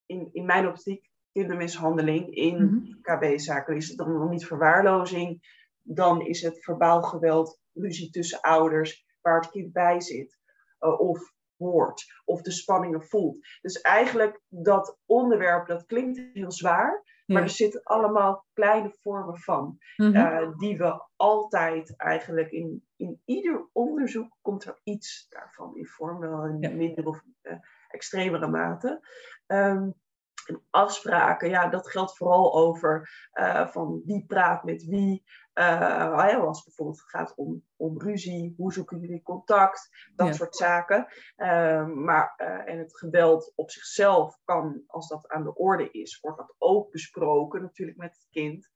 in, 0.06 0.30
in 0.32 0.46
mijn 0.46 0.68
optiek, 0.68 1.10
kindermishandeling 1.32 2.36
in 2.36 2.64
Mhm. 2.66 3.02
KB-zaken. 3.02 3.76
Is 3.76 3.88
het 3.88 3.98
dan 3.98 4.14
nog 4.14 4.30
niet 4.30 4.46
verwaarlozing, 4.46 5.42
dan 5.82 6.22
is 6.22 6.42
het 6.42 6.64
verbaal 6.64 7.02
geweld, 7.02 7.60
ruzie 7.74 8.10
tussen 8.10 8.42
ouders, 8.42 9.06
waar 9.22 9.42
het 9.42 9.50
kind 9.50 9.72
bij 9.72 10.02
zit. 10.02 10.38
Eh, 10.80 11.00
of 11.00 11.34
hoort 11.58 12.06
of 12.26 12.42
de 12.42 12.52
spanningen 12.52 13.04
voelt. 13.04 13.38
Dus 13.62 13.82
eigenlijk 13.82 14.42
dat 14.48 14.98
onderwerp, 15.06 15.68
dat 15.68 15.86
klinkt 15.86 16.22
heel 16.34 16.52
zwaar, 16.52 17.04
maar 17.26 17.42
er 17.42 17.50
zitten 17.50 17.84
allemaal 17.84 18.46
kleine 18.54 18.90
vormen 19.02 19.38
van, 19.38 19.78
mhm. 19.96 20.16
eh, 20.16 20.58
die 20.58 20.78
we 20.78 21.04
altijd 21.16 21.98
eigenlijk 21.98 22.52
in, 22.52 22.86
in 22.96 23.22
ieder 23.26 23.70
onderzoek 23.72 24.38
komt 24.42 24.66
er 24.66 24.80
iets 24.84 25.28
daarvan 25.30 25.76
in 25.76 25.86
vorm, 25.86 26.20
wel 26.20 26.46
in 26.46 26.78
minder 26.78 27.06
of 27.06 27.24
uh, 27.42 27.54
extremere 27.88 28.48
mate. 28.48 29.08
Ehm, 29.46 29.90
en 30.50 30.62
afspraken, 30.70 31.50
ja, 31.50 31.68
dat 31.68 31.90
geldt 31.90 32.18
vooral 32.18 32.54
over 32.54 33.10
uh, 33.34 33.68
van 33.68 34.02
wie 34.06 34.26
praat 34.26 34.64
met 34.64 34.86
wie. 34.86 35.24
Uh, 35.54 36.40
als 36.40 36.58
het 36.58 36.66
bijvoorbeeld 36.66 37.02
gaat 37.02 37.36
om, 37.36 37.64
om 37.76 38.02
ruzie, 38.02 38.54
hoe 38.58 38.74
zoeken 38.74 39.00
jullie 39.00 39.22
contact, 39.22 39.90
dat 40.16 40.36
soort 40.36 40.56
zaken. 40.56 41.08
Uh, 41.38 41.88
maar, 41.88 42.36
en 42.66 42.78
het 42.78 42.98
geweld 42.98 43.52
op 43.56 43.72
zichzelf 43.72 44.40
kan, 44.44 44.84
als 44.88 45.08
dat 45.08 45.28
aan 45.28 45.44
de 45.44 45.56
orde 45.56 45.92
is, 45.92 46.20
wordt 46.20 46.38
dat 46.38 46.56
ook 46.58 46.92
besproken 46.92 47.62
natuurlijk 47.62 47.98
met 47.98 48.14
het 48.14 48.28
kind. 48.30 48.72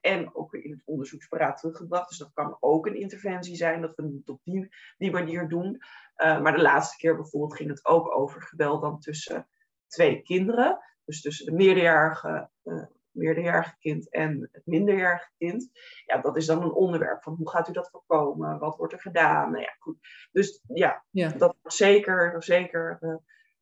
en 0.00 0.34
ook 0.34 0.54
in 0.54 0.70
het 0.70 0.82
onderzoeksberaad 0.84 1.58
teruggebracht. 1.58 2.08
Dus 2.08 2.18
dat 2.18 2.32
kan 2.32 2.56
ook 2.60 2.86
een 2.86 3.00
interventie 3.00 3.56
zijn, 3.56 3.80
dat 3.80 3.94
we 3.94 4.02
het 4.02 4.28
op 4.28 4.40
die, 4.44 4.68
die 4.98 5.10
manier 5.10 5.48
doen. 5.48 5.82
maar 6.16 6.56
de 6.56 6.62
laatste 6.62 6.96
keer 6.96 7.16
bijvoorbeeld 7.16 7.56
ging 7.56 7.70
het 7.70 7.84
ook 7.84 8.18
over 8.18 8.42
geweld 8.42 8.82
dan 8.82 9.00
tussen 9.00 9.48
twee 9.86 10.22
kinderen. 10.22 10.78
Dus 11.04 11.20
tussen 11.20 11.46
de 11.46 11.52
meerderjarige, 11.52 12.50
uh, 12.64 12.84
meerderjarige 13.10 13.76
kind 13.78 14.10
en 14.10 14.48
het 14.52 14.66
minderjarige 14.66 15.30
kind. 15.38 15.70
Ja, 16.04 16.20
dat 16.20 16.36
is 16.36 16.46
dan 16.46 16.62
een 16.62 16.72
onderwerp 16.72 17.22
van 17.22 17.34
hoe 17.34 17.50
gaat 17.50 17.68
u 17.68 17.72
dat 17.72 17.90
voorkomen? 17.90 18.58
Wat 18.58 18.76
wordt 18.76 18.92
er 18.92 19.00
gedaan? 19.00 19.50
Nou 19.50 19.62
ja, 19.62 19.74
goed. 19.78 19.96
Dus 20.32 20.62
ja, 20.66 21.04
dat 21.12 21.56
wordt 21.60 21.76
zeker, 21.76 22.42
zeker 22.42 22.98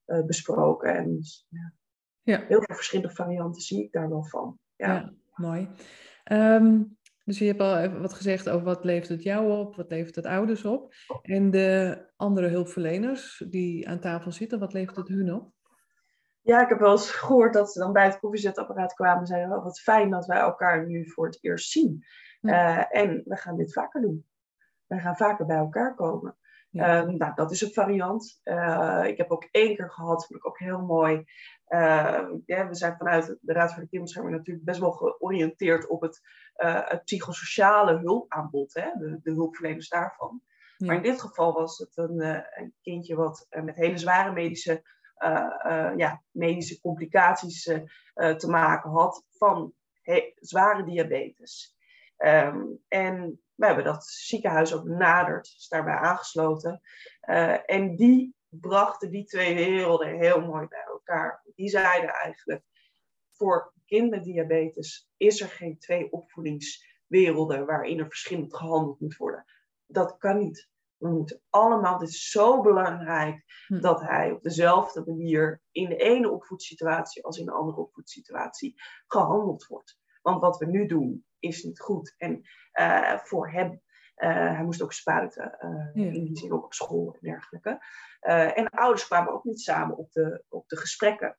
uh, 0.07 0.25
besproken. 0.25 0.97
En 0.97 1.21
ja. 1.49 1.73
ja. 2.23 2.45
heel 2.47 2.63
veel 2.63 2.75
verschillende 2.75 3.15
varianten 3.15 3.63
zie 3.63 3.85
ik 3.85 3.93
daar 3.93 4.09
wel 4.09 4.25
van. 4.25 4.59
Ja, 4.77 5.13
mooi. 5.35 5.69
Ehm, 6.25 6.83
dus 7.25 7.39
je 7.39 7.45
hebt 7.45 7.61
al 7.61 7.79
even 7.79 8.01
wat 8.01 8.13
gezegd 8.13 8.49
over 8.49 8.65
wat 8.65 8.85
levert 8.85 9.09
het 9.09 9.23
jou 9.23 9.59
op, 9.59 9.77
wat 9.77 9.91
levert 9.91 10.15
het 10.15 10.27
ouders 10.27 10.65
op. 10.65 10.95
En 11.23 11.51
de 11.51 11.99
andere 12.17 12.49
hulpverleners 12.49 13.45
die 13.49 13.89
aan 13.89 14.01
tafel 14.01 14.33
zitten, 14.33 14.59
wat 14.59 14.73
levert 14.73 14.97
het 14.97 15.09
hun 15.09 15.35
op? 15.35 15.53
Ja, 16.45 16.63
ik 16.63 16.69
heb 16.69 16.79
wel 16.79 16.91
eens 16.91 17.11
gehoord 17.11 17.53
dat 17.53 17.73
ze 17.73 17.79
dan 17.79 17.93
bij 17.93 18.05
het 18.05 18.19
koffiezetapparaat 18.19 18.95
kwamen 18.95 19.21
en 19.21 19.27
zeiden: 19.27 19.57
oh, 19.57 19.65
wat 19.65 19.81
fijn 19.81 20.11
dat 20.11 20.27
wij 20.27 20.39
elkaar 20.39 20.87
nu 20.87 21.11
voor 21.11 21.27
het 21.27 21.39
eerst 21.41 21.71
zien. 21.71 22.05
Eh, 22.41 22.97
en 22.97 23.23
we 23.25 23.37
gaan 23.37 23.57
dit 23.57 23.73
vaker 23.73 24.01
doen. 24.01 24.27
We 24.87 24.99
gaan 24.99 25.17
vaker 25.17 25.47
bij 25.47 25.57
elkaar 25.57 25.95
komen. 25.95 26.37
Ehm, 26.73 27.17
nou, 27.17 27.35
dat 27.35 27.51
is 27.51 27.61
een 27.61 27.73
variant. 27.73 28.41
Uh, 28.45 29.05
ik 29.07 29.17
heb 29.17 29.31
ook 29.31 29.49
één 29.51 29.77
keer 29.77 29.91
gehad, 29.91 30.27
vond 30.27 30.39
ik 30.39 30.47
ook 30.47 30.59
heel 30.59 30.81
mooi. 30.81 31.25
Uh, 31.69 32.25
ja, 32.47 32.69
we 32.69 32.75
zijn 32.75 32.97
vanuit 32.97 33.37
de 33.41 33.53
Raad 33.53 33.73
voor 33.73 33.83
de 33.83 33.89
Kinderbescherming 33.89 34.37
natuurlijk 34.37 34.67
best 34.67 34.81
wel 34.81 34.93
georiënteerd 34.93 35.87
op 35.87 36.01
het, 36.01 36.21
het 36.55 37.05
psychosociale 37.05 37.99
hulpaanbod, 37.99 38.75
hè? 38.75 38.91
De, 38.99 39.21
de 39.23 39.33
hulpverleners 39.33 39.89
daarvan. 39.89 40.43
Maar 40.79 40.97
in 40.97 41.03
dit 41.03 41.21
geval 41.21 41.53
was 41.53 41.79
het 41.79 41.97
een, 41.97 42.21
een 42.55 42.75
kindje 42.83 43.15
wat 43.15 43.47
met 43.51 43.77
hele 43.77 43.99
zware 43.99 44.33
medische 44.33 44.73
eh, 44.73 44.79
eh, 44.79 45.04
ja, 45.97 46.23
medische 46.31 46.81
complicaties 46.81 47.67
eh, 47.67 48.35
te 48.35 48.49
maken 48.49 48.91
had 48.91 49.25
van 49.31 49.75
zware 50.35 50.85
diabetes. 50.85 51.77
Ehm, 52.17 52.63
en 52.89 53.41
we 53.55 53.67
hebben 53.67 53.85
dat 53.85 54.05
ziekenhuis 54.05 54.75
ook 54.75 54.85
benaderd, 54.85 55.47
is 55.47 55.69
daarbij 55.69 55.95
aangesloten. 55.97 56.81
en 57.67 57.97
die 57.97 58.35
brachten 58.49 59.11
die 59.11 59.25
twee 59.25 59.55
werelden 59.55 60.19
heel 60.19 60.41
mooi 60.41 60.67
bij 60.67 60.85
elkaar. 60.85 61.43
Die 61.55 61.69
zeiden 61.69 62.11
eigenlijk, 62.11 62.63
voor 63.31 63.73
kinderen 63.87 64.19
met 64.19 64.25
diabetes 64.25 65.09
is 65.17 65.41
er 65.41 65.49
geen 65.49 65.79
twee 65.79 66.13
opvoedingswerelden 66.13 67.67
waarin 67.67 67.99
er 67.99 68.07
verschillend 68.07 68.57
gehandeld 68.57 69.01
moet 69.01 69.17
worden. 69.17 69.45
Dat 69.87 70.17
kan 70.17 70.39
niet. 70.39 70.69
We 71.05 71.11
moeten 71.11 71.43
allemaal, 71.51 71.99
dit 71.99 72.09
is 72.09 72.31
zo 72.31 72.61
belangrijk, 72.61 73.45
hm. 73.67 73.81
dat 73.81 74.01
hij 74.01 74.33
op 74.33 74.43
dezelfde 74.43 75.05
manier 75.07 75.61
in 75.71 75.89
de 75.89 75.97
ene 75.97 76.31
opvoedsituatie 76.31 77.25
als 77.25 77.39
in 77.39 77.45
de 77.45 77.53
andere 77.53 77.77
opvoedsituatie 77.77 78.75
gehandeld 79.07 79.67
wordt. 79.67 79.99
Want 80.23 80.41
wat 80.41 80.59
we 80.59 80.67
nu 80.67 80.87
doen 80.87 81.25
is 81.39 81.63
niet 81.63 81.81
goed. 81.81 82.15
En 82.17 82.41
uh, 82.73 83.17
voor 83.19 83.51
hem, 83.51 83.71
uh, 83.71 84.29
hij 84.29 84.65
moest 84.65 84.83
ook 84.83 84.93
spuiten, 84.93 85.59
uh, 85.95 86.05
in 86.05 86.25
die 86.25 86.37
zin 86.37 86.53
ook 86.53 86.65
op 86.65 86.75
school 86.75 87.13
en 87.13 87.31
dergelijke. 87.31 87.85
en 88.55 88.69
ouders 88.69 89.07
kwamen 89.07 89.33
ook 89.33 89.45
niet 89.45 89.61
samen 89.61 89.97
op 89.97 90.13
de, 90.13 90.45
op 90.49 90.69
de 90.69 90.77
gesprekken 90.77 91.39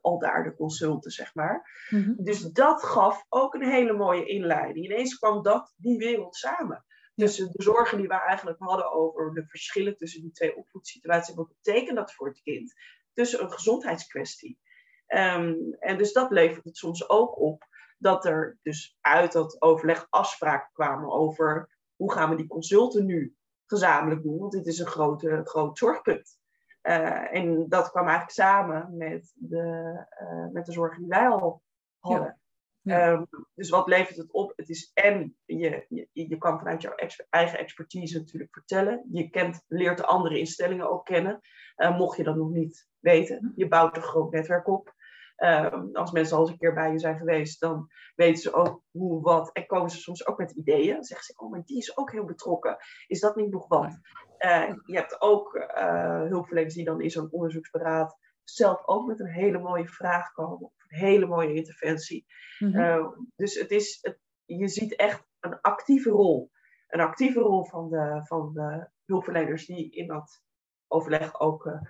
al 0.00 0.18
daar 0.18 0.42
de 0.42 0.54
consulten, 0.54 1.10
zeg 1.10 1.34
maar. 1.34 1.86
Mm 1.90 2.14
Dus 2.18 2.40
dat 2.42 2.82
gaf 2.82 3.24
ook 3.28 3.54
een 3.54 3.70
hele 3.70 3.92
mooie 3.92 4.26
inleiding. 4.26 4.84
Ineens 4.84 5.18
kwam 5.18 5.42
dat, 5.42 5.74
die 5.76 5.98
wereld 5.98 6.36
samen 6.36 6.84
tussen 7.20 7.50
de 7.52 7.62
zorgen 7.62 7.98
die 7.98 8.06
we 8.06 8.20
eigenlijk 8.20 8.58
hadden 8.58 8.92
over 8.92 9.34
de 9.34 9.46
verschillen 9.46 9.96
tussen 9.96 10.22
die 10.22 10.30
twee 10.30 10.56
opvoedsituaties. 10.56 11.34
Wat 11.34 11.52
betekent 11.62 11.96
dat 11.96 12.12
voor 12.12 12.28
het 12.28 12.40
kind? 12.42 12.74
Tussen 13.12 13.42
een 13.42 13.52
gezondheidskwestie. 13.52 14.58
Ehm, 15.06 15.54
en 15.78 15.98
dus 15.98 16.12
dat 16.12 16.30
levert 16.30 16.64
het 16.64 16.76
soms 16.76 17.08
ook 17.08 17.38
op 17.38 17.64
dat 17.98 18.24
er 18.24 18.58
dus 18.62 18.98
uit 19.00 19.32
dat 19.32 19.62
overleg 19.62 20.06
afspraken 20.10 20.70
kwamen 20.72 21.10
over 21.10 21.78
hoe 21.96 22.12
gaan 22.12 22.30
we 22.30 22.36
die 22.36 22.46
consulten 22.46 23.06
nu 23.06 23.36
gezamenlijk 23.66 24.22
doen, 24.22 24.38
want 24.38 24.52
dit 24.52 24.66
is 24.66 24.78
een 24.78 24.86
grote, 24.86 25.40
groot 25.44 25.78
zorgpunt. 25.78 26.38
Uh, 26.82 27.34
en 27.34 27.68
dat 27.68 27.90
kwam 27.90 28.02
eigenlijk 28.02 28.32
samen 28.32 28.96
met 28.96 29.32
de, 29.34 29.94
uh, 30.22 30.52
met 30.52 30.66
de 30.66 30.72
zorgen 30.72 31.00
die 31.00 31.08
wij 31.08 31.28
al 31.28 31.62
hadden. 31.98 32.39
Ehm, 32.84 33.24
dus 33.54 33.70
wat 33.70 33.88
levert 33.88 34.16
het 34.16 34.32
op? 34.32 34.52
Het 34.56 34.68
is 34.68 34.90
en 34.94 35.36
je, 35.44 35.84
je, 35.88 36.08
je 36.12 36.38
kan 36.38 36.58
vanuit 36.58 36.82
jouw 36.82 36.94
eigen 37.30 37.58
expertise 37.58 38.18
natuurlijk 38.18 38.52
vertellen. 38.52 39.06
Je 39.10 39.30
kent, 39.30 39.64
leert 39.68 39.98
de 39.98 40.06
andere 40.06 40.38
instellingen 40.38 40.90
ook 40.90 41.04
kennen. 41.04 41.40
Uh, 41.76 41.98
mocht 41.98 42.16
je 42.16 42.22
dat 42.22 42.36
nog 42.36 42.50
niet 42.50 42.88
weten, 42.98 43.52
je 43.56 43.68
bouwt 43.68 43.96
een 43.96 44.02
groot 44.02 44.32
netwerk 44.32 44.68
op. 44.68 44.94
Ehm, 45.36 45.88
als 45.92 46.10
mensen 46.10 46.36
al 46.36 46.42
eens 46.42 46.50
een 46.50 46.58
keer 46.58 46.74
bij 46.74 46.92
je 46.92 46.98
zijn 46.98 47.18
geweest, 47.18 47.60
dan 47.60 47.88
weten 48.14 48.42
ze 48.42 48.52
ook 48.52 48.82
hoe, 48.90 49.20
wat. 49.20 49.50
En 49.52 49.66
komen 49.66 49.90
ze 49.90 49.98
soms 49.98 50.26
ook 50.26 50.38
met 50.38 50.50
ideeën. 50.50 50.94
Dan 50.94 51.04
zeggen 51.04 51.26
ze, 51.26 51.32
oh, 51.36 51.50
maar 51.50 51.62
die 51.64 51.78
is 51.78 51.96
ook 51.96 52.12
heel 52.12 52.24
betrokken. 52.24 52.76
Is 53.06 53.20
dat 53.20 53.36
niet 53.36 53.50
nog 53.50 53.68
wat? 53.68 53.98
Uh, 54.38 54.74
je 54.84 54.96
hebt 54.96 55.20
ook 55.20 55.54
uh, 55.54 56.22
hulpverleners 56.22 56.74
die 56.74 56.84
dan 56.84 57.00
in 57.00 57.10
zo'n 57.10 57.30
onderzoeksberaad 57.30 58.18
zelf 58.54 58.86
ook 58.86 59.06
met 59.06 59.20
een 59.20 59.32
hele 59.32 59.58
mooie 59.58 59.88
vraag 59.88 60.32
komen, 60.32 60.60
of 60.60 60.72
een 60.88 60.98
hele 60.98 61.26
mooie 61.26 61.54
interventie. 61.54 62.26
Mhm. 62.58 62.78
Ehm, 62.78 63.08
dus 63.36 63.54
het 63.54 63.70
is, 63.70 63.98
het, 64.00 64.18
je 64.44 64.68
ziet 64.68 64.96
echt 64.96 65.24
een 65.40 65.60
actieve 65.60 66.10
rol. 66.10 66.50
Een 66.88 67.00
actieve 67.00 67.40
rol 67.40 67.64
van 67.64 67.88
de, 67.88 68.20
van 68.24 68.52
de 68.52 68.88
hulpverleners 69.04 69.66
die 69.66 69.90
in 69.90 70.06
dat 70.06 70.42
overleg 70.88 71.40
ook, 71.40 71.80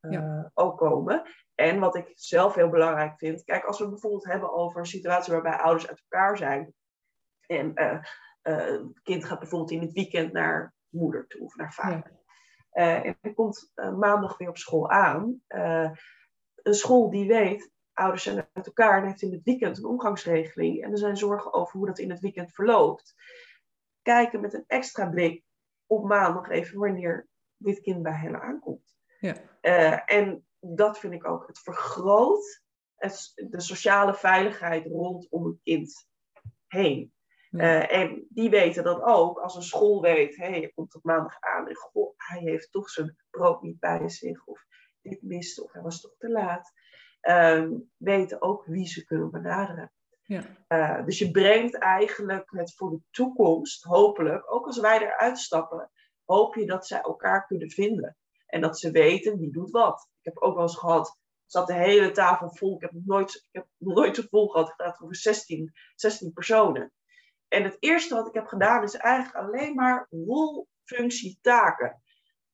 uh, 0.00 0.44
ook 0.54 0.78
komen. 0.78 1.22
En 1.54 1.78
wat 1.78 1.96
ik 1.96 2.12
zelf 2.14 2.54
heel 2.54 2.68
belangrijk 2.68 3.18
vind, 3.18 3.44
kijk, 3.44 3.64
als 3.64 3.76
we 3.76 3.82
het 3.82 3.92
bijvoorbeeld 3.92 4.26
hebben 4.26 4.52
over 4.52 4.80
een 4.80 4.86
situatie 4.86 5.32
waarbij 5.32 5.56
ouders 5.56 5.88
uit 5.88 6.02
elkaar 6.08 6.36
zijn. 6.36 6.74
En 7.46 7.72
uh, 7.74 8.04
het 8.42 9.00
kind 9.02 9.24
gaat 9.24 9.38
bijvoorbeeld 9.38 9.70
in 9.70 9.80
het 9.80 9.92
weekend 9.92 10.32
naar 10.32 10.74
moeder 10.88 11.26
toe 11.26 11.40
of 11.40 11.56
naar 11.56 11.72
vader. 11.72 12.19
En 12.70 13.16
hij 13.20 13.32
komt 13.34 13.72
uh, 13.74 13.96
maandag 13.96 14.38
weer 14.38 14.48
op 14.48 14.56
school 14.56 14.90
aan. 14.90 15.42
Uh, 15.48 15.90
een 16.54 16.74
school 16.74 17.10
die 17.10 17.28
weet, 17.28 17.70
ouders 17.92 18.22
zijn 18.22 18.46
uit 18.52 18.66
elkaar 18.66 19.02
en 19.02 19.06
heeft 19.06 19.22
in 19.22 19.32
het 19.32 19.44
weekend 19.44 19.78
een 19.78 19.84
omgangsregeling. 19.84 20.84
En 20.84 20.90
er 20.90 20.98
zijn 20.98 21.16
zorgen 21.16 21.52
over 21.52 21.78
hoe 21.78 21.86
dat 21.86 21.98
in 21.98 22.10
het 22.10 22.20
weekend 22.20 22.52
verloopt. 22.52 23.14
Kijken 24.02 24.40
met 24.40 24.54
een 24.54 24.64
extra 24.66 25.08
blik 25.08 25.44
op 25.86 26.04
maandag 26.04 26.48
even 26.48 26.78
wanneer 26.78 27.28
dit 27.56 27.80
kind 27.80 28.02
bij 28.02 28.12
hen 28.12 28.40
aankomt. 28.40 28.98
Ja. 29.20 30.04
en 30.04 30.46
dat 30.60 30.98
vind 30.98 31.12
ik 31.12 31.26
ook, 31.26 31.46
het 31.46 31.58
vergroot 31.58 32.62
het, 33.00 33.32
de 33.34 33.60
sociale 33.60 34.14
veiligheid 34.14 34.86
rondom 34.86 35.26
een 35.30 35.60
kind 35.62 36.06
heen. 36.66 37.12
Eh, 37.50 37.92
en 37.92 38.26
die 38.28 38.50
weten 38.50 38.84
dan 38.84 39.02
ook, 39.02 39.38
als 39.38 39.54
een 39.54 39.62
school 39.62 40.00
weet, 40.00 40.36
hey, 40.36 40.60
je 40.60 40.72
komt 40.72 40.94
op 40.94 41.04
maandag 41.04 41.40
aan 41.40 41.68
en 41.68 41.76
goh, 41.76 42.14
hij 42.16 42.40
heeft 42.40 42.72
toch 42.72 42.90
zijn 42.90 43.16
brood 43.30 43.62
niet 43.62 43.78
bij 43.78 44.08
zich, 44.08 44.46
of 44.46 44.64
dit 45.02 45.22
miste, 45.22 45.64
of 45.64 45.72
hij 45.72 45.82
was 45.82 46.00
toch 46.00 46.14
te 46.18 46.28
laat. 46.28 46.72
Uh, 47.22 47.70
weten 47.96 48.42
ook 48.42 48.64
wie 48.64 48.86
ze 48.86 49.04
kunnen 49.04 49.30
benaderen. 49.30 49.92
Ja. 50.22 50.42
Uh, 50.68 51.04
dus 51.04 51.18
je 51.18 51.30
brengt 51.30 51.78
eigenlijk 51.78 52.50
het 52.50 52.74
voor 52.74 52.90
de 52.90 53.00
toekomst, 53.10 53.82
hopelijk, 53.82 54.52
ook 54.52 54.66
als 54.66 54.78
wij 54.80 55.00
eruit 55.00 55.38
stappen, 55.38 55.90
hoop 56.24 56.54
je 56.54 56.66
dat 56.66 56.86
zij 56.86 57.00
elkaar 57.00 57.46
kunnen 57.46 57.70
vinden. 57.70 58.16
En 58.46 58.60
dat 58.60 58.78
ze 58.78 58.90
weten 58.90 59.38
wie 59.38 59.52
doet 59.52 59.70
wat. 59.70 60.08
Ik 60.18 60.24
heb 60.24 60.38
ook 60.38 60.54
wel 60.54 60.62
eens 60.62 60.78
gehad, 60.78 61.18
zat 61.46 61.66
de 61.66 61.74
hele 61.74 62.10
tafel 62.10 62.50
vol. 62.56 62.74
Ik 62.74 62.80
heb 62.80 62.92
nooit, 63.04 63.34
ik 63.34 63.48
heb 63.50 63.66
nooit 63.76 64.16
zo 64.16 64.22
vol 64.28 64.48
gehad. 64.48 64.68
Het 64.68 64.82
gaat 64.82 65.00
over 65.02 65.16
16, 65.16 65.72
16 65.94 66.32
personen. 66.32 66.92
En 67.50 67.64
het 67.64 67.76
eerste 67.80 68.14
wat 68.14 68.26
ik 68.26 68.34
heb 68.34 68.46
gedaan 68.46 68.82
is 68.82 68.94
eigenlijk 68.94 69.46
alleen 69.46 69.74
maar 69.74 70.06
rolfunctietaken. 70.10 72.02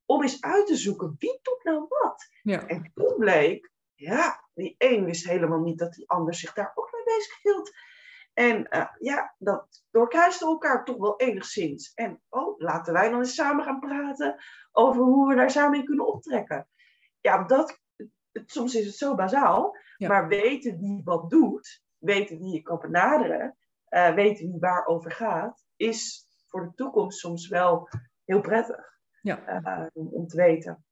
om 0.08 0.22
eens 0.22 0.42
uit 0.42 0.66
te 0.66 0.76
zoeken 0.76 1.16
wie 1.18 1.38
doet 1.42 1.60
nou 1.62 1.86
wat. 1.88 2.28
Ja. 2.42 2.66
En 2.66 2.90
toen 2.94 3.14
bleek, 3.18 3.70
ja, 3.94 4.48
die 4.54 4.74
een 4.78 5.04
wist 5.04 5.26
helemaal 5.28 5.60
niet 5.60 5.78
dat 5.78 5.92
die 5.92 6.08
ander 6.08 6.34
zich 6.34 6.52
daar 6.52 6.72
ook 6.74 6.92
mee 6.92 7.16
bezig 7.16 7.42
hield. 7.42 7.72
En 8.32 8.66
uh, 8.70 8.86
ja, 8.98 9.34
dat 9.38 9.82
doorkruiste 9.90 10.44
elkaar 10.44 10.84
toch 10.84 10.96
wel 10.96 11.20
enigszins. 11.20 11.92
En 11.94 12.20
oh, 12.28 12.58
laten 12.60 12.92
wij 12.92 13.10
dan 13.10 13.18
eens 13.18 13.34
samen 13.34 13.64
gaan 13.64 13.80
praten 13.80 14.36
over 14.72 15.02
hoe 15.02 15.28
we 15.28 15.34
daar 15.34 15.50
samen 15.50 15.78
in 15.78 15.84
kunnen 15.84 16.06
optrekken. 16.06 16.68
Ja, 17.20 17.44
dat, 17.44 17.80
het, 18.32 18.50
soms 18.50 18.74
is 18.74 18.86
het 18.86 18.96
zo 18.96 19.14
bazaal, 19.14 19.76
Ja. 19.96 20.08
maar 20.08 20.28
weten 20.28 20.78
wie 20.78 21.00
wat 21.04 21.30
doet, 21.30 21.82
weten 21.98 22.38
wie 22.38 22.52
je 22.52 22.62
kan 22.62 22.78
benaderen, 22.80 23.56
uh, 23.90 24.14
weten 24.14 24.50
wie 24.50 24.60
waarover 24.60 25.10
gaat, 25.10 25.66
is 25.76 26.26
voor 26.46 26.64
de 26.64 26.74
toekomst 26.74 27.18
soms 27.18 27.48
wel 27.48 27.88
heel 28.24 28.40
prettig 28.40 28.98
Ja. 29.20 29.62
uh, 29.64 29.86
om 30.12 30.26
te 30.26 30.36
weten. 30.36 30.84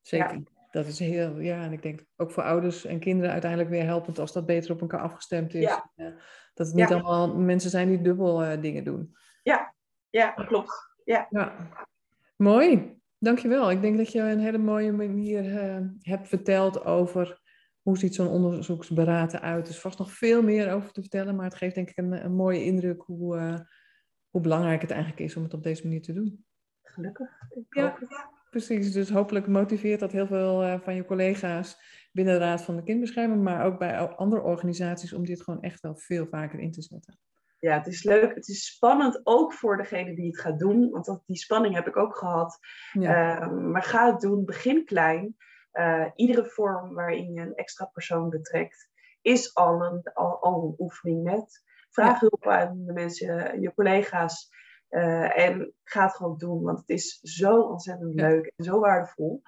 Zeker. 0.00 0.42
Dat 0.70 0.86
is 0.86 0.98
heel, 0.98 1.38
ja, 1.38 1.62
en 1.62 1.72
ik 1.72 1.82
denk 1.82 2.04
ook 2.16 2.30
voor 2.30 2.42
ouders 2.42 2.84
en 2.84 2.98
kinderen 2.98 3.32
uiteindelijk 3.32 3.70
weer 3.70 3.84
helpend 3.84 4.18
als 4.18 4.32
dat 4.32 4.46
beter 4.46 4.70
op 4.70 4.80
elkaar 4.80 5.00
afgestemd 5.00 5.54
is. 5.54 5.62
Ja. 5.62 5.90
Uh, 5.96 6.06
dat 6.54 6.66
het 6.66 6.76
niet 6.76 6.92
allemaal 6.92 7.34
mensen 7.34 7.70
zijn 7.70 7.88
die 7.88 8.02
dubbel 8.02 8.60
dingen 8.60 8.84
doen. 8.84 9.16
Ja, 9.42 9.74
ja 10.10 10.30
klopt. 10.30 10.94
Ja. 11.04 11.26
ja. 11.30 11.70
Mooi, 12.36 13.00
dankjewel. 13.18 13.70
Ik 13.70 13.80
denk 13.80 13.96
dat 13.96 14.12
je 14.12 14.20
een 14.20 14.40
hele 14.40 14.58
mooie 14.58 14.92
manier 14.92 15.44
hebt 16.00 16.28
verteld 16.28 16.84
over 16.84 17.40
hoe 17.86 17.98
ziet 17.98 18.14
zo'n 18.14 18.28
onderzoeksberaad 18.28 19.34
eruit. 19.34 19.66
Er 19.66 19.72
is 19.72 19.80
vast 19.80 19.98
nog 19.98 20.12
veel 20.12 20.42
meer 20.42 20.72
over 20.72 20.92
te 20.92 21.00
vertellen, 21.00 21.36
maar 21.36 21.44
het 21.44 21.54
geeft 21.54 21.74
denk 21.74 21.90
ik 21.90 21.96
een, 21.96 22.24
een 22.24 22.34
mooie 22.34 22.64
indruk 22.64 23.02
hoe, 23.02 23.36
uh, 23.36 23.58
hoe 24.30 24.40
belangrijk 24.40 24.80
het 24.80 24.90
eigenlijk 24.90 25.20
is 25.20 25.36
om 25.36 25.42
het 25.42 25.54
op 25.54 25.62
deze 25.62 25.82
manier 25.82 26.02
te 26.02 26.12
doen. 26.12 26.44
Gelukkig. 26.82 27.28
Ja, 27.70 27.98
precies. 28.50 28.92
Dus 28.92 29.10
hopelijk 29.10 29.46
motiveert 29.46 30.00
dat 30.00 30.12
heel 30.12 30.26
veel 30.26 30.64
uh, 30.64 30.80
van 30.80 30.94
je 30.94 31.04
collega's 31.04 31.76
binnen 32.12 32.34
de 32.34 32.40
Raad 32.40 32.62
van 32.62 32.76
de 32.76 32.82
Kindbescherming, 32.82 33.42
maar 33.42 33.64
ook 33.64 33.78
bij 33.78 33.98
andere 33.98 34.42
organisaties 34.42 35.12
om 35.12 35.24
dit 35.24 35.42
gewoon 35.42 35.62
echt 35.62 35.80
wel 35.80 35.96
veel 35.96 36.26
vaker 36.26 36.58
in 36.58 36.72
te 36.72 36.82
zetten. 36.82 37.18
Ja, 37.58 37.78
het 37.78 37.86
is 37.86 38.02
leuk. 38.02 38.34
Het 38.34 38.48
is 38.48 38.66
spannend 38.66 39.20
ook 39.24 39.52
voor 39.52 39.76
degene 39.76 40.14
die 40.14 40.26
het 40.26 40.40
gaat 40.40 40.58
doen, 40.58 40.90
want 40.90 41.04
dat, 41.04 41.22
die 41.26 41.36
spanning 41.36 41.74
heb 41.74 41.86
ik 41.86 41.96
ook 41.96 42.16
gehad. 42.16 42.58
Ja. 42.92 43.42
Uh, 43.42 43.52
maar 43.52 43.82
ga 43.82 44.12
het 44.12 44.20
doen, 44.20 44.44
begin 44.44 44.84
klein. 44.84 45.36
Uh, 45.78 46.06
iedere 46.14 46.44
vorm 46.46 46.94
waarin 46.94 47.32
je 47.32 47.40
een 47.40 47.54
extra 47.54 47.84
persoon 47.84 48.28
betrekt, 48.28 48.88
is 49.20 49.54
al 49.54 49.84
een, 49.84 50.02
al, 50.14 50.42
al 50.42 50.62
een 50.64 50.74
oefening 50.78 51.22
met. 51.22 51.64
Vraag 51.90 52.20
Ja. 52.20 52.28
hulp 52.28 52.46
aan 52.46 52.84
de 52.84 52.92
mensen, 52.92 53.60
je 53.60 53.74
collega's. 53.74 54.48
Uh, 54.90 55.38
en 55.38 55.74
ga 55.84 56.02
het 56.02 56.14
gewoon 56.14 56.38
doen, 56.38 56.62
want 56.62 56.78
het 56.78 56.88
is 56.88 57.18
zo 57.20 57.60
ontzettend 57.60 58.18
Ja. 58.20 58.28
leuk 58.28 58.52
en 58.56 58.64
zo 58.64 58.80
waardevol. 58.80 59.42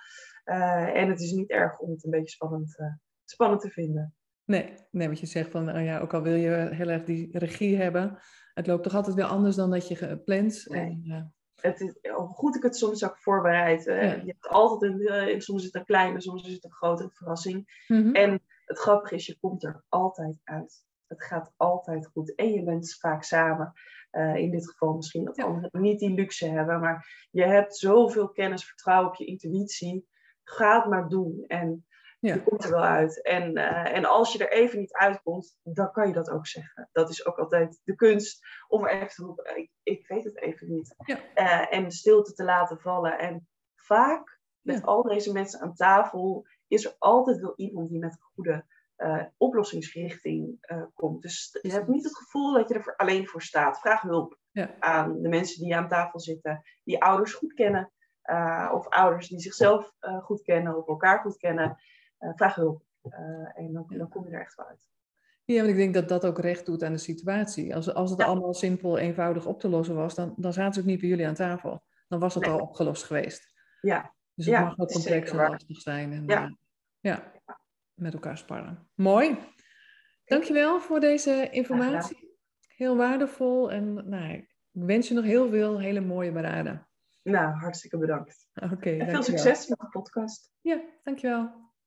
Uh, 0.44 0.96
en 0.96 1.08
het 1.08 1.20
is 1.20 1.32
niet 1.32 1.50
erg 1.50 1.78
om 1.78 1.90
het 1.90 2.04
een 2.04 2.10
beetje 2.10 2.28
spannend, 2.30 2.76
spannend 3.24 3.60
te 3.60 3.68
vinden. 3.70 4.14
Nee, 4.44 4.74
nee, 4.90 5.08
wat 5.08 5.20
je 5.20 5.26
zegt 5.26 5.50
van, 5.50 5.76
oh 5.76 5.84
ja, 5.84 5.98
ook 5.98 6.14
al 6.14 6.22
wil 6.22 6.34
je 6.34 6.68
heel 6.72 6.88
erg 6.88 7.04
die 7.04 7.38
regie 7.38 7.76
hebben, 7.76 8.18
het 8.54 8.66
loopt 8.66 8.82
toch 8.82 8.94
altijd 8.94 9.14
weer 9.16 9.24
anders 9.24 9.56
dan 9.56 9.70
dat 9.70 9.88
je 9.88 9.96
gepland. 9.96 10.64
Nee. 10.68 10.80
En, 10.80 11.34
Het 11.60 11.80
is, 11.80 11.94
hoe 12.12 12.28
goed 12.28 12.56
ik 12.56 12.62
het 12.62 12.76
soms 12.76 13.04
ook 13.04 13.18
voorbereid. 13.18 13.84
Ja. 13.84 13.94
Je 13.94 14.22
hebt 14.26 14.48
altijd 14.48 14.92
een, 14.92 15.00
uh, 15.30 15.40
soms 15.40 15.58
is 15.60 15.64
het 15.66 15.74
een 15.74 15.84
kleine, 15.84 16.20
soms 16.20 16.46
is 16.46 16.52
het 16.52 16.64
een 16.64 16.72
grotere 16.72 17.10
verrassing. 17.12 17.84
mhm. 17.88 18.14
En 18.14 18.42
het 18.64 18.78
grappige 18.78 19.14
is, 19.14 19.26
je 19.26 19.38
komt 19.40 19.64
er 19.64 19.84
altijd 19.88 20.40
uit. 20.44 20.86
Het 21.06 21.24
gaat 21.24 21.52
altijd 21.56 22.06
goed. 22.06 22.34
En 22.34 22.52
je 22.52 22.62
bent 22.64 22.96
vaak 22.98 23.22
samen. 23.22 23.72
Uh, 24.12 24.34
in 24.36 24.50
dit 24.50 24.68
geval 24.70 24.94
misschien 24.94 25.24
dat 25.24 25.36
Ja. 25.36 25.44
anderen 25.44 25.80
niet 25.80 25.98
die 25.98 26.14
luxe 26.14 26.48
hebben. 26.48 26.80
Maar 26.80 27.26
je 27.30 27.44
hebt 27.44 27.76
zoveel 27.76 28.28
kennis, 28.28 28.64
vertrouwen 28.66 29.08
op 29.08 29.14
je 29.14 29.24
intuïtie. 29.24 30.08
Ga 30.44 30.76
het 30.80 30.90
maar 30.90 31.08
doen. 31.08 31.44
En 31.46 31.86
Ja. 32.20 32.34
je 32.34 32.42
komt 32.42 32.64
er 32.64 32.70
wel 32.70 32.84
uit. 32.84 33.22
En, 33.22 33.58
uh, 33.58 33.96
en 33.96 34.04
als 34.04 34.32
je 34.32 34.38
er 34.46 34.52
even 34.52 34.78
niet 34.78 34.92
uitkomt, 34.92 35.58
dan 35.62 35.92
kan 35.92 36.06
je 36.06 36.12
dat 36.12 36.30
ook 36.30 36.46
zeggen. 36.46 36.88
Dat 36.92 37.10
is 37.10 37.26
ook 37.26 37.38
altijd 37.38 37.80
de 37.84 37.94
kunst 37.94 38.46
om 38.68 38.84
er 38.84 38.90
even 38.90 39.08
te 39.08 39.22
roepen. 39.22 39.56
Ik, 39.56 39.70
ik 39.82 40.06
weet 40.06 40.24
het 40.24 40.36
even 40.40 40.68
niet. 40.68 40.94
Ja. 41.04 41.18
Uh, 41.34 41.74
en 41.78 41.90
stilte 41.90 42.32
te 42.32 42.44
laten 42.44 42.80
vallen. 42.80 43.18
En 43.18 43.48
vaak 43.74 44.40
met 44.60 44.78
Ja. 44.78 44.82
al 44.84 45.02
deze 45.02 45.32
mensen 45.32 45.60
aan 45.60 45.74
tafel 45.74 46.46
is 46.66 46.84
er 46.84 46.94
altijd 46.98 47.40
wel 47.40 47.52
iemand 47.56 47.88
die 47.88 47.98
met 47.98 48.12
een 48.12 48.28
goede 48.34 48.64
uh, 48.96 49.22
oplossingsrichting 49.36 50.58
komt. 50.94 51.22
Dus 51.22 51.58
je 51.62 51.72
hebt 51.72 51.88
niet 51.88 52.04
het 52.04 52.16
gevoel 52.16 52.52
dat 52.52 52.68
je 52.68 52.74
er 52.74 52.82
voor, 52.82 52.96
alleen 52.96 53.26
voor 53.26 53.42
staat. 53.42 53.80
Vraag 53.80 54.02
hulp 54.02 54.38
aan 54.78 55.22
de 55.22 55.28
mensen 55.28 55.62
die 55.62 55.76
aan 55.76 55.88
tafel 55.88 56.20
zitten, 56.20 56.62
die 56.84 57.02
ouders 57.02 57.34
goed 57.34 57.52
kennen. 57.54 57.92
Of 58.72 58.88
ouders 58.88 59.28
die 59.28 59.40
zichzelf 59.40 59.92
goed 60.22 60.42
kennen 60.42 60.76
of 60.76 60.88
elkaar 60.88 61.20
goed 61.20 61.36
kennen. 61.36 61.76
Uh, 62.20 62.30
vraag 62.34 62.54
hulp. 62.54 62.82
en 63.54 63.72
dan, 63.72 63.84
dan, 63.88 64.08
kom 64.08 64.24
je 64.28 64.34
er 64.34 64.40
echt 64.40 64.54
wel 64.54 64.66
uit. 64.66 64.88
Ja, 65.44 65.56
want 65.56 65.68
ik 65.68 65.76
denk 65.76 65.94
dat 65.94 66.08
dat 66.08 66.24
ook 66.26 66.38
recht 66.38 66.66
doet 66.66 66.82
aan 66.82 66.92
de 66.92 66.98
situatie. 66.98 67.74
Als, 67.74 67.94
als 67.94 68.10
het 68.10 68.18
Ja. 68.20 68.26
allemaal 68.26 68.54
simpel, 68.54 68.98
eenvoudig 68.98 69.46
op 69.46 69.60
te 69.60 69.68
lossen 69.68 69.94
was, 69.94 70.14
dan, 70.14 70.34
dan 70.36 70.52
zaten 70.52 70.74
ze 70.74 70.80
ook 70.80 70.86
niet 70.86 71.00
bij 71.00 71.08
jullie 71.08 71.26
aan 71.26 71.34
tafel. 71.34 71.82
Dan 72.08 72.18
was 72.20 72.34
het 72.34 72.44
Nee. 72.44 72.52
al 72.52 72.60
opgelost 72.60 73.02
geweest. 73.04 73.52
Ja, 73.80 74.14
Dus 74.34 74.46
het 74.46 74.54
Ja, 74.54 74.60
mag 74.60 74.74
zeker 74.90 74.92
complex 74.92 75.30
en 75.30 75.36
lastig 75.50 75.80
zijn. 75.80 76.12
En, 76.12 76.24
Ja. 76.26 76.44
eh, 76.44 76.50
ja, 77.00 77.32
met 77.94 78.12
elkaar 78.14 78.38
sparren. 78.38 78.88
Mooi. 78.94 79.38
Dankjewel 80.24 80.80
voor 80.80 81.00
deze 81.00 81.48
informatie. 81.50 82.36
Heel 82.68 82.96
waardevol. 82.96 83.70
En 83.72 84.08
nou, 84.08 84.32
ik 84.32 84.54
wens 84.70 85.08
je 85.08 85.14
nog 85.14 85.24
heel 85.24 85.48
veel 85.48 85.78
hele 85.80 86.00
mooie 86.00 86.32
beraden. 86.32 86.88
nou, 87.22 87.54
hartstikke 87.54 87.98
bedankt. 87.98 88.48
Oké, 88.54 88.64
En 88.70 88.72
veel 88.74 88.96
dankjewel. 89.12 89.22
succes 89.22 89.66
met 89.68 89.78
de 89.78 89.88
podcast. 89.88 90.52
Ja, 90.60 90.80
dankjewel. 91.02 91.67